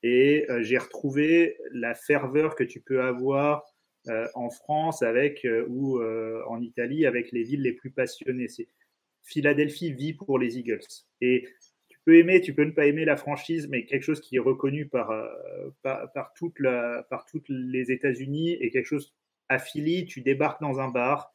et 0.02 0.46
j'ai 0.60 0.78
retrouvé 0.78 1.58
la 1.72 1.94
ferveur 1.94 2.54
que 2.54 2.64
tu 2.64 2.80
peux 2.80 3.02
avoir 3.02 3.62
euh, 3.62 3.73
en 4.34 4.50
France 4.50 5.02
avec 5.02 5.44
euh, 5.44 5.66
ou 5.68 5.98
euh, 5.98 6.42
en 6.48 6.60
Italie 6.60 7.06
avec 7.06 7.32
les 7.32 7.42
villes 7.42 7.62
les 7.62 7.72
plus 7.72 7.90
passionnées. 7.90 8.48
C'est 8.48 8.68
Philadelphie 9.22 9.92
vit 9.92 10.14
pour 10.14 10.38
les 10.38 10.58
Eagles. 10.58 10.86
Et 11.20 11.48
tu 11.88 11.98
peux 12.04 12.16
aimer, 12.16 12.40
tu 12.40 12.54
peux 12.54 12.64
ne 12.64 12.72
pas 12.72 12.86
aimer 12.86 13.04
la 13.04 13.16
franchise, 13.16 13.68
mais 13.68 13.86
quelque 13.86 14.02
chose 14.02 14.20
qui 14.20 14.36
est 14.36 14.40
reconnu 14.40 14.86
par, 14.86 15.10
par 15.82 16.32
toutes 16.34 16.58
les 17.48 17.90
États-Unis 17.90 18.52
et 18.52 18.70
quelque 18.70 18.86
chose 18.86 19.14
à 19.48 19.58
Philly, 19.58 20.04
tu 20.04 20.20
débarques 20.20 20.60
dans 20.60 20.80
un 20.80 20.88
bar, 20.88 21.34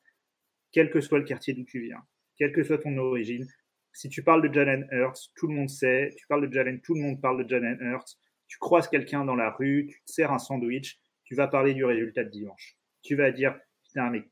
quel 0.71 0.91
que 0.91 1.01
soit 1.01 1.19
le 1.19 1.25
quartier 1.25 1.53
d'où 1.53 1.63
tu 1.63 1.81
viens, 1.81 2.03
quelle 2.37 2.51
que 2.51 2.63
soit 2.63 2.77
ton 2.77 2.95
origine. 2.97 3.47
Si 3.91 4.09
tu 4.09 4.23
parles 4.23 4.47
de 4.47 4.53
Jalen 4.53 4.87
Hurts, 4.91 5.31
tout 5.35 5.47
le 5.47 5.53
monde 5.53 5.69
sait. 5.69 6.13
Tu 6.17 6.27
parles 6.27 6.47
de 6.47 6.53
Jalen, 6.53 6.79
tout 6.81 6.93
le 6.93 7.01
monde 7.01 7.19
parle 7.21 7.43
de 7.43 7.49
Jalen 7.49 7.77
Hurts. 7.81 8.17
Tu 8.47 8.57
croises 8.59 8.87
quelqu'un 8.87 9.25
dans 9.25 9.35
la 9.35 9.51
rue, 9.51 9.87
tu 9.89 10.01
te 10.05 10.11
sers 10.11 10.31
un 10.31 10.39
sandwich 10.39 10.99
tu 11.29 11.35
vas 11.35 11.47
parler 11.47 11.75
du 11.75 11.85
résultat 11.85 12.23
de 12.23 12.31
dimanche. 12.31 12.75
Tu 13.03 13.15
vas 13.15 13.29
dire, 13.31 13.55
putain, 13.83 14.09
mais 14.09 14.23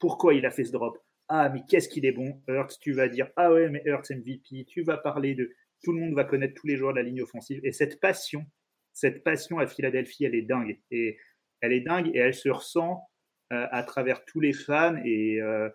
pourquoi 0.00 0.34
il 0.34 0.44
a 0.44 0.50
fait 0.50 0.64
ce 0.64 0.72
drop? 0.72 0.98
Ah, 1.28 1.48
mais 1.50 1.60
qu'est-ce 1.68 1.88
qu'il 1.88 2.04
est 2.04 2.10
bon, 2.10 2.42
Hurts. 2.48 2.80
Tu 2.80 2.92
vas 2.92 3.08
dire, 3.08 3.30
ah 3.36 3.52
ouais, 3.52 3.68
mais 3.68 3.80
Hurts 3.84 4.10
MVP. 4.10 4.64
Tu 4.66 4.82
vas 4.82 4.96
parler 4.96 5.36
de, 5.36 5.54
tout 5.84 5.92
le 5.92 6.00
monde 6.00 6.14
va 6.14 6.24
connaître 6.24 6.54
tous 6.60 6.66
les 6.66 6.76
joueurs 6.76 6.94
de 6.94 6.98
la 6.98 7.04
ligne 7.04 7.22
offensive. 7.22 7.60
Et 7.62 7.70
cette 7.70 8.00
passion, 8.00 8.44
cette 8.92 9.22
passion 9.22 9.60
à 9.60 9.68
Philadelphie, 9.68 10.24
elle 10.24 10.34
est 10.34 10.42
dingue. 10.42 10.80
Et 10.90 11.16
elle 11.60 11.72
est 11.72 11.80
dingue 11.80 12.10
et 12.12 12.18
elle 12.18 12.34
se 12.34 12.48
ressent 12.48 13.08
euh, 13.52 13.68
à 13.70 13.84
travers 13.84 14.24
tous 14.24 14.40
les 14.40 14.52
fans. 14.52 14.96
Et, 15.04 15.40
euh, 15.40 15.70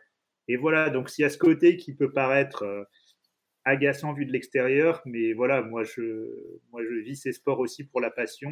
et 0.49 0.57
voilà, 0.57 0.89
donc 0.89 1.09
s'il 1.09 1.23
y 1.23 1.25
a 1.25 1.29
ce 1.29 1.37
côté 1.37 1.77
qui 1.77 1.95
peut 1.95 2.11
paraître 2.11 2.63
euh, 2.63 2.83
agaçant 3.63 4.11
vu 4.11 4.25
de 4.25 4.33
l'extérieur, 4.33 5.01
mais 5.05 5.31
voilà, 5.31 5.61
moi 5.61 5.85
je, 5.85 6.61
moi 6.71 6.83
je 6.83 6.93
vis 6.95 7.15
ces 7.15 7.31
sports 7.31 7.59
aussi 7.59 7.85
pour 7.85 8.01
la 8.01 8.11
passion. 8.11 8.51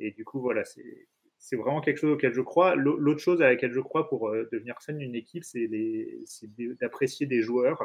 Et 0.00 0.10
du 0.10 0.24
coup, 0.24 0.40
voilà, 0.40 0.64
c'est 0.64 1.06
c'est 1.44 1.56
vraiment 1.56 1.82
quelque 1.82 1.98
chose 1.98 2.12
auquel 2.12 2.32
je 2.32 2.40
crois. 2.40 2.74
L'autre 2.74 3.20
chose 3.20 3.42
à 3.42 3.50
laquelle 3.50 3.70
je 3.70 3.80
crois 3.80 4.08
pour 4.08 4.30
euh, 4.30 4.48
devenir 4.50 4.80
fan 4.80 4.96
d'une 4.96 5.14
équipe, 5.14 5.44
c'est 5.44 5.68
d'apprécier 6.80 7.26
des 7.26 7.42
joueurs. 7.42 7.76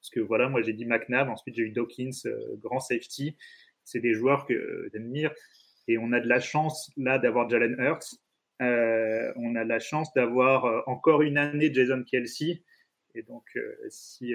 Parce 0.00 0.10
que 0.12 0.20
voilà, 0.20 0.50
moi 0.50 0.60
j'ai 0.60 0.74
dit 0.74 0.84
McNabb, 0.84 1.30
ensuite 1.30 1.54
j'ai 1.54 1.62
eu 1.62 1.70
Dawkins, 1.70 2.10
euh, 2.26 2.56
grand 2.58 2.80
safety. 2.80 3.38
C'est 3.84 4.00
des 4.00 4.12
joueurs 4.12 4.44
que 4.46 4.52
euh, 4.52 4.90
j'admire. 4.92 5.32
Et 5.88 5.96
on 5.96 6.12
a 6.12 6.20
de 6.20 6.28
la 6.28 6.40
chance 6.40 6.90
là 6.98 7.18
d'avoir 7.18 7.48
Jalen 7.48 7.74
Hurts. 7.78 8.18
on 8.60 9.56
a 9.56 9.64
de 9.64 9.68
la 9.68 9.80
chance 9.80 10.12
d'avoir 10.12 10.86
encore 10.86 11.22
une 11.22 11.38
année 11.38 11.72
Jason 11.72 12.04
Kelsey. 12.04 12.64
Et 13.14 13.22
donc, 13.22 13.44
si, 13.88 14.34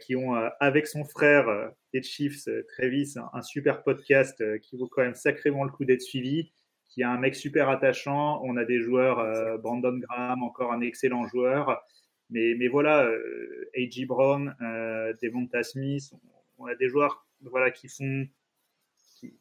qui 0.00 0.14
ont 0.16 0.34
avec 0.60 0.86
son 0.86 1.04
frère 1.04 1.72
des 1.92 2.02
Chiefs, 2.02 2.48
Travis, 2.68 3.14
un, 3.16 3.30
un 3.32 3.42
super 3.42 3.82
podcast 3.82 4.42
qui 4.60 4.76
vaut 4.76 4.88
quand 4.88 5.02
même 5.02 5.14
sacrément 5.14 5.64
le 5.64 5.70
coup 5.70 5.84
d'être 5.84 6.02
suivi 6.02 6.52
qui 6.92 7.02
a 7.02 7.10
un 7.10 7.18
mec 7.18 7.34
super 7.34 7.70
attachant. 7.70 8.40
On 8.44 8.56
a 8.56 8.64
des 8.64 8.80
joueurs, 8.80 9.18
euh, 9.18 9.56
Brandon 9.56 9.98
Graham, 9.98 10.42
encore 10.42 10.72
un 10.72 10.82
excellent 10.82 11.26
joueur. 11.26 11.82
Mais, 12.28 12.54
mais 12.58 12.68
voilà, 12.68 13.04
euh, 13.04 13.70
A.J. 13.76 14.06
Brown, 14.06 14.54
euh, 14.60 15.12
Devonta 15.22 15.62
Smith, 15.62 16.12
on 16.58 16.66
a 16.66 16.74
des 16.74 16.88
joueurs 16.88 17.26
voilà, 17.40 17.70
qui 17.70 17.88
font. 17.88 18.26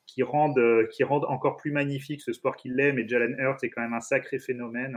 Qui, 0.05 0.21
rendent, 0.21 0.59
euh, 0.59 0.85
qui 0.91 1.03
rendent 1.03 1.25
encore 1.25 1.57
plus 1.57 1.71
magnifique 1.71 2.21
ce 2.21 2.33
sport 2.33 2.55
qu'il 2.55 2.79
est, 2.79 2.93
mais 2.93 3.07
Jalen 3.07 3.35
Hurts 3.39 3.63
est 3.63 3.71
quand 3.71 3.81
même 3.81 3.95
un 3.95 3.99
sacré 3.99 4.37
phénomène. 4.37 4.95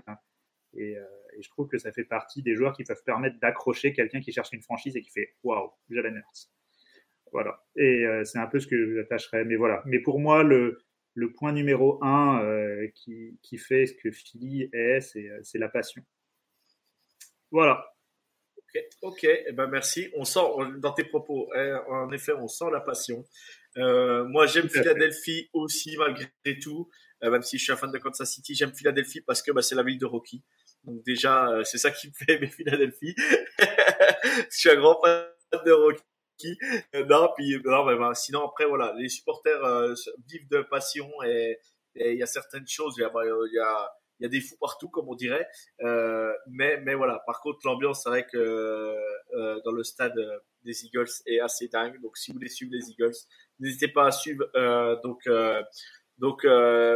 Et, 0.75 0.91
et, 0.91 1.43
je 1.43 1.49
trouve 1.49 1.69
que 1.69 1.79
ça 1.79 1.91
fait 1.91 2.05
partie 2.05 2.43
des 2.43 2.55
joueurs 2.55 2.75
qui 2.75 2.85
peuvent 2.85 3.03
permettre 3.03 3.39
d'accrocher 3.41 3.95
quelqu'un 3.95 4.21
qui 4.21 4.31
cherche 4.31 4.53
une 4.53 4.61
franchise 4.61 4.95
et 4.95 5.01
qui 5.01 5.11
fait 5.11 5.37
Waouh, 5.43 5.71
Jalen 5.89 6.17
Hurts. 6.17 6.51
Voilà. 7.33 7.65
Et 7.77 8.05
c'est 8.25 8.39
un 8.39 8.47
peu 8.47 8.61
ce 8.61 8.67
que 8.67 8.95
j'attacherais. 8.95 9.47
Mais 9.47 9.57
voilà. 9.57 9.83
Mais 9.87 10.01
pour 10.01 10.21
moi, 10.21 10.43
le, 10.43 10.84
le 11.15 11.33
point 11.33 11.53
numéro 11.53 12.03
un 12.03 12.43
euh, 12.43 12.89
qui, 12.95 13.39
qui, 13.43 13.57
fait 13.57 13.87
ce 13.87 13.95
que 13.95 14.11
Philly 14.11 14.69
est, 14.73 15.01
c'est, 15.01 15.29
euh, 15.29 15.41
c'est 15.43 15.59
la 15.59 15.69
passion. 15.69 16.03
Voilà. 17.51 17.87
Ok, 18.57 18.83
ok. 19.03 19.25
Eh 19.25 19.53
ben 19.53 19.69
merci. 19.69 20.11
On 20.17 20.25
sent 20.25 20.41
dans 20.79 20.93
tes 20.93 21.05
propos, 21.05 21.49
hein, 21.55 21.83
en 21.89 22.11
effet, 22.13 22.33
on 22.33 22.49
sent 22.49 22.67
la 22.73 22.81
passion. 22.81 23.25
Euh, 23.77 24.25
moi, 24.25 24.47
j'aime 24.47 24.69
Philadelphie 24.69 25.49
aussi, 25.53 25.97
malgré 25.97 26.29
tout. 26.61 26.91
Euh, 27.23 27.31
même 27.31 27.43
si 27.43 27.59
je 27.59 27.65
suis 27.65 27.73
un 27.73 27.77
fan 27.77 27.93
de 27.93 27.99
Kansas 27.99 28.31
City, 28.31 28.55
j'aime 28.55 28.75
Philadelphie 28.75 29.21
parce 29.21 29.41
que 29.41 29.53
bah, 29.53 29.63
c'est 29.63 29.77
la 29.77 29.85
ville 29.85 29.99
de 29.99 30.07
Rocky. 30.07 30.43
Donc 30.83 31.03
déjà, 31.05 31.49
c'est 31.65 31.79
ça 31.79 31.93
qui 31.93 32.09
me 32.09 32.13
fait 32.27 32.33
aimer 32.35 32.49
Philadelphie. 32.49 33.15
je 33.59 34.47
suis 34.51 34.71
un 34.71 34.77
grand 34.77 35.01
fan 35.01 35.27
de 35.65 35.73
Rocky 35.73 36.03
qui 36.37 36.59
euh, 36.95 37.05
non 37.05 37.29
puis 37.37 37.57
non 37.65 37.85
mais 37.85 37.97
ben, 37.97 38.15
sinon 38.15 38.47
après 38.47 38.67
voilà 38.67 38.95
les 38.99 39.09
supporters 39.09 39.65
euh, 39.65 39.95
vivent 40.29 40.49
de 40.51 40.63
passion 40.63 41.09
et 41.25 41.59
il 41.97 42.17
y 42.17 42.23
a 42.23 42.27
certaines 42.27 42.67
choses 42.67 42.95
il 42.99 43.03
y 43.03 43.05
a 43.05 43.11
il 43.15 43.55
y 43.55 43.59
a 43.59 43.91
y 44.21 44.27
a 44.27 44.29
des 44.29 44.41
fous 44.41 44.57
partout 44.61 44.89
comme 44.89 45.09
on 45.09 45.15
dirait 45.15 45.47
euh, 45.83 46.33
mais 46.49 46.81
mais 46.81 46.95
voilà. 46.95 47.23
Par 47.27 47.41
contre 47.41 47.61
l'ambiance 47.65 48.05
c'est 48.05 48.09
vrai 48.09 48.27
que 48.27 48.39
euh, 48.39 49.61
dans 49.65 49.73
le 49.73 49.83
stade 49.83 50.15
des 50.65 50.87
Eagles 50.87 51.11
est 51.27 51.41
assez 51.41 51.69
dingue. 51.69 52.01
Donc 52.01 52.17
si 52.17 52.31
vous 52.31 52.39
voulez 52.39 52.49
suivre 52.49 52.73
les 52.75 52.91
Eagles 52.91 53.15
n'hésitez 53.59 53.89
pas 53.89 54.07
à 54.07 54.13
suivre 54.13 54.45
donc 55.03 55.29
donc 56.19 56.47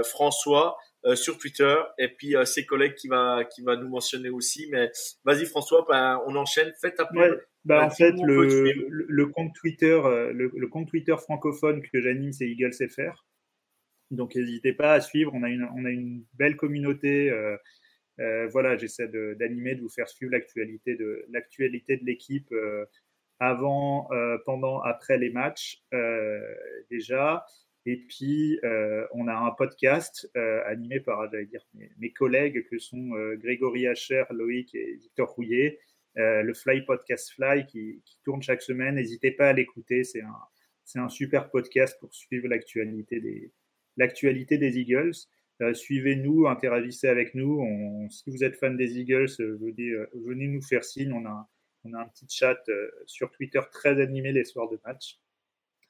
François 0.04 0.78
sur 1.14 1.38
Twitter 1.38 1.76
et 1.98 2.08
puis 2.08 2.34
ses 2.44 2.66
collègues 2.66 2.94
qui 2.94 3.08
va 3.08 3.44
qui 3.44 3.62
va 3.62 3.76
nous 3.76 3.88
mentionner 3.88 4.30
aussi. 4.30 4.68
Mais 4.70 4.90
vas-y 5.24 5.46
François 5.46 5.84
ben, 5.88 6.22
on 6.26 6.36
enchaîne. 6.36 6.72
Faites 6.80 6.96
ta 6.96 7.04
pub 7.04 7.40
bah, 7.68 7.84
en 7.84 7.90
fait, 7.90 8.14
le, 8.22 8.72
le, 8.88 9.26
compte 9.26 9.54
Twitter, 9.54 10.00
euh, 10.02 10.32
le, 10.32 10.68
compte 10.68 10.88
Twitter 10.88 11.14
francophone 11.18 11.82
que 11.82 12.00
j'anime, 12.00 12.32
c'est 12.32 12.48
Eagles 12.48 12.72
FR. 12.72 13.26
Donc, 14.10 14.34
n'hésitez 14.36 14.72
pas 14.72 14.94
à 14.94 15.02
suivre. 15.02 15.32
On 15.34 15.42
a 15.42 15.50
une, 15.50 15.68
on 15.76 15.84
a 15.84 15.90
une 15.90 16.24
belle 16.32 16.56
communauté. 16.56 17.30
Euh, 17.30 17.58
euh, 18.20 18.48
voilà, 18.48 18.78
j'essaie 18.78 19.06
d'animer, 19.08 19.74
de, 19.74 19.82
vous 19.82 19.90
faire 19.90 20.08
suivre 20.08 20.32
l'actualité 20.32 20.96
de 20.96 21.26
l'actualité 21.28 21.98
de 21.98 22.06
l'équipe 22.06 22.52
avant, 23.38 24.08
pendant, 24.46 24.80
après 24.80 25.18
les 25.18 25.28
matchs 25.28 25.82
déjà. 26.90 27.44
Et 27.84 27.98
puis, 27.98 28.58
on 29.12 29.28
a 29.28 29.34
un 29.34 29.50
podcast 29.50 30.30
animé 30.64 31.00
par, 31.00 31.28
dire, 31.28 31.66
mes, 31.74 31.90
mes, 31.98 32.12
collègues 32.12 32.66
que 32.70 32.78
sont 32.78 33.10
Grégory 33.34 33.86
Hacher, 33.86 34.24
Loïc 34.30 34.74
et 34.74 34.94
Victor 34.94 35.28
Rouillet. 35.28 35.78
Euh, 36.18 36.42
le 36.42 36.52
Fly 36.52 36.82
Podcast 36.82 37.32
Fly 37.34 37.64
qui, 37.66 38.02
tourne 38.24 38.42
chaque 38.42 38.62
semaine. 38.62 38.96
N'hésitez 38.96 39.30
pas 39.30 39.48
à 39.48 39.52
l'écouter. 39.52 40.02
C'est 40.02 40.22
un, 40.22 40.36
c'est 40.84 40.98
un 40.98 41.08
super 41.08 41.50
podcast 41.50 41.96
pour 42.00 42.12
suivre 42.12 42.48
l'actualité 42.48 43.20
des, 43.20 43.52
l'actualité 43.96 44.58
des 44.58 44.78
Eagles. 44.78 45.14
Euh, 45.60 45.74
suivez-nous, 45.74 46.48
interagissez 46.48 47.08
avec 47.08 47.34
nous. 47.34 47.62
si 48.10 48.30
vous 48.30 48.42
êtes 48.42 48.56
fan 48.56 48.76
des 48.76 48.98
Eagles, 48.98 49.28
euh, 49.40 49.58
venez, 50.26 50.48
nous 50.48 50.62
faire 50.62 50.82
signe. 50.82 51.12
On 51.12 51.24
a, 51.24 51.48
on 51.84 51.94
a 51.94 52.00
un 52.00 52.06
petit 52.08 52.26
chat 52.28 52.60
sur 53.06 53.30
Twitter 53.30 53.60
très 53.70 54.00
animé 54.00 54.32
les 54.32 54.44
soirs 54.44 54.68
de 54.68 54.80
match, 54.84 55.20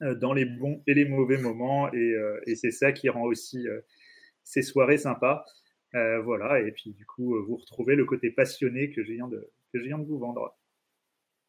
dans 0.00 0.32
les 0.32 0.44
bons 0.44 0.82
et 0.86 0.94
les 0.94 1.06
mauvais 1.06 1.38
moments. 1.38 1.90
Et, 1.92 2.54
c'est 2.54 2.70
ça 2.70 2.92
qui 2.92 3.08
rend 3.08 3.24
aussi 3.24 3.66
ces 4.44 4.62
soirées 4.62 4.98
sympas. 4.98 5.44
voilà, 5.92 6.60
et 6.60 6.72
puis 6.72 6.92
du 6.92 7.06
coup, 7.06 7.34
vous 7.46 7.56
retrouvez 7.56 7.96
le 7.96 8.04
côté 8.04 8.30
passionné 8.30 8.90
que 8.90 9.02
je 9.02 9.12
viens 9.12 9.28
de, 9.28 9.50
que 9.72 9.80
je 9.80 9.84
viens 9.84 9.98
de 9.98 10.06
vous 10.06 10.18
vendre. 10.18 10.58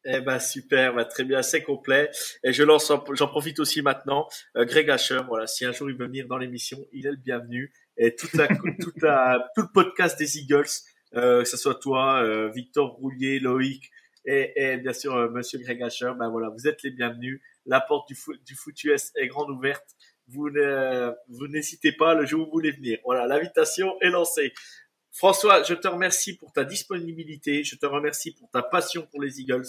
Eh 0.04 0.20
ben 0.20 0.38
super, 0.38 0.94
bah, 0.94 1.04
très 1.04 1.24
bien, 1.24 1.42
c'est 1.42 1.62
complet. 1.62 2.10
Et 2.42 2.54
je 2.54 2.62
lance, 2.62 2.90
j'en 3.12 3.28
profite 3.28 3.58
aussi 3.60 3.82
maintenant. 3.82 4.28
Euh, 4.56 4.64
Greg 4.64 4.88
Asher, 4.88 5.20
voilà, 5.28 5.46
si 5.46 5.66
un 5.66 5.72
jour 5.72 5.90
il 5.90 5.96
veut 5.96 6.06
venir 6.06 6.26
dans 6.26 6.38
l'émission, 6.38 6.78
il 6.92 7.06
est 7.06 7.10
le 7.10 7.16
bienvenu. 7.16 7.72
Et 7.98 8.14
tout 8.16 8.28
le 8.34 9.72
podcast 9.72 10.18
des 10.18 10.38
Eagles, 10.38 10.70
euh, 11.16 11.42
que 11.42 11.48
ce 11.48 11.58
soit 11.58 11.74
toi, 11.74 12.22
euh, 12.22 12.48
Victor 12.48 12.92
Roulier, 12.92 13.40
Loïc 13.40 13.90
et, 14.26 14.76
bien 14.76 14.92
sûr 14.92 15.30
Monsieur 15.30 15.58
Greg 15.58 15.82
Asher, 15.82 16.12
ben 16.18 16.28
voilà, 16.28 16.50
vous 16.50 16.68
êtes 16.68 16.82
les 16.82 16.90
bienvenus. 16.90 17.40
La 17.66 17.80
porte 17.80 18.06
du 18.08 18.14
foot, 18.14 18.84
US 18.84 19.12
est 19.16 19.26
grande 19.28 19.50
ouverte. 19.50 19.96
Vous 20.28 20.50
n'hésitez 21.48 21.92
pas 21.92 22.14
le 22.14 22.26
jour 22.26 22.42
où 22.42 22.44
vous 22.44 22.50
voulez 22.52 22.70
venir. 22.70 22.98
Voilà, 23.04 23.26
l'invitation 23.26 23.98
est 24.00 24.10
lancée. 24.10 24.52
François, 25.12 25.62
je 25.64 25.74
te 25.74 25.88
remercie 25.88 26.36
pour 26.36 26.52
ta 26.52 26.64
disponibilité, 26.64 27.64
je 27.64 27.76
te 27.76 27.86
remercie 27.86 28.32
pour 28.32 28.48
ta 28.50 28.62
passion 28.62 29.06
pour 29.10 29.20
les 29.20 29.40
Eagles. 29.40 29.66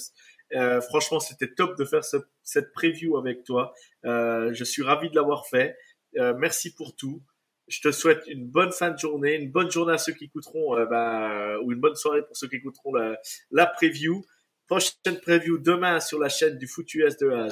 Euh, 0.54 0.82
franchement, 0.82 1.20
c'était 1.20 1.54
top 1.54 1.78
de 1.78 1.86
faire 1.86 2.04
ce, 2.04 2.18
cette 2.44 2.72
preview 2.74 3.18
avec 3.18 3.44
toi. 3.44 3.74
Euh, 4.06 4.54
je 4.54 4.64
suis 4.64 4.84
ravi 4.84 5.10
de 5.10 5.16
l'avoir 5.16 5.48
fait. 5.48 5.78
Euh, 6.18 6.34
merci 6.38 6.74
pour 6.76 6.96
tout. 6.96 7.24
je 7.68 7.80
te 7.82 7.92
souhaite 7.92 8.24
une 8.28 8.48
bonne 8.48 8.72
fin 8.72 8.92
de 8.92 9.00
journée, 9.00 9.36
une 9.36 9.50
bonne 9.50 9.72
journée 9.72 9.94
à 9.94 9.98
ceux 9.98 10.14
qui 10.14 10.26
écouteront, 10.26 10.76
bah, 10.86 11.58
ou 11.64 11.72
une 11.72 11.80
bonne 11.80 11.96
soirée 11.96 12.22
pour 12.26 12.36
ceux 12.36 12.48
qui 12.48 12.58
écouteront 12.58 12.94
la, 12.94 13.18
la 13.50 13.66
preview. 13.66 14.26
Prochaine 14.68 15.20
preview 15.22 15.58
demain 15.58 16.00
sur 16.00 16.20
la 16.20 16.30
chaîne 16.30 16.58
du 16.58 16.68
Foot 16.68 16.94
US 16.96 17.18
de 17.18 17.30
A. 17.30 17.48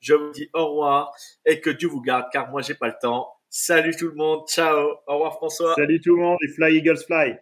Je 0.00 0.14
vous 0.14 0.32
dis 0.32 0.50
au 0.52 0.66
revoir 0.66 1.12
et 1.46 1.60
que 1.60 1.70
Dieu 1.70 1.88
vous 1.88 2.00
garde 2.02 2.26
car 2.32 2.50
moi 2.50 2.62
j'ai 2.62 2.74
pas 2.74 2.88
le 2.88 2.94
temps. 3.00 3.32
Salut 3.54 3.94
tout 3.94 4.08
le 4.08 4.14
monde, 4.14 4.48
ciao, 4.48 4.92
au 5.06 5.12
revoir 5.12 5.34
François. 5.34 5.74
Salut 5.74 6.00
tout 6.00 6.16
le 6.16 6.22
monde 6.22 6.38
et 6.42 6.48
Fly 6.48 6.78
Eagles 6.78 6.96
Fly. 7.04 7.36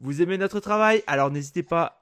Vous 0.00 0.20
aimez 0.20 0.38
notre 0.38 0.58
travail? 0.58 1.04
Alors 1.06 1.30
n'hésitez 1.30 1.62
pas 1.62 2.01